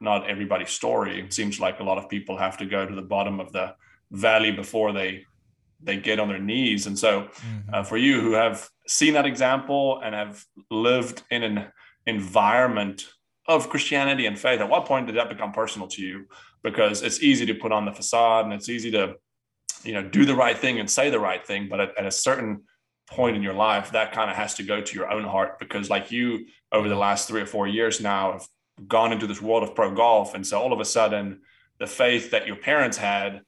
not 0.00 0.28
everybody's 0.28 0.70
story. 0.70 1.20
It 1.20 1.32
seems 1.32 1.60
like 1.60 1.80
a 1.80 1.84
lot 1.84 1.98
of 1.98 2.08
people 2.08 2.36
have 2.36 2.56
to 2.58 2.66
go 2.66 2.86
to 2.86 2.94
the 2.94 3.02
bottom 3.02 3.40
of 3.40 3.52
the 3.52 3.74
valley 4.10 4.50
before 4.50 4.92
they 4.92 5.24
they 5.82 5.96
get 5.96 6.20
on 6.20 6.28
their 6.28 6.38
knees. 6.38 6.86
And 6.86 6.98
so, 6.98 7.22
mm-hmm. 7.22 7.74
uh, 7.74 7.84
for 7.84 7.96
you 7.96 8.20
who 8.20 8.32
have 8.32 8.68
seen 8.86 9.14
that 9.14 9.24
example 9.24 9.98
and 10.04 10.14
have 10.14 10.44
lived 10.70 11.22
in 11.30 11.42
an 11.42 11.66
environment 12.06 13.06
of 13.48 13.70
Christianity 13.70 14.26
and 14.26 14.38
faith, 14.38 14.60
at 14.60 14.68
what 14.68 14.84
point 14.84 15.06
did 15.06 15.16
that 15.16 15.30
become 15.30 15.52
personal 15.52 15.88
to 15.88 16.02
you? 16.02 16.26
because 16.62 17.02
it's 17.02 17.22
easy 17.22 17.46
to 17.46 17.54
put 17.54 17.72
on 17.72 17.84
the 17.84 17.92
facade 17.92 18.44
and 18.44 18.54
it's 18.54 18.68
easy 18.68 18.90
to 18.90 19.14
you 19.84 19.92
know 19.92 20.02
do 20.02 20.24
the 20.24 20.34
right 20.34 20.58
thing 20.58 20.78
and 20.78 20.90
say 20.90 21.10
the 21.10 21.20
right 21.20 21.46
thing 21.46 21.68
but 21.68 21.80
at, 21.80 21.96
at 21.96 22.06
a 22.06 22.10
certain 22.10 22.62
point 23.08 23.36
in 23.36 23.42
your 23.42 23.54
life 23.54 23.90
that 23.92 24.12
kind 24.12 24.30
of 24.30 24.36
has 24.36 24.54
to 24.54 24.62
go 24.62 24.80
to 24.80 24.94
your 24.94 25.10
own 25.10 25.24
heart 25.24 25.58
because 25.58 25.90
like 25.90 26.12
you 26.12 26.46
over 26.72 26.88
the 26.88 26.96
last 26.96 27.26
three 27.26 27.40
or 27.40 27.46
four 27.46 27.66
years 27.66 28.00
now 28.00 28.32
have 28.32 28.46
gone 28.88 29.12
into 29.12 29.26
this 29.26 29.42
world 29.42 29.62
of 29.62 29.74
pro 29.74 29.94
golf 29.94 30.34
and 30.34 30.46
so 30.46 30.60
all 30.60 30.72
of 30.72 30.80
a 30.80 30.84
sudden 30.84 31.40
the 31.78 31.86
faith 31.86 32.30
that 32.30 32.46
your 32.46 32.56
parents 32.56 32.96
had 32.96 33.42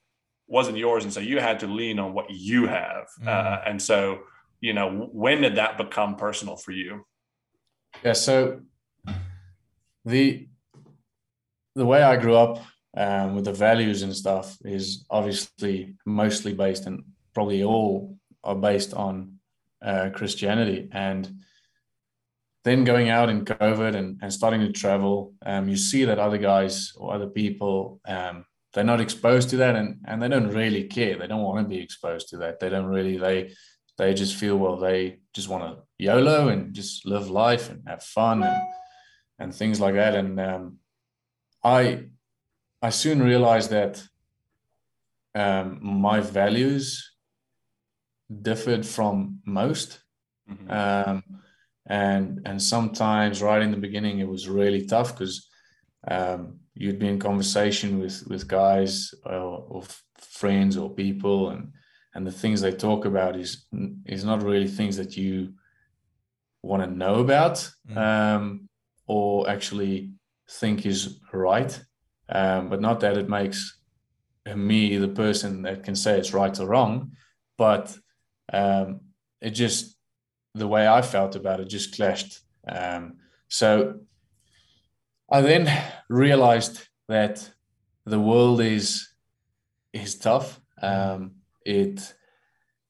wasn't 0.47 0.77
yours 0.77 1.05
and 1.05 1.13
so 1.13 1.21
you 1.21 1.39
had 1.41 1.61
to 1.61 1.67
lean 1.67 1.99
on 1.99 2.13
what 2.13 2.27
you 2.31 2.67
have 2.67 3.07
mm. 3.21 3.29
uh, 3.29 3.61
and 3.67 3.81
so 3.81 4.21
you 4.61 4.73
know 4.73 5.09
when 5.13 5.41
did 5.41 5.57
that 5.57 5.79
become 5.79 6.17
personal 6.17 6.57
for 6.57 6.73
you 6.73 7.05
yeah 8.05 8.13
so 8.13 8.61
the 10.05 10.47
the 11.75 11.87
way 11.87 12.03
i 12.03 12.17
grew 12.17 12.35
up 12.35 12.59
um, 12.97 13.35
with 13.35 13.45
the 13.47 13.53
values 13.53 14.03
and 14.03 14.15
stuff 14.15 14.59
is 14.65 15.07
obviously 15.09 15.95
mostly 16.05 16.53
based 16.53 16.87
and 16.87 17.03
probably 17.35 17.65
all 17.65 18.19
are 18.45 18.55
based 18.55 18.93
on 18.95 19.39
uh, 19.83 20.11
Christianity. 20.11 20.89
And 20.93 21.41
then 22.65 22.85
going 22.85 23.09
out 23.09 23.29
in 23.29 23.45
COVID 23.45 23.97
and, 23.97 24.19
and 24.23 24.33
starting 24.33 24.61
to 24.61 24.73
travel, 24.73 25.35
um, 25.45 25.69
you 25.69 25.77
see 25.77 26.05
that 26.05 26.19
other 26.19 26.39
guys 26.39 26.93
or 26.97 27.13
other 27.13 27.27
people, 27.27 28.01
um, 28.07 28.45
they're 28.73 28.85
not 28.85 29.01
exposed 29.01 29.51
to 29.51 29.57
that 29.57 29.75
and, 29.75 29.99
and 30.07 30.23
they 30.23 30.29
don't 30.29 30.49
really 30.49 30.85
care. 30.85 31.19
They 31.19 31.27
don't 31.27 31.43
want 31.43 31.65
to 31.65 31.69
be 31.69 31.83
exposed 31.83 32.29
to 32.29 32.37
that. 32.39 32.61
They 32.61 32.69
don't 32.69 32.87
really, 32.87 33.19
they, 33.19 33.53
they 33.99 34.15
just 34.15 34.37
feel, 34.37 34.57
well, 34.57 34.77
they 34.77 35.19
just 35.35 35.49
want 35.49 35.65
to 35.65 35.83
YOLO 35.99 36.49
and 36.49 36.73
just 36.73 37.05
live 37.05 37.29
life 37.29 37.69
and 37.71 37.83
have 37.87 38.03
fun 38.03 38.43
and, 38.43 38.63
and 39.39 39.55
things 39.55 39.81
like 39.81 39.95
that. 39.95 40.15
And 40.15 40.39
um, 40.41 40.79
I, 41.65 42.05
I 42.81 42.91
soon 42.91 43.23
realized 43.23 43.71
that 43.71 44.03
um, 45.35 45.79
my 45.83 46.21
values 46.21 47.13
differed 48.41 48.87
from 48.87 49.41
most. 49.45 50.01
Mm-hmm. 50.51 50.71
And 51.87 52.41
and 52.45 52.63
sometimes 52.63 53.43
right 53.43 53.63
in 53.63 53.71
the 53.71 53.77
beginning 53.77 54.21
it 54.21 54.29
was 54.29 54.49
really 54.49 54.87
tough 54.87 55.13
because 55.13 55.49
um, 56.09 56.61
you'd 56.75 56.99
be 56.99 57.09
in 57.09 57.19
conversation 57.19 57.99
with 57.99 58.25
with 58.29 58.49
guys 58.49 59.15
or, 59.25 59.65
or, 59.69 59.83
friends 60.17 60.77
or 60.77 60.89
people 60.89 61.51
and 61.51 61.73
and 62.15 62.27
the 62.27 62.33
things 62.33 62.61
they 62.61 62.73
talk 62.73 63.05
about 63.05 63.37
is 63.37 63.67
is 64.07 64.25
not 64.25 64.43
really 64.43 64.69
things 64.69 64.97
that 64.97 65.17
you 65.17 65.53
want 66.63 66.83
to 66.83 66.89
know 66.89 67.17
about 67.17 67.55
mm-hmm. 67.89 67.99
um, 67.99 68.69
or 69.07 69.51
actually 69.51 70.13
think 70.49 70.87
is 70.87 71.21
right 71.33 71.83
um, 72.29 72.69
but 72.69 72.81
not 72.81 73.01
that 73.01 73.19
it 73.19 73.29
makes 73.29 73.79
me 74.57 74.97
the 74.97 75.09
person 75.09 75.63
that 75.63 75.85
can 75.85 75.95
say 75.95 76.19
it's 76.19 76.33
right 76.33 76.59
or 76.59 76.67
wrong, 76.67 77.13
but 77.57 77.97
um, 78.53 79.01
it 79.41 79.51
just 79.51 79.97
the 80.55 80.69
way 80.69 80.87
I 80.87 81.03
felt 81.03 81.37
about 81.37 81.61
it 81.61 81.69
just 81.69 81.95
clashed. 81.95 82.41
Um, 82.69 83.19
so 83.49 84.01
I 85.31 85.41
then 85.41 85.69
realized 86.09 86.89
that 87.09 87.51
the 88.05 88.21
world 88.21 88.61
is 88.61 89.09
is 89.93 90.19
tough. 90.19 90.61
Um, 90.81 91.37
it 91.65 92.15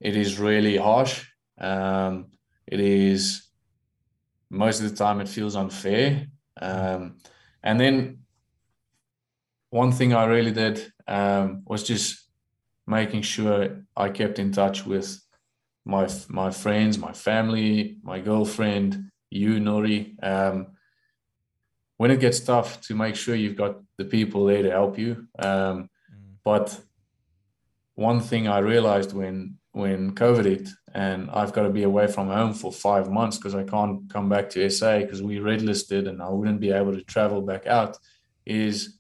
it 0.01 0.17
is 0.17 0.39
really 0.39 0.77
harsh. 0.77 1.25
Um, 1.59 2.27
it 2.67 2.81
is 2.81 3.49
most 4.51 4.81
of 4.81 4.91
the 4.91 4.97
time 4.97 5.21
it 5.21 5.29
feels 5.29 5.57
unfair. 5.57 6.27
Um, 6.61 7.19
and 7.63 7.81
then 7.81 8.19
one 9.71 9.93
thing 9.93 10.13
I 10.13 10.25
really 10.25 10.53
did 10.53 10.93
um, 11.09 11.63
was 11.65 11.83
just 11.83 12.29
making 12.87 13.23
sure 13.23 13.85
I 13.97 14.11
kept 14.11 14.39
in 14.39 14.53
touch 14.53 14.85
with 14.85 15.21
my 15.85 16.09
my 16.29 16.51
friends, 16.51 16.99
my 16.99 17.13
family, 17.13 17.99
my 18.03 18.21
girlfriend, 18.21 19.11
you, 19.31 19.61
Norrie. 19.61 20.17
Um, 20.23 20.69
when 21.97 22.11
it 22.11 22.21
gets 22.21 22.41
tough, 22.41 22.81
to 22.83 22.95
make 22.95 23.15
sure 23.15 23.35
you've 23.35 23.57
got 23.57 23.77
the 23.97 24.05
people 24.05 24.47
there 24.47 24.63
to 24.63 24.71
help 24.71 24.99
you. 24.99 25.29
Um, 25.39 25.89
mm. 26.11 26.35
But 26.45 26.79
one 27.95 28.21
thing 28.21 28.49
I 28.49 28.59
realized 28.59 29.13
when 29.13 29.59
when 29.73 30.15
COVID 30.15 30.45
hit, 30.45 30.69
and 30.95 31.31
I've 31.31 31.53
got 31.53 31.63
to 31.63 31.71
be 31.71 31.85
away 31.85 32.07
from 32.07 32.29
home 32.29 32.53
for 32.53 32.71
five 32.71 33.11
months 33.11 33.39
because 33.39 33.55
I 33.55 33.65
can't 33.65 34.11
come 34.11 34.29
back 34.29 34.51
to 34.51 34.69
SA 34.69 34.99
because 34.99 35.23
we 35.23 35.39
red 35.39 35.63
listed 35.63 36.07
and 36.07 36.23
I 36.23 36.29
wouldn't 36.29 36.61
be 36.61 36.71
able 36.71 36.93
to 36.93 37.03
travel 37.03 37.41
back 37.41 37.67
out, 37.67 37.97
is 38.45 38.99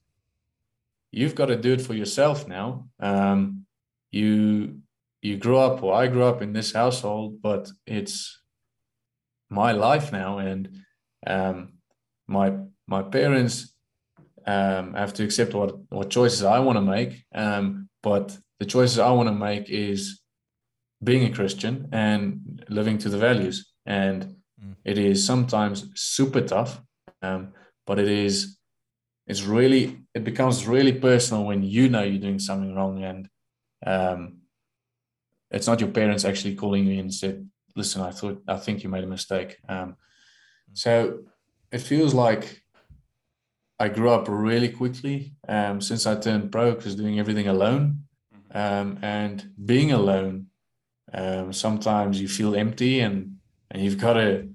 you've 1.10 1.34
got 1.34 1.46
to 1.46 1.56
do 1.56 1.74
it 1.74 1.82
for 1.82 1.94
yourself 1.94 2.48
now. 2.48 2.88
Um, 3.00 3.66
you 4.10 4.81
you 5.22 5.36
grew 5.38 5.58
up, 5.58 5.82
or 5.82 5.94
I 5.94 6.08
grew 6.08 6.24
up 6.24 6.42
in 6.42 6.52
this 6.52 6.72
household, 6.72 7.40
but 7.40 7.70
it's 7.86 8.42
my 9.48 9.72
life 9.72 10.12
now, 10.12 10.38
and 10.38 10.68
um, 11.26 11.78
my 12.26 12.52
my 12.86 13.02
parents 13.02 13.68
Um, 14.44 14.94
have 14.94 15.12
to 15.12 15.24
accept 15.24 15.54
what 15.54 15.70
what 15.88 16.10
choices 16.10 16.42
I 16.42 16.58
want 16.58 16.76
to 16.76 16.92
make. 16.96 17.12
Um, 17.32 17.88
but 18.02 18.38
the 18.58 18.66
choices 18.66 18.98
I 18.98 19.12
want 19.14 19.28
to 19.28 19.44
make 19.48 19.70
is 19.70 20.20
being 20.98 21.24
a 21.24 21.34
Christian 21.34 21.88
and 21.92 22.64
living 22.68 22.98
to 22.98 23.08
the 23.08 23.18
values. 23.18 23.72
And 23.86 24.24
mm. 24.58 24.74
it 24.84 24.98
is 24.98 25.26
sometimes 25.26 25.86
super 25.94 26.40
tough, 26.40 26.82
um, 27.22 27.52
but 27.86 27.98
it 27.98 28.08
is 28.08 28.58
it's 29.26 29.46
really 29.46 30.02
it 30.14 30.24
becomes 30.24 30.66
really 30.66 30.92
personal 30.92 31.46
when 31.46 31.62
you 31.62 31.88
know 31.88 32.02
you're 32.02 32.26
doing 32.26 32.40
something 32.40 32.74
wrong 32.74 33.04
and 33.04 33.28
um, 33.86 34.41
it's 35.52 35.66
not 35.66 35.80
your 35.80 35.90
parents 35.90 36.24
actually 36.24 36.54
calling 36.54 36.86
you 36.86 36.98
and 36.98 37.12
said, 37.12 37.48
"Listen, 37.76 38.02
I 38.02 38.10
thought 38.10 38.42
I 38.48 38.56
think 38.56 38.82
you 38.82 38.88
made 38.88 39.04
a 39.04 39.06
mistake." 39.18 39.58
Um, 39.68 39.96
so 40.72 41.20
it 41.70 41.80
feels 41.80 42.14
like 42.14 42.62
I 43.78 43.88
grew 43.88 44.10
up 44.10 44.26
really 44.28 44.68
quickly 44.68 45.34
um, 45.48 45.80
since 45.80 46.06
I 46.06 46.14
turned 46.14 46.52
pro 46.52 46.74
because 46.74 46.94
doing 46.94 47.18
everything 47.18 47.48
alone 47.48 48.04
mm-hmm. 48.34 48.56
um, 48.56 48.98
and 49.02 49.50
being 49.64 49.92
alone. 49.92 50.46
Um, 51.12 51.52
sometimes 51.52 52.20
you 52.20 52.28
feel 52.28 52.54
empty 52.54 53.00
and 53.00 53.36
and 53.70 53.82
you've 53.82 53.98
got 53.98 54.14
to 54.14 54.48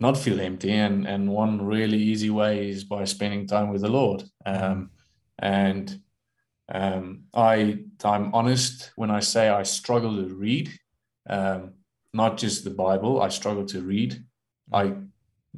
not 0.00 0.16
feel 0.16 0.40
empty. 0.40 0.72
And 0.72 1.06
and 1.06 1.28
one 1.28 1.66
really 1.66 1.98
easy 1.98 2.30
way 2.30 2.70
is 2.70 2.84
by 2.84 3.04
spending 3.04 3.46
time 3.46 3.70
with 3.70 3.82
the 3.82 3.88
Lord. 3.88 4.22
Um, 4.46 4.90
and 5.38 6.00
um, 6.68 7.24
I 7.34 7.78
I'm 8.04 8.34
honest 8.34 8.92
when 8.96 9.10
I 9.10 9.20
say 9.20 9.48
I 9.48 9.62
struggle 9.62 10.16
to 10.16 10.34
read, 10.34 10.70
um, 11.28 11.74
not 12.12 12.38
just 12.38 12.64
the 12.64 12.70
Bible. 12.70 13.22
I 13.22 13.28
struggle 13.28 13.64
to 13.66 13.82
read. 13.82 14.24
I 14.72 14.94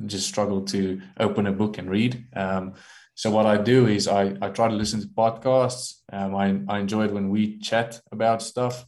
just 0.07 0.29
struggle 0.29 0.63
to 0.63 1.01
open 1.21 1.47
a 1.47 1.53
book 1.53 1.79
and 1.79 1.89
read. 1.89 2.27
Um, 2.35 2.75
so 3.15 3.31
what 3.31 3.47
I 3.47 3.57
do 3.57 3.87
is 3.87 4.09
I, 4.09 4.35
I 4.43 4.49
try 4.49 4.69
to 4.69 4.75
listen 4.75 5.01
to 5.01 5.07
podcasts. 5.09 6.01
Um, 6.13 6.35
I, 6.35 6.61
I 6.69 6.81
enjoy 6.81 7.05
it 7.05 7.13
when 7.13 7.29
we 7.29 7.59
chat 7.59 8.01
about 8.11 8.43
stuff. 8.43 8.85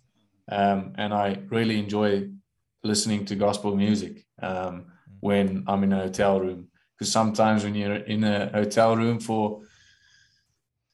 Um, 0.50 0.94
and 0.96 1.14
I 1.14 1.38
really 1.48 1.78
enjoy 1.78 2.28
listening 2.82 3.24
to 3.26 3.36
gospel 3.36 3.76
music 3.76 4.24
um, 4.42 4.86
when 5.20 5.64
I'm 5.66 5.84
in 5.84 5.92
a 5.92 6.02
hotel 6.02 6.40
room. 6.40 6.68
Because 6.98 7.12
sometimes 7.12 7.62
when 7.62 7.74
you're 7.74 7.96
in 7.96 8.24
a 8.24 8.50
hotel 8.52 8.96
room 8.96 9.20
for 9.20 9.60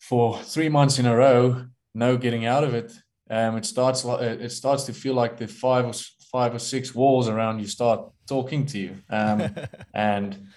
for 0.02 0.36
three 0.38 0.68
months 0.68 0.98
in 0.98 1.06
a 1.06 1.16
row, 1.16 1.64
no 1.94 2.16
getting 2.16 2.44
out 2.44 2.64
of 2.64 2.74
it, 2.74 2.92
um, 3.30 3.56
it 3.56 3.64
starts 3.64 4.04
it 4.04 4.50
starts 4.50 4.84
to 4.84 4.92
feel 4.92 5.14
like 5.14 5.36
the 5.36 5.46
five 5.46 5.86
or 5.86 5.92
five 6.32 6.54
or 6.54 6.58
six 6.58 6.92
walls 6.92 7.28
around 7.28 7.60
you 7.60 7.66
start 7.66 8.10
talking 8.26 8.66
to 8.66 8.78
you, 8.78 8.96
um, 9.10 9.54
and 9.94 10.48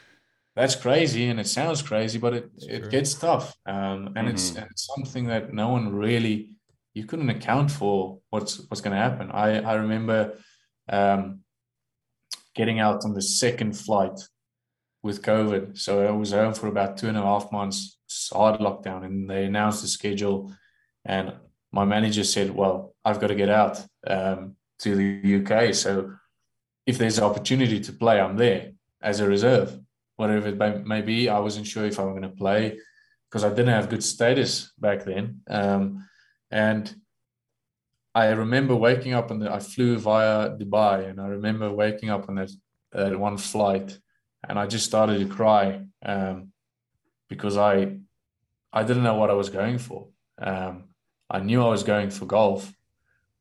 that's 0.56 0.76
crazy 0.76 1.30
and 1.30 1.40
it 1.40 1.48
sounds 1.48 1.84
crazy, 1.84 2.18
but 2.18 2.34
it 2.34 2.50
it 2.58 2.90
gets 2.90 3.14
tough, 3.14 3.56
um, 3.68 4.08
and 4.08 4.16
mm-hmm. 4.16 4.28
it's, 4.30 4.56
it's 4.56 4.90
something 4.96 5.28
that 5.28 5.54
no 5.54 5.70
one 5.70 5.96
really 5.96 6.50
you 6.96 7.06
couldn't 7.06 7.30
account 7.30 7.70
for 7.70 8.20
what's 8.32 8.68
what's 8.70 8.82
going 8.82 8.96
to 8.96 9.02
happen. 9.02 9.30
I 9.32 9.60
I 9.60 9.76
remember 9.76 10.40
um, 10.90 11.42
getting 12.56 12.80
out 12.80 13.06
on 13.06 13.14
the 13.14 13.22
second 13.22 13.78
flight 13.78 14.20
with 15.04 15.22
COVID, 15.22 15.78
so 15.78 16.08
I 16.08 16.12
was 16.12 16.32
home 16.32 16.56
for 16.56 16.68
about 16.68 16.98
two 16.98 17.10
and 17.10 17.18
a 17.18 17.22
half 17.22 17.52
months, 17.52 18.00
hard 18.32 18.60
lockdown, 18.60 19.06
and 19.06 19.30
they 19.30 19.46
announced 19.46 19.82
the 19.82 19.88
schedule, 19.88 20.52
and 21.04 21.34
my 21.72 21.86
manager 21.86 22.24
said, 22.24 22.50
"Well, 22.56 22.96
I've 23.04 23.20
got 23.20 23.28
to 23.28 23.36
get 23.36 23.50
out 23.50 23.84
um, 24.08 24.56
to 24.80 24.96
the 24.96 25.36
UK, 25.38 25.74
so 25.74 26.14
if 26.86 26.98
there's 26.98 27.18
an 27.18 27.24
opportunity 27.24 27.80
to 27.82 27.94
play, 27.94 28.20
I'm 28.20 28.38
there 28.38 28.72
as 29.02 29.20
a 29.20 29.28
reserve, 29.28 29.80
whatever 30.16 30.48
it 30.50 30.86
may 30.86 31.02
be. 31.02 31.30
I 31.30 31.40
wasn't 31.40 31.68
sure 31.68 31.86
if 31.86 32.00
I'm 32.00 32.12
going 32.12 32.22
to 32.24 32.30
play." 32.30 32.80
Because 33.30 33.44
I 33.44 33.50
didn't 33.50 33.74
have 33.74 33.90
good 33.90 34.04
status 34.04 34.72
back 34.80 35.04
then. 35.04 35.42
Um, 35.50 36.08
and 36.52 36.96
I 38.14 38.28
remember 38.30 38.78
waking 38.78 39.14
up 39.14 39.30
and 39.30 39.46
I 39.48 39.60
flew 39.60 39.98
via 39.98 40.52
Dubai, 40.52 41.10
and 41.10 41.20
I 41.20 41.28
remember 41.28 41.70
waking 41.70 42.10
up 42.10 42.30
on 42.30 42.36
that, 42.36 42.50
that 42.94 43.20
one 43.20 43.36
flight, 43.36 44.00
and 44.48 44.58
I 44.58 44.68
just 44.68 44.86
started 44.86 45.20
to 45.20 45.28
cry 45.28 45.82
um, 46.06 46.54
because 47.30 47.58
I 47.58 47.98
I 48.74 48.84
didn't 48.84 49.04
know 49.04 49.16
what 49.16 49.30
I 49.30 49.34
was 49.34 49.50
going 49.50 49.78
for. 49.78 50.08
Um, 50.38 50.86
I 51.30 51.40
knew 51.40 51.64
I 51.64 51.70
was 51.70 51.84
going 51.84 52.10
for 52.10 52.26
golf, 52.26 52.74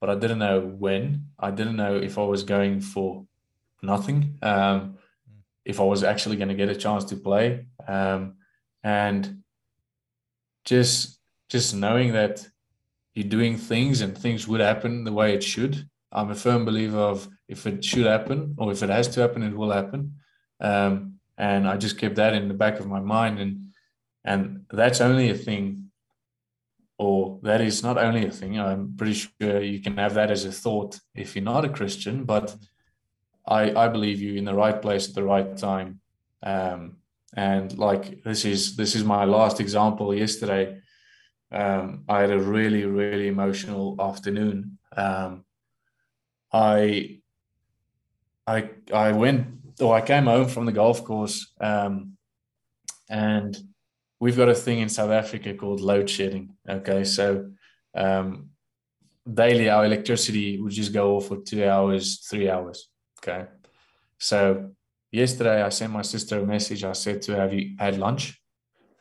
but 0.01 0.09
I 0.09 0.15
didn't 0.15 0.39
know 0.39 0.61
when. 0.61 1.27
I 1.39 1.51
didn't 1.51 1.77
know 1.77 1.97
if 1.97 2.19
I 2.19 2.23
was 2.25 2.45
going 2.45 2.81
for 2.81 3.27
nothing, 3.83 4.39
um, 4.43 4.99
if 5.65 5.81
I 5.81 5.85
was 5.85 6.05
actually 6.05 6.37
going 6.37 6.49
to 6.49 6.55
get 6.55 6.69
a 6.69 6.77
chance 6.77 7.05
to 7.07 7.17
play, 7.17 7.67
um, 7.87 8.35
and 8.83 9.43
just 10.65 11.21
just 11.49 11.75
knowing 11.75 12.13
that 12.13 12.47
you're 13.15 13.29
doing 13.29 13.57
things 13.57 14.01
and 14.01 14.17
things 14.17 14.49
would 14.49 14.61
happen 14.61 15.05
the 15.05 15.13
way 15.13 15.35
it 15.35 15.43
should. 15.43 15.89
I'm 16.11 16.31
a 16.31 16.35
firm 16.35 16.65
believer 16.65 16.99
of 16.99 17.29
if 17.49 17.67
it 17.67 17.85
should 17.85 18.07
happen 18.07 18.55
or 18.59 18.73
if 18.73 18.83
it 18.83 18.89
has 18.89 19.09
to 19.09 19.21
happen, 19.21 19.43
it 19.43 19.55
will 19.55 19.71
happen. 19.71 20.17
Um, 20.61 21.15
and 21.37 21.69
I 21.69 21.77
just 21.77 21.99
kept 21.99 22.17
that 22.17 22.35
in 22.35 22.49
the 22.49 22.55
back 22.55 22.79
of 22.79 22.87
my 22.87 23.01
mind, 23.01 23.41
and 23.41 23.74
and 24.25 24.65
that's 24.71 25.01
only 25.01 25.31
a 25.31 25.35
thing, 25.35 25.91
or 26.99 27.41
that 27.43 27.61
is 27.61 27.83
not 27.83 27.99
only 27.99 28.27
a 28.27 28.31
thing. 28.31 28.59
I'm 28.59 28.95
pretty 28.97 29.15
sure 29.15 29.63
you 29.63 29.81
can 29.81 29.97
have 29.99 30.15
that 30.15 30.31
as 30.31 30.45
a 30.45 30.53
thought 30.53 30.99
if 31.15 31.35
you're 31.35 31.45
not 31.45 31.65
a 31.65 31.69
Christian, 31.69 32.25
but 32.25 32.57
I 33.47 33.73
I 33.75 33.89
believe 33.89 34.21
you 34.21 34.37
in 34.37 34.45
the 34.45 34.55
right 34.55 34.81
place 34.81 35.09
at 35.09 35.15
the 35.15 35.25
right 35.25 35.57
time. 35.57 36.01
Um, 36.43 36.97
and 37.37 37.77
like 37.79 38.23
this 38.23 38.45
is 38.45 38.77
this 38.77 38.95
is 38.95 39.05
my 39.05 39.25
last 39.25 39.61
example 39.61 40.15
yesterday 40.15 40.81
um, 41.55 42.05
I 42.09 42.23
had 42.23 42.33
a 42.33 42.39
really, 42.39 42.85
really 42.85 43.29
emotional 43.29 43.97
afternoon. 44.01 44.79
Um, 44.97 45.45
I, 46.53 47.21
I, 48.47 48.71
I 48.93 49.13
went, 49.13 49.47
or 49.81 49.95
I 49.95 50.01
came 50.01 50.25
home 50.25 50.49
from 50.49 50.67
the 50.67 50.73
golf 50.73 51.05
course, 51.05 51.53
um, 51.61 52.17
and 53.09 53.57
we've 54.25 54.39
got 54.39 54.49
a 54.49 54.55
thing 54.55 54.79
in 54.79 54.89
South 54.89 55.11
Africa 55.11 55.53
called 55.53 55.83
load 55.83 56.09
shedding. 56.09 56.57
Okay, 56.67 57.05
so 57.05 57.51
um, 57.95 58.49
daily 59.31 59.69
our 59.69 59.85
electricity 59.85 60.59
would 60.59 60.73
just 60.73 60.95
go 60.95 61.17
off 61.17 61.29
for 61.29 61.37
two 61.43 61.63
hours, 61.69 62.27
three 62.31 62.49
hours. 62.49 62.89
Okay, 63.19 63.45
so 64.19 64.71
yesterday 65.13 65.61
I 65.63 65.69
sent 65.69 65.93
my 65.93 66.01
sister 66.01 66.39
a 66.39 66.47
message. 66.47 66.85
I 66.85 66.95
said 66.95 67.21
to 67.23 67.33
her, 67.33 67.41
"Have 67.43 67.53
you 67.53 67.77
had 67.79 67.99
lunch?" 67.99 68.41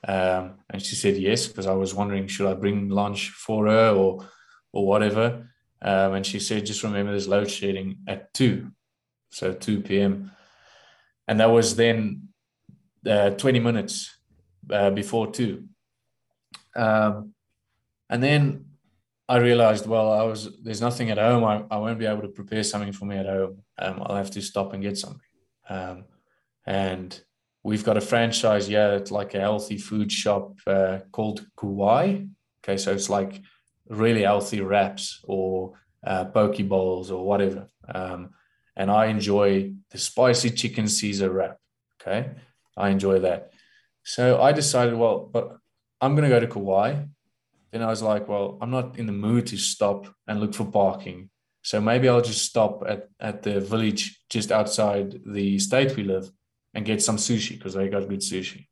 Um, 0.05 0.55
and 0.69 0.81
she 0.81 0.95
said 0.95 1.15
yes 1.15 1.47
because 1.47 1.67
I 1.67 1.77
was 1.83 1.95
wondering 1.95 2.27
should 2.27 2.51
I 2.51 2.55
bring 2.55 2.89
lunch 2.89 3.29
for 3.29 3.67
her 3.67 3.91
or 3.91 4.27
or 4.73 4.85
whatever. 4.85 5.25
Um, 5.81 6.15
and 6.15 6.25
she 6.25 6.39
said 6.39 6.65
just 6.65 6.83
remember 6.83 7.11
there's 7.11 7.29
load 7.29 7.49
shedding 7.49 7.99
at 8.09 8.33
two, 8.33 8.71
so 9.29 9.53
two 9.53 9.79
p.m. 9.79 10.31
And 11.29 11.39
that 11.39 11.49
was 11.49 11.77
then 11.77 12.27
uh, 13.09 13.29
20 13.29 13.61
minutes 13.61 14.09
uh, 14.71 14.91
before 14.91 15.31
too. 15.31 15.65
Um, 16.75 17.33
and 18.09 18.21
then 18.21 18.65
I 19.27 19.37
realized, 19.37 19.85
well, 19.85 20.11
I 20.11 20.23
was 20.23 20.49
there's 20.61 20.81
nothing 20.81 21.09
at 21.09 21.17
home. 21.17 21.43
I, 21.43 21.63
I 21.71 21.77
won't 21.77 21.99
be 21.99 22.05
able 22.05 22.21
to 22.23 22.27
prepare 22.27 22.63
something 22.63 22.93
for 22.93 23.05
me 23.05 23.17
at 23.17 23.25
home. 23.25 23.63
Um, 23.77 24.03
I'll 24.03 24.15
have 24.15 24.31
to 24.31 24.41
stop 24.41 24.73
and 24.73 24.83
get 24.83 24.97
something. 24.97 25.21
Um, 25.69 26.05
and 26.65 27.23
We've 27.63 27.83
got 27.83 27.95
a 27.95 28.01
franchise, 28.01 28.69
yeah, 28.69 28.91
it's 28.91 29.09
like 29.09 29.33
a 29.35 29.39
healthy 29.39 29.77
food 29.77 30.11
shop 30.11 30.59
uh, 30.67 30.99
called 31.13 31.45
Kauai. 31.55 32.25
Okay, 32.61 32.77
so 32.77 32.91
it's 32.91 33.09
like 33.09 33.41
really 33.87 34.23
healthy 34.23 34.59
wraps 34.59 35.21
or 35.23 35.79
uh, 36.05 36.25
poke 36.25 36.57
bowls 36.67 37.09
or 37.09 37.25
whatever. 37.25 37.67
Um, 37.93 38.31
and 38.75 38.91
I 38.91 39.05
enjoy 39.05 39.73
the 39.91 39.97
spicy 39.97 40.49
chicken 40.49 40.89
Caesar 40.89 41.31
wrap. 41.31 41.57
Okay, 42.01 42.31
I 42.75 42.89
enjoy 42.89 43.19
that. 43.19 43.53
So 44.03 44.41
I 44.41 44.51
decided, 44.51 44.95
well, 44.95 45.29
but 45.31 45.57
I'm 46.01 46.15
going 46.15 46.29
to 46.29 46.35
go 46.35 46.39
to 46.39 46.47
Kauai. 46.47 47.05
Then 47.71 47.81
I 47.81 47.87
was 47.87 48.01
like, 48.01 48.27
well, 48.27 48.57
I'm 48.61 48.69
not 48.69 48.99
in 48.99 49.05
the 49.05 49.13
mood 49.13 49.47
to 49.47 49.57
stop 49.57 50.07
and 50.27 50.39
look 50.39 50.53
for 50.53 50.65
parking. 50.65 51.29
So 51.63 51.79
maybe 51.79 52.09
I'll 52.09 52.21
just 52.21 52.45
stop 52.45 52.83
at, 52.87 53.07
at 53.19 53.41
the 53.41 53.59
village 53.61 54.21
just 54.29 54.51
outside 54.51 55.19
the 55.25 55.57
state 55.59 55.95
we 55.95 56.03
live 56.03 56.29
and 56.73 56.85
get 56.85 57.01
some 57.01 57.17
sushi 57.17 57.57
because 57.57 57.73
they 57.73 57.87
got 57.87 58.09
good 58.09 58.19
sushi. 58.19 58.67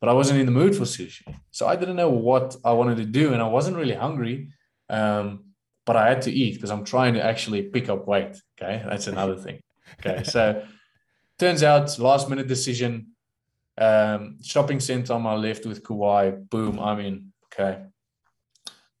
But 0.00 0.08
I 0.08 0.12
wasn't 0.12 0.40
in 0.40 0.46
the 0.46 0.52
mood 0.52 0.76
for 0.76 0.84
sushi. 0.84 1.22
So 1.50 1.66
I 1.66 1.76
didn't 1.76 1.96
know 1.96 2.10
what 2.10 2.56
I 2.64 2.72
wanted 2.72 2.98
to 2.98 3.04
do. 3.04 3.32
And 3.32 3.42
I 3.42 3.48
wasn't 3.48 3.76
really 3.76 3.94
hungry. 3.94 4.50
Um, 4.88 5.52
but 5.84 5.96
I 5.96 6.08
had 6.08 6.22
to 6.22 6.32
eat 6.32 6.54
because 6.54 6.70
I'm 6.70 6.84
trying 6.84 7.14
to 7.14 7.24
actually 7.24 7.62
pick 7.62 7.88
up 7.88 8.06
weight. 8.06 8.36
Okay. 8.60 8.82
That's 8.88 9.08
another 9.08 9.36
thing. 9.36 9.60
Okay. 10.00 10.22
So 10.30 10.64
turns 11.38 11.62
out 11.62 11.98
last 11.98 12.28
minute 12.28 12.46
decision. 12.46 13.11
Um, 13.82 14.38
shopping 14.42 14.78
center 14.78 15.14
on 15.14 15.22
my 15.22 15.34
left 15.34 15.66
with 15.66 15.82
Kauai. 15.82 16.30
Boom, 16.30 16.78
I'm 16.78 17.00
in. 17.00 17.32
Okay. 17.46 17.82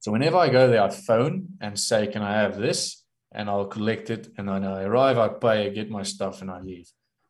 So 0.00 0.10
whenever 0.10 0.38
I 0.38 0.48
go 0.48 0.68
there, 0.68 0.82
I 0.82 0.90
phone 0.90 1.34
and 1.60 1.78
say, 1.78 2.08
Can 2.08 2.22
I 2.22 2.32
have 2.42 2.58
this? 2.58 3.04
And 3.30 3.48
I'll 3.48 3.66
collect 3.76 4.10
it. 4.10 4.28
And 4.36 4.48
then 4.48 4.64
I 4.64 4.82
arrive, 4.82 5.18
I 5.18 5.28
pay, 5.28 5.66
I 5.66 5.68
get 5.68 5.88
my 5.88 6.02
stuff, 6.02 6.42
and 6.42 6.50
I 6.50 6.58
leave. 6.60 6.88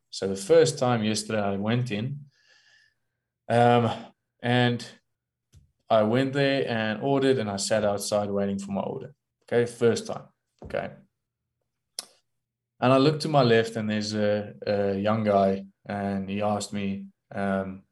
So 0.09 0.27
the 0.27 0.35
first 0.35 0.79
time 0.79 1.03
yesterday 1.03 1.41
I 1.41 1.57
went 1.57 1.91
in, 1.91 2.05
um, 3.49 3.91
And 4.41 4.83
I 5.89 6.01
went 6.01 6.33
there 6.33 6.67
and 6.67 7.03
ordered, 7.03 7.37
and 7.37 7.49
I 7.51 7.57
sat 7.57 7.83
outside 7.85 8.29
waiting 8.31 8.57
for 8.57 8.71
my 8.71 8.81
order. 8.81 9.13
Okay, 9.43 9.71
first 9.71 10.07
time. 10.07 10.25
Okay. 10.63 10.89
And 12.79 12.91
I 12.91 12.97
looked 12.97 13.21
to 13.21 13.29
my 13.29 13.43
left, 13.43 13.75
and 13.75 13.87
there's 13.89 14.15
a, 14.15 14.53
a 14.65 14.95
young 14.97 15.23
guy, 15.23 15.65
and 15.85 16.27
he 16.27 16.41
asked 16.41 16.73
me, 16.73 17.12
um, 17.33 17.83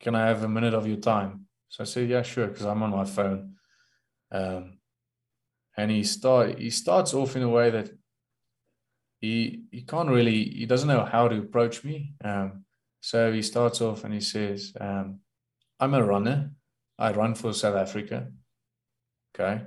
Can 0.00 0.14
I 0.14 0.26
have 0.26 0.44
a 0.44 0.48
minute 0.48 0.74
of 0.74 0.86
your 0.86 0.96
time? 0.96 1.46
So 1.68 1.82
I 1.82 1.86
said, 1.86 2.08
Yeah, 2.08 2.22
sure, 2.22 2.46
because 2.46 2.66
I'm 2.66 2.82
on 2.82 2.90
my 2.90 3.04
phone. 3.04 3.54
Um, 4.32 4.78
and 5.76 5.90
he 5.90 6.04
start 6.04 6.58
he 6.58 6.70
starts 6.70 7.14
off 7.14 7.36
in 7.36 7.42
a 7.42 7.48
way 7.48 7.70
that 7.70 7.90
he 9.20 9.62
he 9.70 9.82
can't 9.82 10.08
really 10.08 10.44
he 10.44 10.66
doesn't 10.66 10.88
know 10.88 11.04
how 11.04 11.28
to 11.28 11.38
approach 11.38 11.84
me. 11.84 12.14
Um, 12.24 12.64
so 13.00 13.32
he 13.32 13.42
starts 13.42 13.80
off 13.80 14.04
and 14.04 14.12
he 14.12 14.20
says, 14.20 14.72
um, 14.80 15.20
"I'm 15.78 15.94
a 15.94 16.04
runner. 16.04 16.52
I 16.98 17.12
run 17.12 17.34
for 17.34 17.52
South 17.52 17.76
Africa. 17.76 18.28
Okay, 19.34 19.62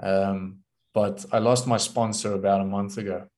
um, 0.00 0.60
but 0.92 1.24
I 1.32 1.38
lost 1.38 1.66
my 1.66 1.78
sponsor 1.78 2.34
about 2.34 2.60
a 2.60 2.64
month 2.64 2.98
ago. 2.98 3.28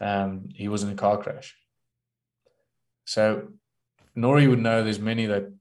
Um, 0.00 0.48
he 0.54 0.68
was 0.68 0.82
in 0.82 0.90
a 0.90 0.94
car 0.94 1.18
crash. 1.18 1.54
So 3.04 3.48
Norrie 4.14 4.48
would 4.48 4.60
know 4.60 4.82
there's 4.82 4.98
many 4.98 5.26
that 5.26 5.52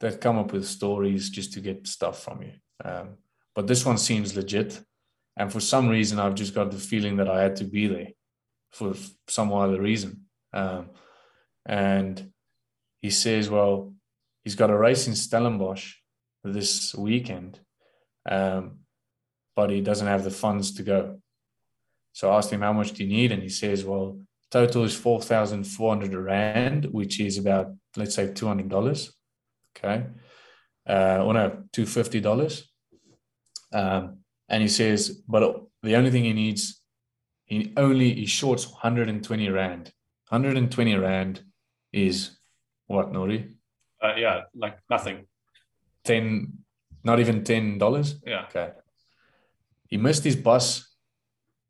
that 0.00 0.20
come 0.20 0.38
up 0.38 0.52
with 0.52 0.64
stories 0.66 1.28
just 1.28 1.52
to 1.54 1.60
get 1.60 1.86
stuff 1.86 2.22
from 2.22 2.42
you. 2.42 2.52
Um, 2.84 3.16
but 3.54 3.66
this 3.66 3.84
one 3.84 3.98
seems 3.98 4.36
legit. 4.36 4.80
And 5.36 5.52
for 5.52 5.60
some 5.60 5.88
reason, 5.88 6.20
I've 6.20 6.36
just 6.36 6.54
got 6.54 6.70
the 6.70 6.78
feeling 6.78 7.16
that 7.16 7.28
I 7.28 7.42
had 7.42 7.56
to 7.56 7.64
be 7.64 7.88
there 7.88 8.08
for 8.70 8.94
some 9.26 9.52
other 9.52 9.80
reason. 9.80 10.26
Um, 10.52 10.90
and 11.66 12.32
he 13.00 13.10
says, 13.10 13.50
well, 13.50 13.92
he's 14.44 14.54
got 14.54 14.70
a 14.70 14.76
race 14.76 15.08
in 15.08 15.14
Stellenbosch 15.14 15.94
this 16.44 16.94
weekend, 16.94 17.60
um, 18.28 18.80
but 19.56 19.70
he 19.70 19.80
doesn't 19.80 20.06
have 20.06 20.24
the 20.24 20.30
funds 20.30 20.74
to 20.74 20.82
go. 20.82 21.20
So 22.12 22.30
I 22.30 22.36
asked 22.36 22.52
him, 22.52 22.62
how 22.62 22.72
much 22.72 22.92
do 22.92 23.04
you 23.04 23.08
need? 23.08 23.32
And 23.32 23.42
he 23.42 23.48
says, 23.48 23.84
well, 23.84 24.20
total 24.50 24.84
is 24.84 24.96
4,400 24.96 26.14
Rand, 26.14 26.86
which 26.86 27.20
is 27.20 27.38
about, 27.38 27.74
let's 27.96 28.14
say, 28.14 28.28
$200. 28.28 29.10
Okay. 29.76 30.06
Uh, 30.88 31.22
or 31.24 31.34
no, 31.34 31.64
$250. 31.72 32.64
Um, 33.72 34.18
and 34.48 34.62
he 34.62 34.68
says, 34.68 35.22
but 35.28 35.62
the 35.82 35.96
only 35.96 36.10
thing 36.10 36.24
he 36.24 36.32
needs, 36.32 36.80
he 37.44 37.72
only 37.76 38.14
he 38.14 38.26
shorts 38.26 38.66
120 38.66 39.48
rand. 39.50 39.92
120 40.28 40.94
rand 40.96 41.42
is 41.92 42.38
what, 42.86 43.12
Norrie? 43.12 43.54
Uh, 44.02 44.14
yeah, 44.16 44.42
like 44.54 44.78
nothing. 44.88 45.26
10, 46.04 46.52
not 47.04 47.20
even 47.20 47.42
$10? 47.42 48.14
Yeah. 48.26 48.44
Okay. 48.44 48.70
He 49.88 49.96
missed 49.96 50.24
his 50.24 50.36
bus 50.36 50.94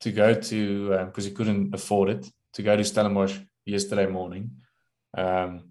to 0.01 0.13
go 0.13 0.35
to, 0.35 0.91
because 1.07 1.27
um, 1.27 1.31
he 1.31 1.35
couldn't 1.35 1.75
afford 1.75 2.11
it, 2.11 2.31
to 2.59 2.63
go 2.65 2.77
to 2.77 2.85
Stellenbosch 2.85 3.39
yesterday 3.65 4.07
morning. 4.07 4.51
Um, 5.17 5.71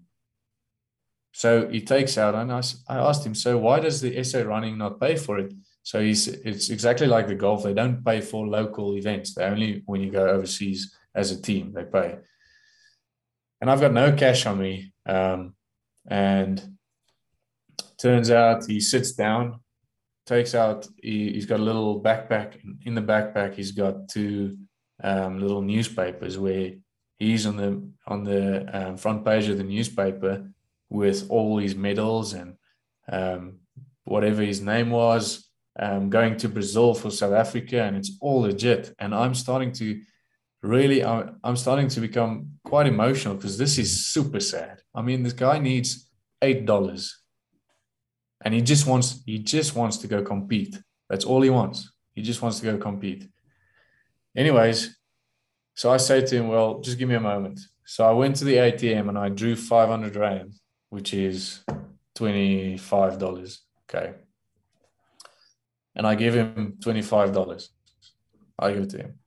so 1.32 1.68
he 1.68 1.82
takes 1.82 2.16
out, 2.16 2.34
and 2.34 2.50
I, 2.50 2.62
I 2.88 2.96
asked 2.96 3.26
him, 3.26 3.34
so 3.34 3.58
why 3.58 3.78
does 3.78 4.00
the 4.00 4.24
SA 4.24 4.40
running 4.40 4.78
not 4.78 4.98
pay 4.98 5.16
for 5.16 5.38
it? 5.38 5.52
So 5.82 6.00
he's 6.00 6.28
it's 6.28 6.70
exactly 6.70 7.06
like 7.06 7.26
the 7.28 7.34
golf. 7.34 7.62
They 7.62 7.74
don't 7.74 8.02
pay 8.02 8.22
for 8.22 8.46
local 8.46 8.96
events. 8.96 9.34
They 9.34 9.44
only 9.44 9.82
when 9.84 10.00
you 10.00 10.10
go 10.10 10.28
overseas 10.28 10.96
as 11.14 11.30
a 11.30 11.40
team 11.40 11.72
they 11.74 11.84
pay. 11.84 12.16
And 13.60 13.70
I've 13.70 13.80
got 13.80 13.92
no 13.92 14.12
cash 14.12 14.46
on 14.46 14.58
me. 14.58 14.92
Um, 15.04 15.54
and 16.06 16.56
turns 17.98 18.30
out 18.30 18.66
he 18.66 18.80
sits 18.80 19.12
down, 19.12 19.60
takes 20.26 20.54
out. 20.54 20.88
He, 21.02 21.34
has 21.34 21.44
got 21.44 21.60
a 21.60 21.68
little 21.70 22.02
backpack. 22.02 22.56
In 22.86 22.94
the 22.94 23.02
backpack, 23.02 23.54
he's 23.54 23.72
got 23.72 24.08
two 24.08 24.56
um, 25.02 25.40
little 25.40 25.62
newspapers 25.62 26.38
where 26.38 26.72
he's 27.18 27.46
on 27.46 27.56
the 27.56 27.82
on 28.06 28.24
the 28.24 28.66
um, 28.72 28.96
front 28.96 29.24
page 29.24 29.48
of 29.48 29.58
the 29.58 29.64
newspaper 29.64 30.50
with 30.90 31.26
all 31.28 31.58
his 31.58 31.74
medals 31.74 32.32
and 32.32 32.56
um, 33.10 33.58
whatever 34.04 34.42
his 34.42 34.60
name 34.60 34.90
was 34.90 35.48
um, 35.78 36.10
going 36.10 36.36
to 36.36 36.48
Brazil 36.48 36.94
for 36.94 37.10
South 37.10 37.32
Africa, 37.32 37.82
and 37.82 37.96
it's 37.96 38.16
all 38.20 38.42
legit. 38.42 38.94
And 38.98 39.14
I'm 39.14 39.34
starting 39.34 39.72
to 39.74 40.00
really, 40.62 41.04
I'm, 41.04 41.38
I'm 41.44 41.56
starting 41.56 41.88
to 41.88 42.00
become 42.00 42.58
quite 42.64 42.86
emotional 42.86 43.34
because 43.34 43.58
this 43.58 43.78
is 43.78 44.06
super 44.06 44.40
sad. 44.40 44.82
I 44.94 45.02
mean, 45.02 45.22
this 45.22 45.32
guy 45.32 45.58
needs 45.58 46.10
eight 46.42 46.66
dollars, 46.66 47.20
and 48.44 48.52
he 48.52 48.60
just 48.60 48.86
wants 48.86 49.22
he 49.24 49.38
just 49.38 49.76
wants 49.76 49.98
to 49.98 50.08
go 50.08 50.22
compete. 50.22 50.80
That's 51.08 51.24
all 51.24 51.42
he 51.42 51.50
wants. 51.50 51.90
He 52.14 52.22
just 52.22 52.42
wants 52.42 52.58
to 52.60 52.66
go 52.66 52.76
compete. 52.76 53.28
Anyways, 54.38 54.96
so 55.74 55.90
I 55.90 55.98
say 55.98 56.24
to 56.24 56.36
him, 56.36 56.48
"Well, 56.48 56.80
just 56.80 56.98
give 56.98 57.08
me 57.08 57.16
a 57.16 57.20
moment." 57.32 57.60
So 57.84 58.04
I 58.04 58.12
went 58.12 58.36
to 58.36 58.44
the 58.44 58.58
ATM 58.58 59.08
and 59.08 59.18
I 59.18 59.28
drew 59.28 59.54
500 59.56 60.16
rand, 60.16 60.54
which 60.88 61.12
is 61.12 61.64
$25. 62.14 63.60
Okay 63.84 64.14
and 65.98 66.06
I 66.06 66.14
give 66.14 66.34
him 66.34 66.76
$25. 66.78 67.68
I 68.58 68.72
give 68.72 68.84
it 68.84 68.90
to 68.90 68.98
him. 68.98 69.18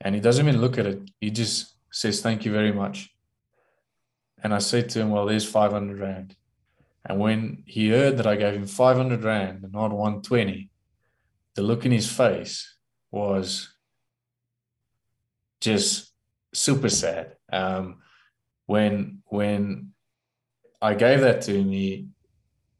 And 0.00 0.14
he 0.14 0.20
doesn't 0.20 0.46
even 0.46 0.60
look 0.60 0.78
at 0.78 0.86
it. 0.86 1.10
He 1.20 1.30
just 1.30 1.74
says, 1.90 2.22
Thank 2.22 2.44
you 2.44 2.52
very 2.52 2.72
much. 2.72 3.10
And 4.42 4.54
I 4.54 4.58
said 4.58 4.88
to 4.90 5.00
him, 5.00 5.10
Well, 5.10 5.26
there's 5.26 5.44
500 5.44 5.98
Rand. 5.98 6.36
And 7.04 7.18
when 7.18 7.64
he 7.66 7.90
heard 7.90 8.16
that 8.18 8.28
I 8.28 8.36
gave 8.36 8.54
him 8.54 8.66
500 8.66 9.24
Rand 9.24 9.64
and 9.64 9.72
not 9.72 9.90
120, 9.90 10.70
the 11.54 11.62
look 11.62 11.84
in 11.84 11.90
his 11.90 12.10
face 12.10 12.76
was 13.10 13.71
just 15.62 16.12
super 16.52 16.88
sad. 16.88 17.36
Um, 17.50 18.02
when 18.66 19.22
when 19.26 19.92
I 20.80 20.94
gave 20.94 21.20
that 21.20 21.42
to 21.42 21.54
him, 21.54 21.70
he 21.70 22.08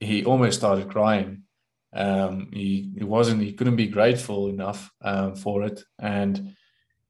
he 0.00 0.24
almost 0.24 0.58
started 0.58 0.90
crying 0.90 1.42
um, 1.94 2.48
he, 2.52 2.90
he 2.96 3.04
wasn't 3.04 3.42
he 3.42 3.52
couldn't 3.52 3.76
be 3.76 3.86
grateful 3.86 4.48
enough 4.48 4.90
um, 5.02 5.34
for 5.34 5.62
it 5.62 5.84
and 5.98 6.54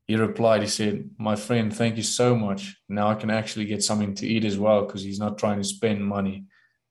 he 0.07 0.17
replied 0.17 0.63
he 0.63 0.69
said 0.69 1.09
my 1.19 1.37
friend 1.37 1.75
thank 1.75 1.97
you 1.97 2.03
so 2.03 2.35
much 2.35 2.77
now 2.89 3.09
i 3.09 3.15
can 3.15 3.31
actually 3.31 3.65
get 3.65 3.83
something 3.83 4.15
to 4.15 4.27
eat 4.27 4.45
as 4.45 4.59
well 4.59 4.85
because 4.85 5.03
he's 5.03 5.21
not 5.21 5.39
trying 5.39 5.59
to 5.59 5.65
spend 5.65 6.05
money 6.05 6.45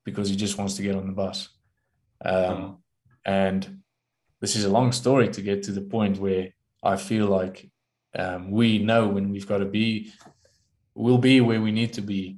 because 0.05 0.29
he 0.29 0.35
just 0.35 0.57
wants 0.57 0.75
to 0.75 0.81
get 0.81 0.95
on 0.95 1.07
the 1.07 1.13
bus 1.13 1.49
um, 2.23 2.33
mm. 2.33 2.77
and 3.25 3.81
this 4.39 4.55
is 4.55 4.63
a 4.63 4.69
long 4.69 4.91
story 4.91 5.27
to 5.27 5.41
get 5.41 5.63
to 5.63 5.71
the 5.71 5.81
point 5.81 6.17
where 6.17 6.49
i 6.83 6.95
feel 6.95 7.27
like 7.27 7.69
um, 8.17 8.51
we 8.51 8.79
know 8.79 9.07
when 9.07 9.29
we've 9.31 9.47
got 9.47 9.59
to 9.59 9.65
be 9.65 10.11
we'll 10.95 11.17
be 11.17 11.41
where 11.41 11.61
we 11.61 11.71
need 11.71 11.93
to 11.93 12.01
be 12.01 12.37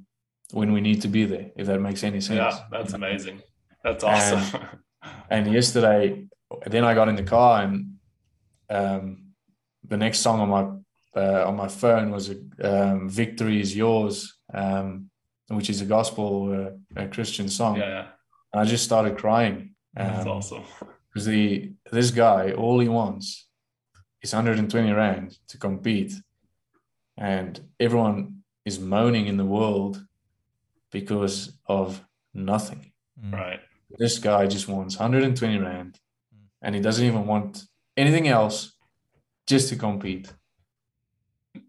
when 0.52 0.72
we 0.72 0.80
need 0.80 1.02
to 1.02 1.08
be 1.08 1.24
there 1.24 1.50
if 1.56 1.66
that 1.66 1.80
makes 1.80 2.04
any 2.04 2.20
sense 2.20 2.36
yeah 2.36 2.64
that's 2.70 2.92
amazing 2.92 3.40
that's 3.82 4.04
awesome 4.04 4.60
And 5.30 5.52
yesterday, 5.52 6.26
then 6.66 6.84
I 6.84 6.94
got 6.94 7.08
in 7.08 7.16
the 7.16 7.22
car 7.22 7.62
and 7.62 7.94
um, 8.70 9.32
the 9.86 9.96
next 9.96 10.20
song 10.20 10.40
on 10.40 10.48
my 10.48 11.20
uh, 11.20 11.46
on 11.46 11.56
my 11.56 11.68
phone 11.68 12.10
was 12.10 12.30
um, 12.62 13.08
"Victory 13.08 13.60
Is 13.60 13.76
Yours," 13.76 14.38
um, 14.52 15.10
which 15.48 15.70
is 15.70 15.80
a 15.80 15.84
gospel 15.84 16.52
uh, 16.96 17.02
a 17.02 17.08
Christian 17.08 17.48
song. 17.48 17.76
Yeah, 17.76 17.88
yeah. 17.88 18.06
And 18.52 18.62
I 18.62 18.64
just 18.64 18.84
started 18.84 19.16
crying. 19.18 19.74
That's 19.94 20.26
um, 20.26 20.32
awesome. 20.32 20.64
Because 21.12 21.26
the 21.26 21.72
this 21.92 22.10
guy, 22.10 22.50
all 22.54 22.80
he 22.80 22.88
wants 22.88 23.43
is 24.24 24.32
120 24.32 24.90
rand 24.92 25.38
to 25.48 25.58
compete, 25.58 26.14
and 27.16 27.60
everyone 27.78 28.42
is 28.64 28.80
moaning 28.80 29.26
in 29.26 29.36
the 29.36 29.44
world 29.44 30.04
because 30.90 31.58
of 31.66 32.02
nothing. 32.32 32.92
Right. 33.30 33.60
This 33.98 34.18
guy 34.18 34.46
just 34.46 34.66
wants 34.66 34.98
120 34.98 35.58
rand 35.58 36.00
and 36.62 36.74
he 36.74 36.80
doesn't 36.80 37.04
even 37.04 37.26
want 37.26 37.64
anything 37.96 38.26
else 38.26 38.72
just 39.46 39.68
to 39.68 39.76
compete. 39.76 40.32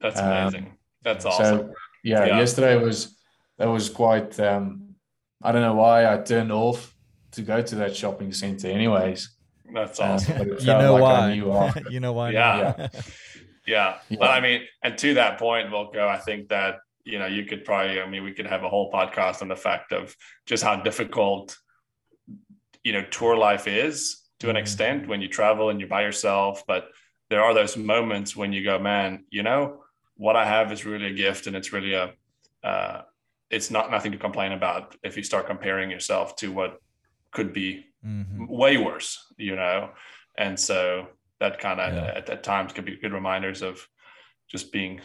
That's 0.01 0.19
amazing. 0.19 0.65
Um, 0.67 0.77
That's 1.03 1.25
awesome. 1.25 1.57
So, 1.57 1.73
yeah, 2.03 2.25
yeah, 2.25 2.37
yesterday 2.39 2.77
was 2.77 3.17
that 3.57 3.67
was 3.67 3.89
quite 3.89 4.39
um 4.39 4.95
I 5.43 5.51
don't 5.51 5.61
know 5.61 5.75
why 5.75 6.11
I 6.11 6.17
turned 6.17 6.51
off 6.51 6.95
to 7.31 7.41
go 7.41 7.61
to 7.61 7.75
that 7.75 7.95
shopping 7.95 8.31
center 8.31 8.69
anyways. 8.69 9.34
That's 9.73 9.99
uh, 9.99 10.03
awesome. 10.03 10.41
Uh, 10.41 10.55
you 10.59 10.65
know 10.65 10.93
like 10.95 11.43
why. 11.43 11.83
you 11.89 11.99
know 11.99 12.13
why. 12.13 12.31
Yeah. 12.31 12.73
yeah. 12.77 12.87
yeah. 13.67 13.97
But 14.19 14.29
I 14.29 14.39
mean, 14.41 14.61
and 14.83 14.97
to 14.97 15.15
that 15.15 15.37
point, 15.39 15.69
Wilco, 15.69 16.07
I 16.07 16.17
think 16.17 16.49
that 16.49 16.79
you 17.03 17.19
know, 17.19 17.27
you 17.27 17.45
could 17.45 17.63
probably, 17.65 18.01
I 18.01 18.09
mean, 18.09 18.23
we 18.23 18.33
could 18.33 18.47
have 18.47 18.63
a 18.63 18.69
whole 18.69 18.91
podcast 18.91 19.43
on 19.43 19.47
the 19.47 19.55
fact 19.55 19.91
of 19.91 20.15
just 20.47 20.63
how 20.63 20.75
difficult 20.77 21.55
you 22.85 22.93
know 22.93 23.03
tour 23.03 23.35
life 23.35 23.67
is 23.67 24.21
to 24.39 24.47
an 24.47 24.55
mm-hmm. 24.55 24.61
extent 24.61 25.07
when 25.07 25.21
you 25.21 25.27
travel 25.27 25.69
and 25.69 25.81
you're 25.81 25.89
by 25.89 26.03
yourself 26.03 26.63
but 26.65 26.87
there 27.29 27.41
are 27.41 27.53
those 27.53 27.75
moments 27.75 28.35
when 28.35 28.53
you 28.53 28.63
go 28.63 28.79
man 28.79 29.25
you 29.29 29.43
know 29.43 29.81
what 30.15 30.37
i 30.37 30.45
have 30.45 30.71
is 30.71 30.85
really 30.85 31.07
a 31.07 31.13
gift 31.13 31.47
and 31.47 31.55
it's 31.57 31.73
really 31.73 31.93
a 31.93 32.13
uh, 32.63 33.01
it's 33.51 33.69
not 33.69 33.91
nothing 33.91 34.11
to 34.11 34.17
complain 34.17 34.51
about 34.51 34.95
if 35.03 35.17
you 35.17 35.23
start 35.23 35.45
comparing 35.45 35.91
yourself 35.91 36.35
to 36.35 36.51
what 36.51 36.79
could 37.31 37.53
be 37.53 37.85
Mhm. 38.05 38.47
way 38.49 38.77
worse, 38.77 39.33
you 39.37 39.55
know. 39.55 39.91
And 40.37 40.59
so 40.59 41.07
that 41.39 41.59
kind 41.59 41.79
of 41.79 41.93
Yeah. 41.93 42.13
at, 42.17 42.29
at 42.29 42.43
times 42.43 42.71
could 42.73 42.85
be 42.85 42.97
good 42.97 43.13
reminders 43.13 43.61
of 43.61 43.87
just 44.47 44.71
being, 44.71 45.01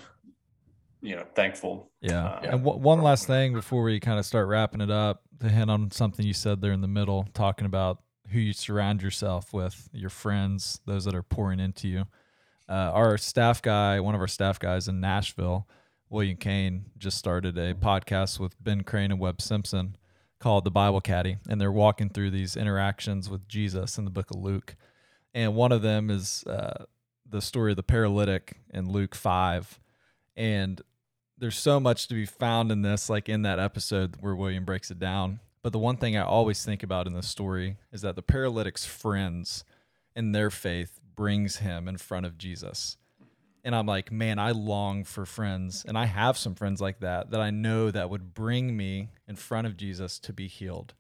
you 1.01 1.17
know, 1.17 1.25
thankful. 1.35 1.91
Yeah. 2.01 2.25
Uh, 2.27 2.41
And 2.43 2.65
w- 2.65 2.79
one 2.79 3.01
last 3.03 3.27
thing 3.27 3.53
before 3.55 3.83
we 3.83 4.01
kind 4.01 4.19
of 4.19 4.27
start 4.27 4.49
wrapping 4.49 4.81
it 4.81 4.91
up 4.91 5.23
to 5.41 5.49
hit 5.49 5.71
on 5.71 5.91
something 5.91 6.27
you 6.27 6.35
said 6.35 6.61
there 6.61 6.73
in 6.73 6.83
the 6.83 6.89
middle, 6.89 7.27
talking 7.33 7.67
about 7.67 8.03
who 8.29 8.39
you 8.39 8.53
surround 8.53 9.03
yourself 9.03 9.53
with, 9.53 9.89
your 9.93 10.11
friends, 10.11 10.81
those 10.85 11.05
that 11.07 11.15
are 11.15 11.23
pouring 11.23 11.59
into 11.59 11.89
you. 11.89 12.05
Uh, 12.69 12.93
our 12.93 13.17
staff 13.19 13.61
guy, 13.63 13.99
one 13.99 14.15
of 14.15 14.21
our 14.21 14.29
staff 14.29 14.59
guys 14.59 14.87
in 14.87 15.01
Nashville, 15.01 15.67
William 16.11 16.37
Kane, 16.37 16.85
just 16.99 17.17
started 17.19 17.57
a 17.59 17.75
podcast 17.75 18.39
with 18.39 18.63
Ben 18.63 18.83
Crane 18.83 19.11
and 19.11 19.19
Webb 19.19 19.41
Simpson 19.41 19.97
called 20.41 20.65
The 20.65 20.71
Bible 20.71 21.01
Caddy. 21.01 21.37
And 21.49 21.61
they're 21.61 21.71
walking 21.71 22.09
through 22.09 22.31
these 22.31 22.57
interactions 22.57 23.31
with 23.31 23.47
Jesus 23.47 23.99
in 23.99 24.05
the 24.05 24.11
book 24.11 24.31
of 24.31 24.41
Luke. 24.41 24.75
And 25.33 25.55
one 25.55 25.71
of 25.71 25.83
them 25.83 26.11
is 26.11 26.45
uh, 26.45 26.87
the 27.29 27.41
story 27.41 27.73
of 27.73 27.77
the 27.77 27.83
paralytic 27.83 28.57
in 28.73 28.91
Luke 28.91 29.15
5. 29.15 29.79
And 30.37 30.81
there's 31.39 31.59
so 31.59 31.79
much 31.79 32.09
to 32.09 32.15
be 32.15 32.27
found 32.27 32.73
in 32.73 32.83
this, 32.83 33.09
like 33.09 33.29
in 33.29 33.43
that 33.43 33.61
episode 33.61 34.17
where 34.21 34.35
William 34.35 34.65
breaks 34.65 34.91
it 34.91 34.99
down. 34.99 35.41
But 35.63 35.73
the 35.73 35.79
one 35.79 35.97
thing 35.97 36.17
I 36.17 36.23
always 36.23 36.65
think 36.65 36.83
about 36.83 37.07
in 37.07 37.13
this 37.13 37.29
story 37.29 37.77
is 37.93 38.01
that 38.03 38.17
the 38.17 38.23
paralytic's 38.23 38.87
friends 38.87 39.65
and 40.17 40.35
their 40.35 40.51
faith 40.51 41.01
brings 41.15 41.57
him 41.59 41.87
in 41.87 41.99
front 41.99 42.27
of 42.27 42.39
Jesus. 42.39 42.97
And 43.65 43.75
I'm 43.75 43.87
like, 43.87 44.11
man, 44.11 44.39
I 44.39 44.53
long 44.53 45.05
for 45.05 45.27
friends. 45.27 45.85
And 45.87 45.99
I 45.99 46.07
have 46.07 46.39
some 46.39 46.55
friends 46.55 46.81
like 46.81 47.01
that 47.01 47.31
that 47.31 47.41
I 47.41 47.51
know 47.51 47.91
that 47.91 48.09
would 48.09 48.33
bring 48.35 48.77
me 48.77 49.11
in 49.29 49.37
front 49.37 49.67
of 49.67 49.77
Jesus 49.77 50.19
to 50.21 50.33
be 50.33 50.49
healed. 50.49 50.95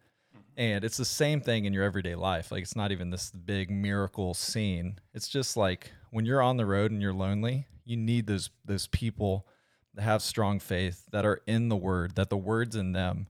And 0.57 0.85
it's 0.85 0.99
the 0.99 1.05
same 1.07 1.41
thing 1.41 1.65
in 1.65 1.73
your 1.73 1.85
everyday 1.85 2.15
life. 2.15 2.53
Like, 2.53 2.63
it's 2.63 2.77
not 2.77 2.93
even 2.93 3.11
this 3.11 3.31
big 3.31 3.71
miracle 3.71 4.35
scene. 4.35 4.99
It's 5.15 5.29
just 5.29 5.57
like 5.57 5.93
when 6.11 6.27
you're 6.27 6.43
on 6.43 6.59
the 6.59 6.67
road 6.67 6.91
and 6.91 7.01
you're 7.01 7.15
lonely, 7.15 7.67
you 7.87 7.97
need 7.97 8.27
those 8.27 8.51
those 8.65 8.87
people 8.89 9.47
that 9.95 10.03
have 10.03 10.23
strong 10.23 10.61
faith 10.61 11.05
that 11.13 11.25
are 11.25 11.41
in 11.47 11.69
the 11.71 11.77
word, 11.77 12.15
that 12.17 12.29
the 12.31 12.37
word's 12.37 12.77
in 12.77 12.93
them, 12.93 13.27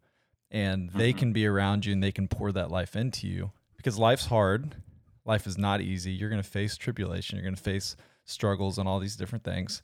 and 0.50 0.90
they 0.90 1.12
Mhm. 1.12 1.18
can 1.18 1.32
be 1.32 1.46
around 1.46 1.86
you 1.86 1.92
and 1.92 2.02
they 2.02 2.12
can 2.12 2.26
pour 2.26 2.50
that 2.52 2.70
life 2.70 2.96
into 2.96 3.28
you. 3.28 3.52
Because 3.76 3.96
life's 3.96 4.26
hard. 4.26 4.74
Life 5.24 5.46
is 5.46 5.56
not 5.56 5.80
easy. 5.80 6.12
You're 6.12 6.30
going 6.30 6.42
to 6.42 6.48
face 6.48 6.76
tribulation. 6.76 7.36
You're 7.36 7.44
going 7.44 7.54
to 7.54 7.62
face 7.62 7.96
struggles 8.30 8.78
and 8.78 8.88
all 8.88 8.98
these 9.00 9.16
different 9.16 9.44
things. 9.44 9.82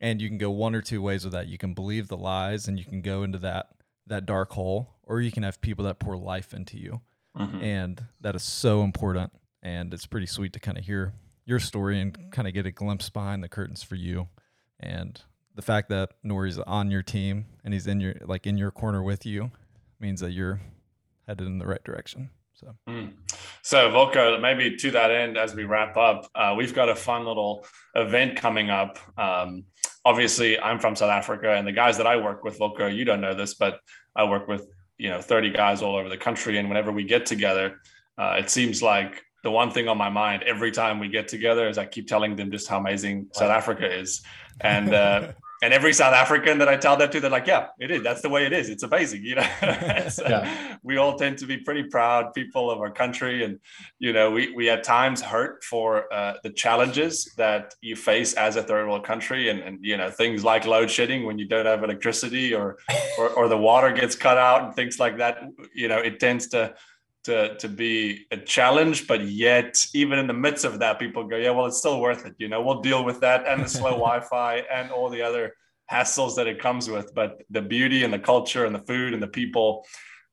And 0.00 0.20
you 0.20 0.28
can 0.28 0.38
go 0.38 0.50
one 0.50 0.74
or 0.74 0.82
two 0.82 1.00
ways 1.00 1.24
with 1.24 1.32
that. 1.32 1.46
You 1.46 1.58
can 1.58 1.72
believe 1.74 2.08
the 2.08 2.16
lies 2.16 2.68
and 2.68 2.78
you 2.78 2.84
can 2.84 3.00
go 3.02 3.22
into 3.22 3.38
that 3.38 3.68
that 4.08 4.24
dark 4.24 4.52
hole, 4.52 4.94
or 5.02 5.20
you 5.20 5.32
can 5.32 5.42
have 5.42 5.60
people 5.60 5.84
that 5.84 5.98
pour 5.98 6.16
life 6.16 6.54
into 6.54 6.78
you. 6.78 7.00
Mhm. 7.36 7.60
And 7.60 8.04
that 8.20 8.36
is 8.36 8.42
so 8.44 8.82
important. 8.84 9.32
And 9.62 9.92
it's 9.92 10.06
pretty 10.06 10.26
sweet 10.26 10.52
to 10.52 10.60
kind 10.60 10.78
of 10.78 10.84
hear 10.84 11.12
your 11.44 11.58
story 11.58 12.00
and 12.00 12.30
kind 12.30 12.46
of 12.46 12.54
get 12.54 12.66
a 12.66 12.70
glimpse 12.70 13.10
behind 13.10 13.42
the 13.42 13.48
curtains 13.48 13.82
for 13.82 13.96
you. 13.96 14.28
And 14.78 15.20
the 15.56 15.62
fact 15.62 15.88
that 15.88 16.12
Norrie's 16.22 16.58
on 16.58 16.90
your 16.90 17.02
team 17.02 17.46
and 17.64 17.74
he's 17.74 17.86
in 17.88 18.00
your 18.00 18.14
like 18.24 18.46
in 18.46 18.56
your 18.56 18.70
corner 18.70 19.02
with 19.02 19.26
you 19.26 19.50
means 19.98 20.20
that 20.20 20.30
you're 20.30 20.60
headed 21.26 21.46
in 21.48 21.58
the 21.58 21.66
right 21.66 21.82
direction. 21.82 22.30
So 22.56 22.74
Mm. 22.88 23.12
So, 23.60 23.90
Wilco, 23.90 24.40
maybe 24.40 24.76
to 24.76 24.90
that 24.92 25.10
end, 25.10 25.36
as 25.36 25.54
we 25.54 25.64
wrap 25.64 25.96
up, 25.98 26.26
uh, 26.34 26.54
we've 26.56 26.72
got 26.72 26.88
a 26.88 26.94
fun 26.94 27.26
little 27.26 27.66
event 27.94 28.36
coming 28.36 28.70
up. 28.70 28.98
Um, 29.18 29.64
obviously, 30.06 30.58
I'm 30.58 30.78
from 30.78 30.96
South 30.96 31.10
Africa, 31.10 31.52
and 31.52 31.66
the 31.66 31.72
guys 31.72 31.98
that 31.98 32.06
I 32.06 32.16
work 32.16 32.44
with, 32.44 32.58
Wilco, 32.58 32.94
you 32.94 33.04
don't 33.04 33.20
know 33.20 33.34
this, 33.34 33.54
but 33.54 33.80
I 34.14 34.24
work 34.24 34.48
with 34.48 34.66
you 34.96 35.10
know 35.10 35.20
30 35.20 35.50
guys 35.50 35.82
all 35.82 35.96
over 35.96 36.08
the 36.08 36.16
country, 36.16 36.56
and 36.56 36.68
whenever 36.68 36.90
we 36.92 37.04
get 37.04 37.26
together, 37.26 37.80
uh, 38.16 38.36
it 38.38 38.48
seems 38.48 38.82
like 38.82 39.22
the 39.42 39.50
one 39.50 39.70
thing 39.70 39.86
on 39.86 39.98
my 39.98 40.08
mind 40.08 40.42
every 40.44 40.70
time 40.70 40.98
we 40.98 41.08
get 41.08 41.28
together 41.28 41.68
is 41.68 41.76
I 41.76 41.84
keep 41.84 42.08
telling 42.08 42.36
them 42.36 42.50
just 42.50 42.68
how 42.68 42.78
amazing 42.78 43.28
South 43.32 43.50
Africa 43.50 43.86
is, 43.86 44.22
and 44.62 44.94
uh, 44.94 45.32
and 45.62 45.72
every 45.72 45.92
South 45.92 46.12
African 46.12 46.58
that 46.58 46.68
I 46.68 46.76
tell 46.76 46.96
that 46.98 47.12
to, 47.12 47.20
they're 47.20 47.30
like, 47.30 47.46
yeah, 47.46 47.68
it 47.78 47.90
is. 47.90 48.02
That's 48.02 48.20
the 48.20 48.28
way 48.28 48.44
it 48.44 48.52
is. 48.52 48.68
It's 48.68 48.82
amazing, 48.82 49.22
you 49.24 49.36
know. 49.36 49.46
So 50.10 50.26
Yeah. 50.28 50.76
We 50.82 50.98
all 50.98 51.16
tend 51.16 51.38
to 51.38 51.46
be 51.46 51.56
pretty 51.56 51.84
proud 51.84 52.32
people 52.34 52.70
of 52.70 52.78
our 52.78 52.90
country, 52.90 53.44
and 53.44 53.58
you 53.98 54.12
know, 54.12 54.30
we 54.30 54.52
we 54.54 54.70
at 54.70 54.84
times 54.84 55.20
hurt 55.20 55.64
for 55.64 56.12
uh, 56.12 56.34
the 56.42 56.50
challenges 56.50 57.32
that 57.36 57.74
you 57.80 57.96
face 57.96 58.34
as 58.34 58.56
a 58.56 58.62
third 58.62 58.86
world 58.86 59.04
country, 59.04 59.48
and 59.48 59.60
and 59.60 59.78
you 59.82 59.96
know 59.96 60.10
things 60.10 60.44
like 60.44 60.64
load 60.66 60.90
shedding 60.90 61.26
when 61.26 61.38
you 61.38 61.46
don't 61.46 61.66
have 61.66 61.82
electricity, 61.82 62.54
or 62.54 62.78
or, 63.18 63.30
or 63.30 63.48
the 63.48 63.58
water 63.58 63.92
gets 63.92 64.14
cut 64.14 64.38
out, 64.38 64.62
and 64.64 64.74
things 64.74 65.00
like 65.00 65.18
that. 65.18 65.42
You 65.74 65.88
know, 65.88 65.98
it 65.98 66.20
tends 66.20 66.48
to 66.48 66.74
to 67.26 67.56
to 67.58 67.68
be 67.68 68.26
a 68.30 68.36
challenge, 68.36 69.06
but 69.06 69.22
yet 69.22 69.84
even 69.94 70.18
in 70.18 70.26
the 70.26 70.32
midst 70.32 70.64
of 70.64 70.78
that, 70.78 70.98
people 70.98 71.24
go, 71.24 71.36
yeah, 71.36 71.50
well, 71.50 71.66
it's 71.66 71.78
still 71.78 72.00
worth 72.00 72.24
it. 72.24 72.34
You 72.38 72.48
know, 72.48 72.62
we'll 72.62 72.80
deal 72.80 73.04
with 73.04 73.20
that 73.20 73.46
and 73.46 73.62
the 73.64 73.68
slow 73.68 73.90
Wi-Fi 74.06 74.62
and 74.72 74.90
all 74.90 75.10
the 75.10 75.22
other 75.22 75.54
hassles 75.90 76.36
that 76.36 76.46
it 76.46 76.60
comes 76.60 76.88
with. 76.88 77.12
But 77.14 77.42
the 77.50 77.62
beauty 77.62 78.04
and 78.04 78.12
the 78.12 78.18
culture 78.18 78.64
and 78.64 78.74
the 78.74 78.80
food 78.80 79.12
and 79.12 79.22
the 79.22 79.28
people 79.28 79.84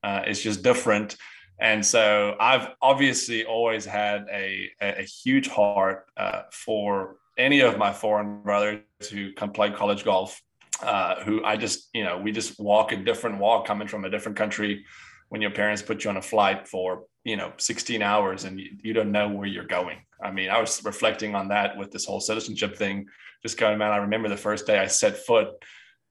uh, 0.04 0.22
is 0.26 0.40
just 0.40 0.62
different. 0.62 1.16
And 1.60 1.84
so 1.84 2.36
I've 2.40 2.68
obviously 2.80 3.44
always 3.44 3.84
had 3.84 4.26
a, 4.32 4.70
a, 4.80 5.00
a 5.00 5.02
huge 5.02 5.48
heart 5.48 6.06
uh, 6.16 6.42
for 6.52 7.16
any 7.36 7.60
of 7.60 7.76
my 7.76 7.92
foreign 7.92 8.42
brothers 8.42 8.82
who 9.10 9.32
come 9.32 9.50
play 9.50 9.70
college 9.70 10.04
golf, 10.04 10.40
uh, 10.82 11.22
who 11.24 11.44
I 11.44 11.56
just, 11.56 11.88
you 11.92 12.04
know, 12.04 12.18
we 12.18 12.30
just 12.30 12.60
walk 12.60 12.92
a 12.92 12.96
different 12.96 13.38
walk 13.38 13.66
coming 13.66 13.88
from 13.88 14.04
a 14.04 14.10
different 14.10 14.38
country 14.38 14.84
when 15.28 15.40
your 15.42 15.50
parents 15.50 15.82
put 15.82 16.04
you 16.04 16.10
on 16.10 16.16
a 16.16 16.22
flight 16.22 16.68
for, 16.68 17.04
you 17.24 17.36
know, 17.36 17.52
16 17.56 18.02
hours 18.02 18.44
and 18.44 18.60
you, 18.60 18.70
you 18.82 18.92
don't 18.92 19.12
know 19.12 19.28
where 19.28 19.46
you're 19.46 19.66
going. 19.66 19.98
I 20.22 20.30
mean, 20.30 20.50
I 20.50 20.60
was 20.60 20.82
reflecting 20.84 21.34
on 21.34 21.48
that 21.48 21.76
with 21.76 21.90
this 21.90 22.04
whole 22.04 22.20
citizenship 22.20 22.76
thing, 22.76 23.06
just 23.42 23.58
going, 23.58 23.78
man, 23.78 23.92
I 23.92 23.96
remember 23.98 24.28
the 24.28 24.36
first 24.36 24.66
day 24.66 24.78
I 24.78 24.86
set 24.86 25.16
foot 25.16 25.48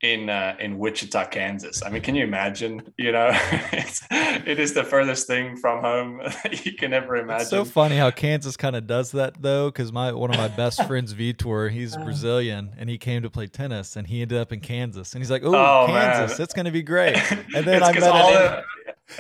in 0.04 0.30
uh, 0.30 0.56
in 0.60 0.78
Wichita, 0.78 1.28
Kansas. 1.28 1.82
I 1.82 1.90
mean, 1.90 2.02
can 2.02 2.14
you 2.14 2.26
imagine? 2.26 2.82
You 2.98 3.14
know, 3.14 3.30
it's, 3.72 4.06
it 4.12 4.60
is 4.60 4.74
the 4.74 4.84
furthest 4.84 5.28
thing 5.28 5.56
from 5.56 5.82
home 5.82 6.22
you 6.64 6.74
can 6.74 6.94
ever 6.94 7.16
imagine. 7.16 7.42
It's 7.42 7.50
so 7.50 7.64
funny 7.64 7.96
how 7.96 8.12
Kansas 8.12 8.58
kind 8.58 8.76
of 8.76 8.86
does 8.86 9.12
that 9.14 9.42
though, 9.42 9.70
because 9.72 9.94
my 9.94 10.12
one 10.12 10.30
of 10.30 10.38
my 10.38 10.50
best 10.50 10.84
friends, 10.88 11.14
Vitor, 11.14 11.72
he's 11.72 11.96
Brazilian 11.96 12.74
and 12.78 12.90
he 12.90 12.98
came 12.98 13.22
to 13.24 13.30
play 13.30 13.48
tennis 13.48 13.96
and 13.96 14.06
he 14.06 14.22
ended 14.22 14.38
up 14.38 14.52
in 14.52 14.60
Kansas 14.60 15.14
and 15.14 15.24
he's 15.24 15.32
like, 15.32 15.44
"Oh, 15.44 15.56
Oh, 15.56 15.86
Kansas, 15.88 16.38
man. 16.38 16.44
it's 16.44 16.54
gonna 16.54 16.72
be 16.72 16.84
great." 16.84 17.16
And 17.56 17.66
then 17.66 17.82
I 17.82 17.94
met 17.94 18.64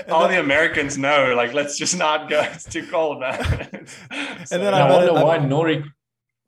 all, 0.10 0.26
an- 0.26 0.32
the, 0.32 0.40
Americans 0.40 0.98
know, 0.98 1.34
like, 1.36 1.54
let's 1.54 1.78
just 1.78 1.98
not 1.98 2.30
go. 2.30 2.42
It's 2.54 2.66
too 2.66 2.86
cold, 2.88 3.20
man. 3.20 3.86
And 4.52 4.62
then 4.62 4.74
I 4.74 4.82
I, 4.82 4.90
wonder 4.92 5.08
it- 5.20 5.24
why 5.26 5.38
Norrie. 5.38 5.84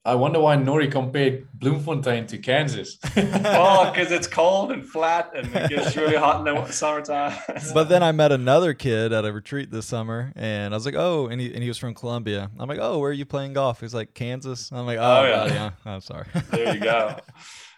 I 0.08 0.14
wonder 0.14 0.40
why 0.40 0.56
Norrie 0.56 0.88
compared 0.88 1.48
Bloemfontein 1.58 2.28
to 2.28 2.38
Kansas. 2.38 3.00
Oh, 3.18 3.42
well, 3.42 3.92
because 3.92 4.12
it's 4.12 4.28
cold 4.28 4.72
and 4.72 4.86
flat 4.88 5.32
and 5.36 5.48
it 5.56 5.70
gets 5.70 5.96
really 5.98 6.16
hot 6.16 6.48
in 6.48 6.54
the 6.54 6.72
summertime. 6.72 7.36
But 7.74 7.90
then 7.90 8.04
I 8.04 8.12
met 8.12 8.32
another 8.32 8.76
kid 8.76 9.12
at 9.14 9.26
a 9.26 9.34
retreat 9.34 9.72
this 9.72 9.88
summer, 9.88 10.32
and 10.36 10.74
I 10.74 10.78
was 10.78 10.86
like, 10.86 10.94
"Oh," 10.96 11.26
and 11.28 11.42
he 11.42 11.52
and 11.54 11.64
he 11.64 11.68
was 11.70 11.78
from 11.80 11.96
Colombia. 11.96 12.52
I'm 12.60 12.70
like, 12.70 12.78
"Oh, 12.80 13.00
where 13.00 13.10
are 13.10 13.14
you 13.14 13.26
playing 13.26 13.54
golf?" 13.54 13.82
He's 13.82 13.96
like, 13.96 14.14
"Kansas." 14.14 14.72
I'm 14.72 14.86
like, 14.86 15.00
"Oh, 15.00 15.22
Oh, 15.22 15.24
yeah, 15.26 15.46
yeah. 15.48 15.54
yeah. 15.86 15.92
I'm 15.94 16.02
sorry." 16.02 16.28
there 16.52 16.74
you 16.76 16.80
go. 16.82 17.18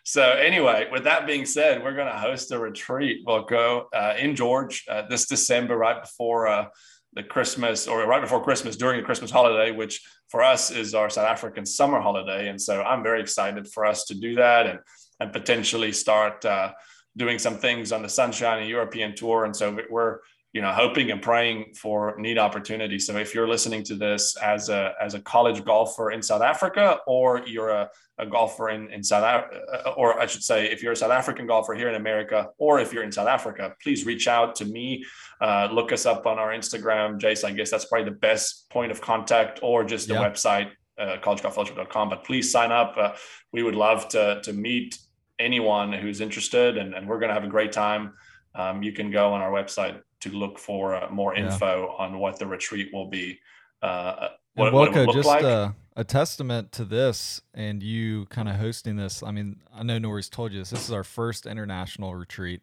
So 0.10 0.24
anyway, 0.24 0.88
with 0.90 1.04
that 1.04 1.28
being 1.28 1.46
said, 1.46 1.84
we're 1.84 1.94
going 1.94 2.08
to 2.08 2.18
host 2.18 2.54
a 2.54 2.58
retreat. 2.58 3.24
We'll 3.26 3.44
go 3.44 3.90
uh, 3.94 4.14
in 4.18 4.38
George 4.38 4.86
uh, 4.90 5.02
this 5.10 5.26
December, 5.26 5.76
right 5.76 6.02
before 6.02 6.48
uh, 6.48 6.68
the 7.12 7.24
Christmas 7.24 7.90
or 7.90 8.08
right 8.08 8.22
before 8.22 8.42
Christmas 8.42 8.78
during 8.78 9.02
the 9.02 9.06
Christmas 9.06 9.32
holiday, 9.32 9.72
which 9.72 10.02
for 10.30 10.42
us 10.42 10.72
is 10.72 10.96
our 10.96 11.10
South 11.10 11.28
African 11.28 11.66
summer 11.66 12.00
holiday. 12.00 12.48
And 12.48 12.62
so 12.62 12.82
I'm 12.82 13.04
very 13.04 13.20
excited 13.20 13.68
for 13.68 13.86
us 13.86 14.06
to 14.06 14.16
do 14.16 14.36
that 14.36 14.66
and 14.66 14.80
and 15.20 15.34
potentially 15.34 15.92
start 15.92 16.46
uh, 16.46 16.72
doing 17.18 17.38
some 17.38 17.56
things 17.56 17.92
on 17.92 18.02
the 18.02 18.08
Sunshine 18.08 18.60
and 18.60 18.70
European 18.70 19.14
tour. 19.14 19.44
And 19.44 19.54
so 19.54 19.78
we're 19.90 20.20
you 20.58 20.64
know 20.64 20.72
hoping 20.84 21.12
and 21.12 21.22
praying 21.22 21.58
for 21.84 22.16
neat 22.18 22.40
opportunities. 22.40 23.06
So 23.06 23.16
if 23.26 23.36
you're 23.36 23.48
listening 23.56 23.84
to 23.90 23.96
this 23.96 24.36
as 24.54 24.70
a 24.70 24.94
as 25.00 25.14
a 25.14 25.22
college 25.34 25.64
golfer 25.64 26.10
in 26.16 26.22
South 26.24 26.42
Africa 26.42 26.86
or 27.06 27.28
you're 27.46 27.70
a 27.82 27.84
a 28.18 28.26
golfer 28.26 28.70
in, 28.70 28.90
in 28.92 29.04
South 29.04 29.24
Africa, 29.24 29.92
or 29.96 30.20
I 30.20 30.26
should 30.26 30.42
say, 30.42 30.60
if 30.72 30.82
you're 30.82 30.94
a 30.94 31.02
South 31.04 31.12
African 31.12 31.46
golfer 31.46 31.76
here 31.76 31.88
in 31.88 31.94
America, 31.94 32.40
or 32.58 32.80
if 32.80 32.92
you're 32.92 33.04
in 33.04 33.12
South 33.12 33.28
Africa, 33.28 33.76
please 33.84 34.08
reach 34.08 34.28
out 34.28 34.56
to 34.56 34.66
me. 34.66 35.06
Uh, 35.40 35.70
look 35.72 35.92
us 35.92 36.08
up 36.08 36.26
on 36.26 36.40
our 36.40 36.52
Instagram, 36.60 37.20
Jayce. 37.20 37.44
I 37.44 37.52
guess 37.52 37.70
that's 37.70 37.86
probably 37.86 38.10
the 38.10 38.20
best 38.30 38.72
point 38.72 38.92
of 38.92 39.00
contact, 39.02 39.60
or 39.62 39.84
just 39.84 40.08
the 40.08 40.16
Yeah. 40.16 40.28
website, 40.28 40.70
uh, 40.98 41.18
collegegolffellowship.com. 41.24 42.10
But 42.10 42.24
please 42.24 42.52
sign 42.52 42.72
up. 42.72 42.96
Uh, 42.98 43.12
we 43.54 43.62
would 43.62 43.76
love 43.76 44.08
to, 44.16 44.42
to 44.46 44.52
meet 44.52 44.98
anyone 45.38 45.94
who's 45.94 46.20
interested, 46.20 46.76
and, 46.80 46.96
and 46.96 47.08
we're 47.08 47.20
going 47.20 47.30
to 47.30 47.36
have 47.40 47.44
a 47.52 47.54
great 47.58 47.72
time. 47.72 48.14
Um, 48.56 48.82
you 48.82 48.94
can 48.94 49.12
go 49.12 49.34
on 49.34 49.42
our 49.42 49.52
website 49.52 50.02
to 50.22 50.30
look 50.32 50.58
for 50.60 50.96
uh, 50.96 51.10
more 51.10 51.36
Yeah. 51.36 51.46
info 51.54 51.96
on 51.98 52.20
what 52.20 52.40
the 52.40 52.48
retreat 52.48 52.90
will 52.94 53.10
be. 53.10 53.40
Uh, 53.82 54.30
what, 54.56 54.74
what 54.74 54.88
it 54.90 54.94
will 54.96 55.06
look 55.06 55.16
just 55.16 55.28
like. 55.28 55.44
uh, 55.44 55.72
a 55.96 56.04
testament 56.04 56.72
to 56.74 56.86
this 56.86 57.42
and 57.54 57.82
you 57.84 58.26
kind 58.28 58.50
of 58.50 58.56
hosting 58.56 58.96
this. 58.96 59.22
I 59.24 59.32
mean, 59.32 59.62
I 59.74 59.84
know 59.84 59.98
Norrie's 60.00 60.30
told 60.30 60.52
you 60.52 60.60
this. 60.60 60.70
This 60.72 60.86
is 60.86 60.92
our 60.92 61.04
first 61.04 61.46
international 61.46 62.16
retreat 62.16 62.62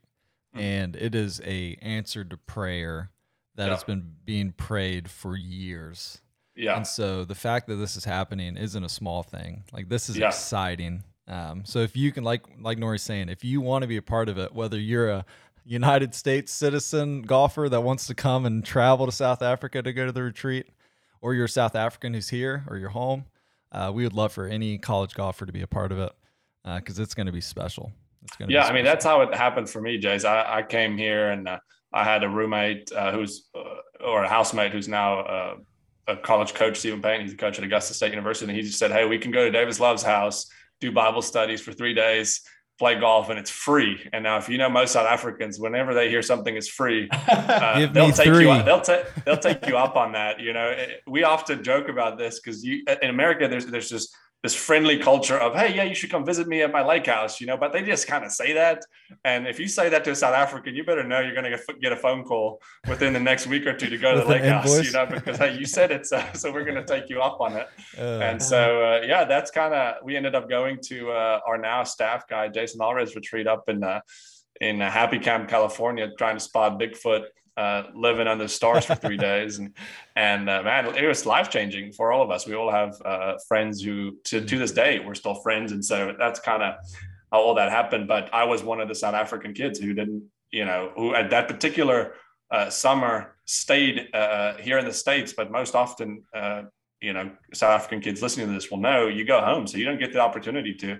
and 0.52 0.94
it 0.96 1.14
is 1.16 1.40
a 1.44 1.76
answer 1.82 2.24
to 2.24 2.36
prayer 2.36 3.10
that 3.56 3.66
Yeah. 3.66 3.74
has 3.74 3.84
been 3.84 4.14
being 4.24 4.52
prayed 4.52 5.08
for 5.10 5.36
years. 5.36 6.20
Yeah. 6.56 6.76
And 6.76 6.86
so 6.86 7.24
the 7.24 7.34
fact 7.34 7.66
that 7.68 7.76
this 7.76 7.96
is 7.96 8.04
happening 8.04 8.56
isn't 8.56 8.84
a 8.84 8.88
small 8.88 9.22
thing. 9.24 9.64
Like 9.72 9.88
this 9.88 10.08
is 10.08 10.16
Yeah. 10.16 10.28
exciting. 10.28 11.02
Um, 11.26 11.64
so 11.64 11.78
if 11.80 11.96
you 11.96 12.12
can, 12.12 12.22
like 12.22 12.42
like 12.60 12.78
Norrie's 12.78 13.02
saying, 13.02 13.28
if 13.30 13.42
you 13.44 13.60
want 13.60 13.82
to 13.82 13.88
be 13.88 13.96
a 13.96 14.02
part 14.02 14.28
of 14.28 14.38
it, 14.38 14.52
whether 14.54 14.78
you're 14.78 15.08
a 15.10 15.24
United 15.64 16.14
States 16.14 16.52
citizen 16.52 17.22
golfer 17.22 17.68
that 17.68 17.80
wants 17.80 18.06
to 18.06 18.14
come 18.14 18.46
and 18.46 18.64
travel 18.64 19.06
to 19.06 19.12
South 19.12 19.42
Africa 19.42 19.82
to 19.82 19.92
go 19.92 20.06
to 20.06 20.12
the 20.12 20.22
retreat, 20.22 20.66
or 21.20 21.34
you're 21.34 21.46
a 21.46 21.48
South 21.48 21.74
African 21.74 22.14
who's 22.14 22.28
here 22.28 22.64
or 22.68 22.76
you're 22.76 22.90
home, 22.90 23.24
uh, 23.72 23.90
we 23.92 24.04
would 24.04 24.12
love 24.12 24.32
for 24.32 24.46
any 24.46 24.78
college 24.78 25.14
golfer 25.14 25.46
to 25.46 25.52
be 25.52 25.62
a 25.62 25.66
part 25.66 25.90
of 25.90 25.98
it 25.98 26.12
because 26.76 26.98
it's 26.98 27.14
going 27.14 27.26
to 27.26 27.32
be 27.32 27.40
special. 27.40 27.92
It's 28.24 28.36
going 28.36 28.48
to 28.48 28.54
yeah, 28.54 28.66
I 28.66 28.72
mean 28.72 28.84
that's 28.84 29.04
how 29.04 29.20
it 29.22 29.34
happened 29.34 29.68
for 29.68 29.80
me, 29.80 30.00
Jayce. 30.00 30.24
I, 30.24 30.58
I 30.58 30.62
came 30.62 30.96
here 30.96 31.30
and 31.30 31.48
uh, 31.48 31.58
I 31.92 32.04
had 32.04 32.24
a 32.24 32.28
roommate 32.28 32.90
uh, 32.92 33.12
who's 33.12 33.48
uh, 33.54 34.04
or 34.04 34.24
a 34.24 34.28
housemate 34.28 34.72
who's 34.72 34.88
now 34.88 35.20
uh, 35.20 35.56
a 36.08 36.16
college 36.16 36.54
coach, 36.54 36.78
Stephen 36.78 37.02
Payne. 37.02 37.20
He's 37.20 37.34
a 37.34 37.36
coach 37.36 37.58
at 37.58 37.64
Augusta 37.64 37.94
State 37.94 38.10
University, 38.10 38.50
and 38.50 38.56
he 38.56 38.62
just 38.62 38.78
said, 38.78 38.90
"Hey, 38.90 39.06
we 39.06 39.18
can 39.18 39.30
go 39.30 39.44
to 39.44 39.50
Davis 39.50 39.78
Love's 39.78 40.02
house, 40.02 40.46
do 40.80 40.90
Bible 40.90 41.22
studies 41.22 41.60
for 41.60 41.72
three 41.72 41.94
days." 41.94 42.40
Play 42.78 42.98
golf 42.98 43.28
and 43.30 43.38
it's 43.38 43.50
free. 43.50 44.00
And 44.12 44.24
now, 44.24 44.36
if 44.36 44.48
you 44.48 44.58
know 44.58 44.68
most 44.68 44.92
South 44.94 45.06
Africans, 45.06 45.60
whenever 45.60 45.94
they 45.94 46.08
hear 46.08 46.22
something 46.22 46.56
is 46.56 46.68
free, 46.68 47.08
uh, 47.28 47.86
they'll 47.92 48.10
take 48.10 48.26
three. 48.26 48.50
you. 48.50 48.62
They'll 48.64 48.80
take 48.80 49.04
they'll 49.24 49.36
take 49.36 49.64
you 49.66 49.76
up 49.76 49.94
on 49.96 50.12
that. 50.12 50.40
You 50.40 50.52
know, 50.52 50.70
It- 50.70 51.02
we 51.06 51.22
often 51.22 51.62
joke 51.62 51.88
about 51.88 52.18
this 52.18 52.40
because 52.40 52.64
you 52.64 52.84
in 53.00 53.10
America 53.10 53.46
there's 53.46 53.66
there's 53.66 53.88
just 53.88 54.16
this 54.44 54.54
friendly 54.54 54.98
culture 54.98 55.38
of 55.38 55.56
hey 55.56 55.74
yeah 55.74 55.82
you 55.82 55.94
should 55.94 56.10
come 56.10 56.24
visit 56.24 56.46
me 56.46 56.60
at 56.60 56.70
my 56.70 56.84
lake 56.84 57.06
house 57.06 57.40
you 57.40 57.46
know 57.46 57.56
but 57.56 57.72
they 57.72 57.82
just 57.82 58.06
kind 58.06 58.24
of 58.24 58.30
say 58.30 58.52
that. 58.52 58.84
And 59.24 59.46
if 59.46 59.58
you 59.58 59.68
say 59.68 59.88
that 59.88 60.04
to 60.04 60.10
a 60.10 60.14
South 60.14 60.34
African 60.34 60.74
you 60.74 60.84
better 60.84 61.02
know 61.02 61.20
you're 61.20 61.34
going 61.34 61.50
to 61.50 61.58
get 61.80 61.92
a 61.92 61.96
phone 61.96 62.24
call 62.24 62.60
within 62.86 63.12
the 63.14 63.20
next 63.20 63.46
week 63.46 63.66
or 63.66 63.74
two 63.74 63.88
to 63.88 63.96
go 63.96 64.14
to 64.14 64.20
the 64.20 64.26
lake 64.26 64.42
an 64.42 64.50
house 64.50 64.68
invoice? 64.68 64.86
you 64.86 64.92
know 64.92 65.06
because 65.06 65.38
hey 65.38 65.56
you 65.56 65.64
said 65.64 65.90
it 65.90 66.06
so, 66.06 66.22
so 66.34 66.52
we're 66.52 66.64
going 66.64 66.76
to 66.76 66.84
take 66.84 67.08
you 67.08 67.20
up 67.20 67.40
on 67.40 67.54
it. 67.54 67.66
Uh, 67.98 68.20
and 68.28 68.42
so, 68.42 68.82
uh, 68.82 69.00
yeah, 69.06 69.24
that's 69.24 69.50
kind 69.50 69.72
of 69.72 69.96
we 70.04 70.16
ended 70.16 70.34
up 70.34 70.48
going 70.48 70.78
to 70.82 71.10
uh, 71.10 71.40
our 71.46 71.56
now 71.56 71.82
staff 71.82 72.28
guy 72.28 72.48
Jason 72.48 72.80
Alvarez 72.82 73.14
retreat 73.14 73.46
up 73.46 73.68
in 73.68 73.82
uh, 73.82 74.00
in 74.60 74.82
uh, 74.82 74.90
Happy 74.90 75.18
Camp, 75.18 75.48
California, 75.48 76.10
trying 76.18 76.36
to 76.36 76.40
spot 76.40 76.78
Bigfoot 76.78 77.24
uh, 77.56 77.84
living 77.94 78.26
under 78.26 78.44
the 78.44 78.48
stars 78.48 78.84
for 78.84 78.94
three 78.94 79.16
days, 79.30 79.58
and 79.58 79.74
and 80.16 80.48
uh, 80.48 80.62
man, 80.62 80.86
it 80.96 81.06
was 81.06 81.26
life 81.26 81.50
changing 81.50 81.92
for 81.92 82.12
all 82.12 82.22
of 82.22 82.30
us. 82.30 82.46
We 82.46 82.54
all 82.54 82.70
have 82.70 83.00
uh, 83.04 83.34
friends 83.46 83.82
who, 83.82 84.18
to 84.24 84.44
to 84.44 84.58
this 84.58 84.72
day, 84.72 85.00
we're 85.00 85.14
still 85.14 85.36
friends, 85.36 85.72
and 85.72 85.84
so 85.84 86.14
that's 86.18 86.40
kind 86.40 86.62
of 86.62 86.74
how 87.32 87.40
all 87.40 87.54
that 87.54 87.70
happened. 87.70 88.08
But 88.08 88.32
I 88.32 88.44
was 88.44 88.62
one 88.62 88.80
of 88.80 88.88
the 88.88 88.94
South 88.94 89.14
African 89.14 89.54
kids 89.54 89.78
who 89.78 89.94
didn't, 89.94 90.24
you 90.50 90.64
know, 90.64 90.92
who 90.96 91.14
at 91.14 91.30
that 91.30 91.48
particular 91.48 92.14
uh, 92.50 92.70
summer 92.70 93.36
stayed 93.44 94.08
uh, 94.14 94.54
here 94.56 94.78
in 94.78 94.84
the 94.84 94.92
states, 94.92 95.32
but 95.32 95.50
most 95.50 95.74
often. 95.74 96.22
Uh, 96.34 96.62
you 97.00 97.12
know, 97.12 97.30
South 97.52 97.72
African 97.72 98.00
kids 98.00 98.22
listening 98.22 98.46
to 98.46 98.52
this 98.54 98.70
will 98.70 98.78
know 98.78 99.08
you 99.08 99.26
go 99.26 99.38
home, 99.38 99.66
so 99.66 99.76
you 99.76 99.84
don't 99.84 99.98
get 99.98 100.14
the 100.14 100.20
opportunity 100.20 100.72
to 100.76 100.98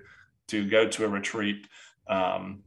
to 0.49 0.69
go 0.69 0.87
to 0.87 1.07
a 1.07 1.09
retreat 1.09 1.67
um, 2.09 2.63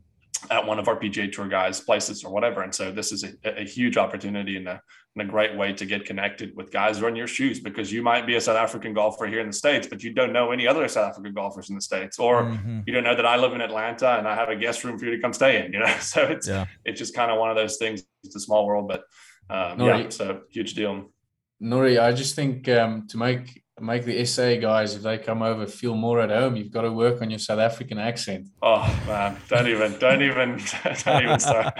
at 0.49 0.65
one 0.65 0.79
of 0.79 0.87
our 0.87 0.99
PGA 0.99 1.31
Tour 1.31 1.47
guys' 1.47 1.79
places 1.79 2.23
or 2.23 2.31
whatever. 2.31 2.61
And 2.61 2.73
so 2.73 2.91
this 2.91 3.11
is 3.11 3.23
a, 3.23 3.61
a 3.61 3.63
huge 3.63 3.97
opportunity 3.97 4.57
and 4.57 4.67
a, 4.67 4.81
and 5.15 5.27
a 5.27 5.31
great 5.31 5.55
way 5.55 5.73
to 5.73 5.85
get 5.85 6.05
connected 6.05 6.55
with 6.55 6.71
guys 6.71 6.99
who 6.99 7.05
are 7.05 7.09
in 7.09 7.15
your 7.15 7.27
shoes 7.27 7.59
because 7.59 7.91
you 7.91 8.01
might 8.03 8.27
be 8.27 8.35
a 8.35 8.41
South 8.41 8.57
African 8.57 8.93
golfer 8.93 9.25
here 9.25 9.39
in 9.39 9.47
the 9.47 9.53
States, 9.53 9.87
but 9.87 10.03
you 10.03 10.13
don't 10.13 10.31
know 10.33 10.51
any 10.51 10.67
other 10.67 10.87
South 10.87 11.09
African 11.09 11.33
golfers 11.33 11.69
in 11.69 11.75
the 11.75 11.81
States, 11.81 12.19
or 12.19 12.43
mhm. 12.43 12.83
you 12.85 12.93
don't 12.93 13.03
know 13.03 13.15
that 13.15 13.25
I 13.25 13.35
live 13.37 13.53
in 13.53 13.61
Atlanta 13.61 14.17
and 14.17 14.27
I 14.27 14.35
have 14.35 14.49
a 14.49 14.55
guest 14.55 14.83
room 14.83 14.97
for 14.99 15.05
you 15.05 15.15
to 15.15 15.21
come 15.21 15.33
stay 15.33 15.65
in, 15.65 15.73
you 15.73 15.79
know? 15.79 15.95
So 16.01 16.23
it's, 16.23 16.47
Yeah. 16.47 16.65
it's 16.85 16.99
just 16.99 17.15
kind 17.15 17.31
of 17.31 17.39
one 17.39 17.49
of 17.49 17.55
those 17.55 17.77
things. 17.77 18.03
It's 18.23 18.35
a 18.35 18.39
small 18.39 18.65
world, 18.65 18.87
but 18.87 19.03
um, 19.49 19.77
No, 19.77 19.87
yeah, 19.87 19.97
you- 19.97 20.11
so 20.11 20.41
huge 20.49 20.73
deal. 20.73 21.11
Norrie, 21.59 21.97
I 21.97 22.11
just 22.11 22.35
think 22.35 22.69
um, 22.69 23.07
to 23.07 23.17
make 23.17 23.63
make 23.79 24.05
the 24.05 24.25
SA 24.25 24.55
guys, 24.55 24.95
if 24.95 25.03
they 25.03 25.17
come 25.17 25.41
over, 25.41 25.67
feel 25.67 25.95
more 25.95 26.19
at 26.21 26.29
home. 26.29 26.55
You've 26.55 26.71
got 26.71 26.81
to 26.81 26.91
work 26.91 27.21
on 27.21 27.29
your 27.29 27.39
South 27.39 27.59
African 27.59 27.97
accent. 27.97 28.47
Oh 28.61 28.81
man, 29.07 29.37
don't 29.49 29.67
even, 29.67 29.97
don't 29.99 30.21
even, 30.21 30.59
don't 31.05 31.23
even 31.23 31.39
start. 31.39 31.73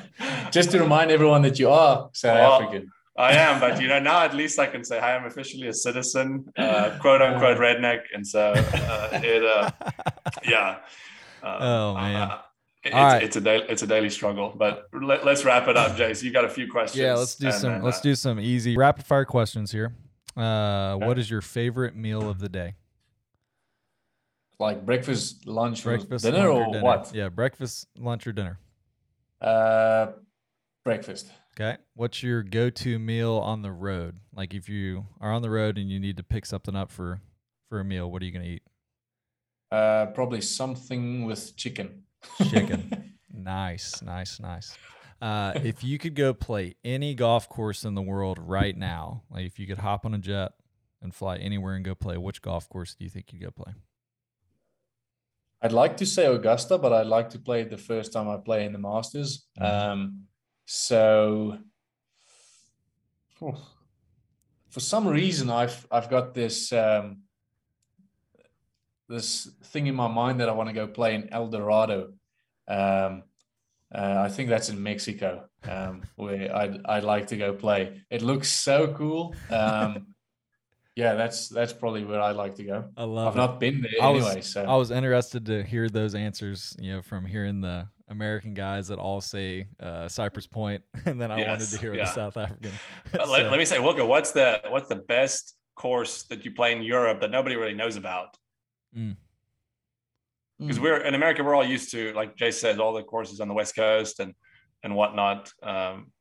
Just 0.52 0.70
to 0.72 0.80
remind 0.80 1.10
everyone 1.10 1.42
that 1.42 1.58
you 1.58 1.70
are 1.70 2.10
South 2.12 2.34
Well, 2.38 2.62
African. 2.62 2.92
I 3.16 3.32
am, 3.32 3.58
but 3.60 3.80
you 3.80 3.88
know, 3.88 3.98
now 3.98 4.20
at 4.20 4.34
least 4.34 4.58
I 4.60 4.66
can 4.66 4.84
say 4.84 5.00
"Hi, 5.00 5.12
I 5.12 5.16
am 5.16 5.24
officially 5.26 5.66
a 5.66 5.72
citizen, 5.72 6.44
uh, 6.56 6.98
quote 7.00 7.20
unquote 7.20 7.58
redneck, 7.58 8.02
and 8.14 8.24
so 8.24 8.52
uh, 8.54 9.08
it, 9.12 9.44
uh, 9.44 9.70
yeah. 10.44 10.78
Um, 11.42 11.62
Oh, 11.62 11.94
man. 11.94 12.30
uh, 12.30 12.38
it's, 12.84 12.94
All 12.94 13.04
right. 13.04 13.22
it's 13.22 13.36
a 13.36 13.40
daily, 13.40 13.64
it's 13.68 13.82
a 13.82 13.86
daily 13.88 14.10
struggle, 14.10 14.54
but 14.56 14.88
let, 14.92 15.26
us 15.26 15.44
wrap 15.44 15.66
it 15.66 15.76
up, 15.76 15.96
Jayce. 15.96 16.22
You 16.22 16.30
got 16.30 16.44
a 16.44 16.48
few 16.48 16.70
questions. 16.70 17.00
Yeah, 17.00 17.14
let's 17.14 17.34
do 17.34 17.46
and 17.48 17.54
some 17.56 17.72
then, 17.72 17.82
let's 17.82 17.98
uh, 17.98 18.02
do 18.02 18.14
some 18.14 18.38
easy 18.38 18.76
rapid 18.76 19.04
fire 19.04 19.24
questions 19.24 19.72
here. 19.72 19.92
Uh, 20.38 20.94
what 20.96 21.18
is 21.18 21.28
your 21.28 21.40
favorite 21.40 21.96
meal 21.96 22.30
of 22.30 22.38
the 22.38 22.48
day? 22.48 22.74
Like 24.60 24.86
breakfast, 24.86 25.46
lunch, 25.46 25.84
Breakfast, 25.84 26.24
dinner, 26.24 26.52
lunch, 26.52 26.68
or 26.68 26.72
dinner? 26.72 26.84
what? 26.84 27.10
Yeah, 27.14 27.28
breakfast, 27.28 27.88
lunch, 27.96 28.26
or 28.26 28.32
dinner. 28.32 28.58
Uh, 29.40 30.12
breakfast. 30.84 31.32
Okay. 31.58 31.76
What's 31.94 32.22
your 32.22 32.44
go-to 32.44 32.98
meal 32.98 33.34
on 33.34 33.62
the 33.62 33.72
road? 33.72 34.20
Like 34.32 34.54
if 34.54 34.68
you 34.68 35.06
are 35.20 35.32
on 35.32 35.42
the 35.42 35.50
road 35.50 35.76
and 35.76 35.90
you 35.90 35.98
need 35.98 36.16
to 36.18 36.22
pick 36.22 36.46
something 36.46 36.76
up 36.76 36.90
for 36.90 37.20
for 37.68 37.80
a 37.80 37.84
meal, 37.84 38.10
what 38.10 38.22
are 38.22 38.24
you 38.24 38.32
gonna 38.32 38.44
eat? 38.44 38.62
Uh, 39.70 40.06
probably 40.06 40.40
something 40.40 41.24
with 41.24 41.56
chicken. 41.56 42.04
Chicken. 42.48 43.14
nice, 43.32 44.02
nice, 44.02 44.40
nice. 44.40 44.76
Uh, 45.20 45.52
if 45.64 45.82
you 45.82 45.98
could 45.98 46.14
go 46.14 46.32
play 46.32 46.74
any 46.84 47.14
golf 47.14 47.48
course 47.48 47.84
in 47.84 47.94
the 47.94 48.02
world 48.02 48.38
right 48.38 48.76
now, 48.76 49.22
like 49.30 49.46
if 49.46 49.58
you 49.58 49.66
could 49.66 49.78
hop 49.78 50.04
on 50.04 50.14
a 50.14 50.18
jet 50.18 50.52
and 51.02 51.14
fly 51.14 51.36
anywhere 51.36 51.74
and 51.74 51.84
go 51.84 51.94
play, 51.94 52.16
which 52.16 52.40
golf 52.42 52.68
course 52.68 52.94
do 52.94 53.04
you 53.04 53.10
think 53.10 53.32
you'd 53.32 53.42
go 53.42 53.50
play? 53.50 53.72
I'd 55.60 55.72
like 55.72 55.96
to 55.96 56.06
say 56.06 56.26
Augusta, 56.26 56.78
but 56.78 56.92
I'd 56.92 57.06
like 57.06 57.30
to 57.30 57.38
play 57.38 57.62
it 57.62 57.70
the 57.70 57.76
first 57.76 58.12
time 58.12 58.28
I 58.28 58.36
play 58.36 58.64
in 58.64 58.72
the 58.72 58.78
Masters. 58.78 59.46
Mhm. 59.58 59.64
Um, 59.64 60.24
so 60.66 61.58
for 63.40 64.80
some 64.80 65.06
reason, 65.08 65.50
I've 65.50 65.86
I've 65.90 66.10
got 66.10 66.34
this 66.34 66.72
um, 66.72 67.22
this 69.08 69.50
thing 69.64 69.86
in 69.86 69.94
my 69.94 70.08
mind 70.08 70.40
that 70.40 70.48
I 70.48 70.52
want 70.52 70.68
to 70.68 70.74
go 70.74 70.86
play 70.86 71.14
in 71.14 71.32
El 71.32 71.48
Dorado. 71.48 72.12
Um, 72.68 73.24
uh, 73.94 74.22
I 74.24 74.28
think 74.28 74.48
that's 74.48 74.68
in 74.68 74.82
Mexico, 74.82 75.44
um, 75.64 76.02
where 76.16 76.54
I'd 76.54 76.80
I'd 76.84 77.04
like 77.04 77.28
to 77.28 77.36
go 77.36 77.52
play. 77.54 78.02
It 78.10 78.22
looks 78.22 78.48
so 78.48 78.92
cool. 78.94 79.34
Um, 79.50 80.08
yeah, 80.96 81.14
that's 81.14 81.48
that's 81.48 81.72
probably 81.72 82.04
where 82.04 82.20
I'd 82.20 82.36
like 82.36 82.56
to 82.56 82.64
go. 82.64 82.84
I 82.96 83.04
love 83.04 83.28
I've 83.28 83.36
not 83.36 83.60
been 83.60 83.80
there 83.80 84.02
I 84.02 84.10
was- 84.10 84.26
anyway, 84.26 84.40
so 84.42 84.64
I 84.64 84.76
was 84.76 84.90
interested 84.90 85.46
to 85.46 85.62
hear 85.62 85.88
those 85.88 86.14
answers, 86.14 86.76
you 86.78 86.92
know, 86.92 87.02
from 87.02 87.24
hearing 87.24 87.60
the 87.60 87.88
American 88.08 88.52
guys 88.52 88.88
that 88.88 88.98
all 88.98 89.20
say 89.20 89.68
uh, 89.80 90.08
Cypress 90.08 90.46
Point, 90.46 90.82
and 91.06 91.20
then 91.20 91.30
I 91.30 91.46
wanted 91.46 91.68
to 91.68 91.78
hear 91.78 91.94
yeah. 91.94 92.04
the 92.04 92.10
South 92.10 92.36
African. 92.36 92.72
uh, 93.18 93.26
let, 93.30 93.50
let 93.50 93.58
me 93.58 93.64
say, 93.64 93.76
Wilco, 93.76 94.06
what's 94.06 94.32
the 94.32 94.60
what's 94.68 94.88
the 94.88 94.96
best 94.96 95.54
course 95.76 96.24
that 96.24 96.44
you 96.44 96.50
play 96.50 96.72
in 96.72 96.82
Europe 96.82 97.20
that 97.20 97.30
nobody 97.30 97.56
really 97.56 97.74
knows 97.74 97.96
about? 97.96 98.36
Mm. 98.96 99.16
Because 100.58 100.78
Mm. 100.78 100.82
we're 100.82 101.00
in 101.02 101.14
America, 101.14 101.44
we're 101.44 101.54
all 101.54 101.64
used 101.64 101.90
to, 101.92 102.12
like 102.14 102.36
Jay 102.36 102.50
said, 102.50 102.80
all 102.80 102.92
the 102.92 103.02
courses 103.02 103.40
on 103.40 103.48
the 103.48 103.54
West 103.54 103.74
Coast 103.76 104.20
and 104.20 104.34
and 104.84 104.94
whatnot. 104.94 105.50
Um, 105.62 106.12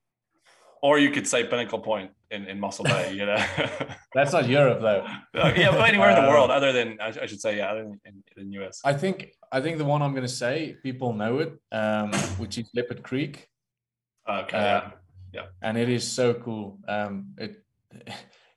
or 0.81 0.99
you 0.99 1.09
could 1.11 1.27
say 1.27 1.43
Pinnacle 1.43 1.79
Point 1.79 2.11
in, 2.31 2.45
in 2.45 2.59
Mossel 2.59 2.85
Bay, 2.85 3.13
you 3.13 3.25
know. 3.25 3.43
That's 4.13 4.31
not 4.33 4.47
Europe 4.47 4.79
though. 4.81 5.05
Uh, 5.43 5.53
yeah, 5.55 5.69
but 5.71 5.88
anywhere 5.89 6.09
in 6.09 6.15
the 6.15 6.21
Um, 6.27 6.33
world 6.33 6.49
other 6.51 6.71
than 6.71 6.97
I, 6.99 7.25
should 7.27 7.41
say, 7.41 7.57
yeah, 7.57 7.67
other 7.71 7.83
than 7.83 7.99
in, 8.05 8.23
in 8.38 8.49
the 8.51 8.59
US. 8.63 8.81
I 8.83 8.93
think 8.93 9.31
I 9.51 9.61
think 9.61 9.77
the 9.77 9.85
one 9.85 10.01
I'm 10.01 10.11
going 10.13 10.25
to 10.33 10.38
say 10.45 10.75
people 10.83 11.13
know 11.13 11.39
it, 11.39 11.51
um, 11.71 12.11
which 12.41 12.57
is 12.57 12.69
Leopard 12.75 13.01
Creek, 13.03 13.47
Okay, 14.29 14.57
uh, 14.57 14.89
yeah. 15.33 15.45
and 15.61 15.77
it 15.77 15.89
is 15.89 16.03
so 16.11 16.33
cool. 16.33 16.79
Um, 16.88 17.33
it 17.38 17.63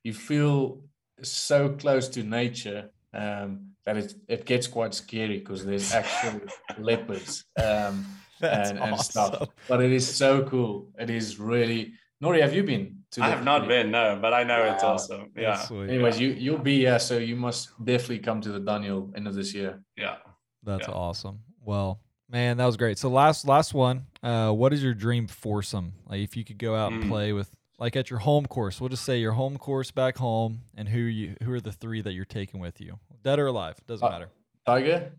you 0.03 0.13
feel 0.15 0.81
so 1.23 1.69
close 1.71 2.09
to 2.09 2.23
nature 2.23 2.91
um, 3.15 3.70
that 3.85 3.97
it 3.97 4.15
it 4.29 4.45
gets 4.47 4.67
quite 4.67 4.95
scary 4.95 5.39
because 5.39 5.65
there's 5.65 5.93
actual 5.93 6.41
leopards 6.79 7.45
um, 7.57 8.05
That's 8.41 8.71
and, 8.71 8.79
and 8.79 8.93
awesome. 8.95 9.33
stuff. 9.33 9.49
But 9.69 9.83
it 9.83 9.93
is 9.93 10.07
so 10.17 10.45
cool. 10.45 10.89
It 10.99 11.11
is 11.11 11.39
really. 11.39 11.93
Norrie, 12.23 12.43
have 12.43 12.53
you 12.55 12.63
been 12.63 12.99
to? 13.13 13.23
I 13.23 13.29
have 13.31 13.45
not 13.45 13.61
Creek? 13.61 13.69
been, 13.71 13.91
no, 13.91 14.19
but 14.21 14.35
I 14.35 14.43
know 14.45 14.63
it's 14.65 14.85
awesome. 14.85 15.31
Yeah, 15.37 15.55
sweet. 15.55 15.89
Anyways, 15.89 16.21
you 16.21 16.29
you'll 16.31 16.59
be 16.59 16.75
yeah. 16.75 16.99
So 16.99 17.17
you 17.17 17.35
must 17.37 17.71
definitely 17.83 18.19
come 18.19 18.41
to 18.43 18.53
the 18.53 18.61
Daniel 18.61 19.11
end 19.17 19.27
of 19.27 19.35
this 19.35 19.55
year. 19.55 19.83
yeah. 19.97 20.17
That's 20.63 20.89
Yeah. 20.89 20.95
awesome. 20.95 21.41
Well, 21.65 22.01
man, 22.29 22.59
that 22.59 22.67
was 22.67 22.77
great. 22.77 22.99
So 22.99 23.09
last 23.09 23.47
last 23.49 23.73
one. 23.73 24.05
Uh, 24.23 24.53
what 24.53 24.75
is 24.75 24.83
your 24.83 24.93
dream 24.93 25.27
foursome? 25.27 25.95
Like 26.07 26.21
if 26.21 26.37
you 26.37 26.45
could 26.45 26.59
go 26.59 26.75
out 26.77 26.93
and 26.93 27.05
Mm. 27.05 27.09
play 27.09 27.33
with, 27.33 27.49
like 27.79 27.97
at 27.97 28.11
your 28.11 28.19
home 28.19 28.45
course. 28.45 28.79
We'll 28.83 28.91
just 28.91 29.05
say 29.07 29.17
your 29.19 29.33
home 29.33 29.57
course 29.57 29.91
back 29.91 30.19
home, 30.19 30.61
and 30.77 30.91
who 30.91 30.99
you 31.01 31.37
who 31.43 31.51
are 31.55 31.61
the 31.63 31.73
three 31.73 32.03
that 32.03 32.13
you're 32.13 32.27
taking 32.27 32.61
with 32.61 32.79
you, 32.83 32.99
dead 33.23 33.39
or 33.39 33.47
alive, 33.47 33.77
doesn't 33.87 34.07
Uh, 34.07 34.11
matter. 34.11 34.31
Tiger, 34.67 35.13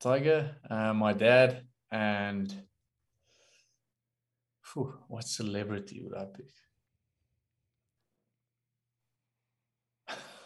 Tiger, 0.00 0.56
uh, 0.68 0.92
my 0.94 1.12
dad, 1.12 1.66
and 1.90 2.54
Whew, 4.74 4.94
what 5.08 5.24
celebrity 5.24 6.02
would 6.02 6.16
I 6.16 6.24
pick? 6.24 6.48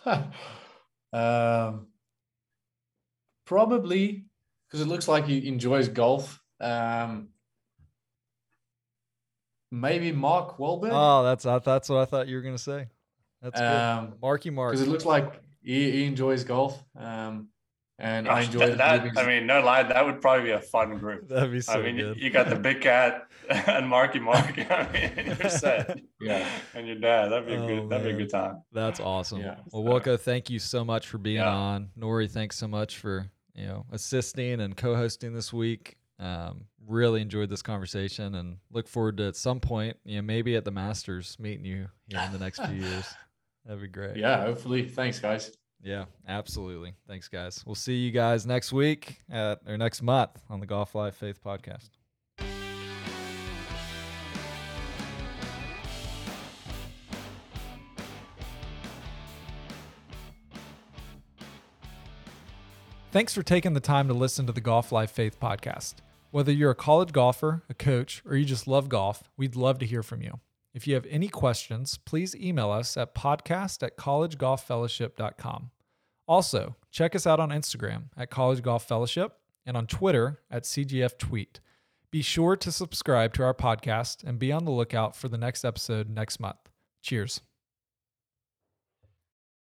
um, 1.13 1.87
probably 3.45 4.25
because 4.67 4.81
it 4.81 4.89
looks 4.89 5.07
like 5.07 5.27
he 5.27 5.47
enjoys 5.47 5.89
golf. 5.89 6.43
Um, 6.61 7.29
maybe 9.71 10.11
Mark 10.13 10.59
Wahlberg. 10.59 10.91
Oh, 10.93 11.23
that's 11.23 11.45
that's 11.65 11.89
what 11.89 12.01
I 12.01 12.05
thought 12.05 12.27
you 12.29 12.37
were 12.37 12.43
gonna 12.43 12.59
say. 12.59 12.89
That's 13.43 13.61
good. 13.61 13.67
Um, 13.67 14.15
Marky 14.21 14.51
Mark. 14.51 14.73
because 14.73 14.87
it 14.87 14.91
looks 14.91 15.05
like 15.05 15.41
he, 15.67 15.91
he 15.91 16.05
enjoys 16.05 16.45
golf. 16.45 16.83
Um, 16.99 17.49
and 17.99 18.29
I 18.29 18.43
enjoy 18.43 18.75
that, 18.77 19.05
the 19.05 19.11
that- 19.11 19.25
I 19.25 19.27
mean, 19.27 19.47
no 19.47 19.61
lie, 19.63 19.83
that 19.83 20.05
would 20.05 20.21
probably 20.21 20.45
be 20.45 20.51
a 20.51 20.61
fun 20.61 20.99
group. 20.99 21.29
That'd 21.29 21.51
be 21.51 21.61
so 21.63 21.73
I 21.75 21.83
mean, 21.83 21.97
you, 21.97 22.05
good. 22.15 22.19
you 22.23 22.31
got 22.31 22.49
the 22.51 22.57
big 22.57 22.83
cat 22.83 23.27
and 23.51 23.89
Marky 23.89 24.19
Mark. 24.21 24.59
I 24.71 24.89
mean, 24.93 25.37
you're 25.41 25.49
set. 25.51 25.99
yeah, 26.21 26.47
And 26.75 26.87
your 26.87 26.97
dad. 26.97 27.29
That'd 27.31 27.47
be 27.47 27.55
a 27.55 27.61
Oh, 27.63 27.67
good. 27.67 27.89
That'd 27.89 28.07
be 28.07 28.13
a 28.13 28.17
good 28.17 28.31
time. 28.31 28.63
That's 28.73 29.01
awesome. 29.01 29.41
Yeah. 29.41 29.57
Well, 29.73 29.83
Wilco, 29.83 30.21
thank 30.21 30.51
you 30.51 30.59
so 30.59 30.85
much 30.85 31.09
for 31.09 31.17
being 31.19 31.37
Yeah. 31.37 31.49
on. 31.55 31.89
Norrie, 31.97 32.29
thanks 32.29 32.57
so 32.57 32.69
much 32.69 32.99
for 32.99 33.31
you 33.55 33.67
know 33.67 33.87
assisting 33.91 34.61
and 34.61 34.77
co-hosting 34.77 35.33
this 35.33 35.51
week. 35.53 35.97
Um, 36.19 36.67
really 36.87 37.21
enjoyed 37.23 37.49
this 37.51 37.63
conversation 37.63 38.35
and 38.37 38.59
look 38.71 38.89
forward 38.89 39.17
to 39.19 39.29
at 39.29 39.37
some 39.37 39.59
point, 39.61 39.97
you 40.05 40.17
know, 40.17 40.23
maybe 40.23 40.55
at 40.55 40.65
the 40.65 40.71
Masters 40.71 41.37
meeting 41.41 41.65
you 41.65 41.89
here 42.09 42.21
in 42.25 42.33
the 42.33 42.39
next 42.39 42.65
few 42.65 42.77
years. 42.77 43.07
That'd 43.67 43.83
be 43.83 43.89
great. 43.89 44.17
yeah. 44.17 44.43
Hopefully, 44.43 44.89
thanks, 44.89 45.19
guys. 45.19 45.51
Yeah, 45.83 46.07
absolutely. 46.27 46.95
Thanks, 47.07 47.29
guys. 47.29 47.63
We'll 47.67 47.75
see 47.75 47.97
you 47.97 48.11
guys 48.11 48.47
next 48.47 48.73
week 48.73 49.21
at 49.31 49.61
or 49.67 49.77
next 49.77 50.03
month 50.03 50.31
on 50.49 50.61
the 50.61 50.67
Golf 50.67 50.95
Life 50.95 51.15
Faith 51.17 51.43
podcast. 51.45 51.91
Thanks 63.13 63.33
for 63.33 63.43
taking 63.43 63.73
the 63.73 63.81
time 63.81 64.09
to 64.09 64.15
listen 64.15 64.47
to 64.47 64.53
the 64.53 64.61
Golf 64.61 64.93
Life 64.93 65.11
Faith 65.11 65.41
podcast. 65.41 65.95
Whether 66.33 66.53
you're 66.53 66.73
a 66.73 66.75
college 66.75 67.13
golfer, 67.13 67.63
a 67.69 67.75
coach, 67.75 68.23
or 68.27 68.37
you 68.37 68.45
just 68.45 68.67
love 68.69 68.89
golf, 68.89 69.31
we'd 69.37 69.57
love 69.57 69.79
to 69.79 69.87
hear 69.87 70.03
from 70.03 70.21
you. 70.23 70.41
If 70.77 70.87
you 70.87 70.93
have 70.93 71.07
any 71.09 71.29
questions, 71.29 71.99
please 72.05 72.37
email 72.37 72.71
us 72.71 72.99
at 72.99 73.15
podcast 73.15 73.83
at 73.83 73.97
collegegolffellowship.com. 73.97 75.71
Also, 76.29 76.77
check 76.91 77.17
us 77.17 77.27
out 77.27 77.41
on 77.41 77.49
Instagram 77.49 78.11
at 78.15 78.29
College 78.29 78.61
Golf 78.61 78.87
Fellowship 78.87 79.39
and 79.65 79.75
on 79.75 79.87
Twitter 79.87 80.43
at 80.51 80.65
CGF 80.65 81.17
Tweet. 81.17 81.61
Be 82.11 82.21
sure 82.21 82.57
to 82.57 82.71
subscribe 82.71 83.33
to 83.35 83.43
our 83.43 83.55
podcast 83.55 84.23
and 84.23 84.39
be 84.39 84.53
on 84.53 84.67
the 84.67 84.71
lookout 84.71 85.17
for 85.17 85.31
the 85.31 85.39
next 85.39 85.65
episode 85.65 86.11
next 86.11 86.41
month. 86.41 86.69
Cheers. 87.03 87.41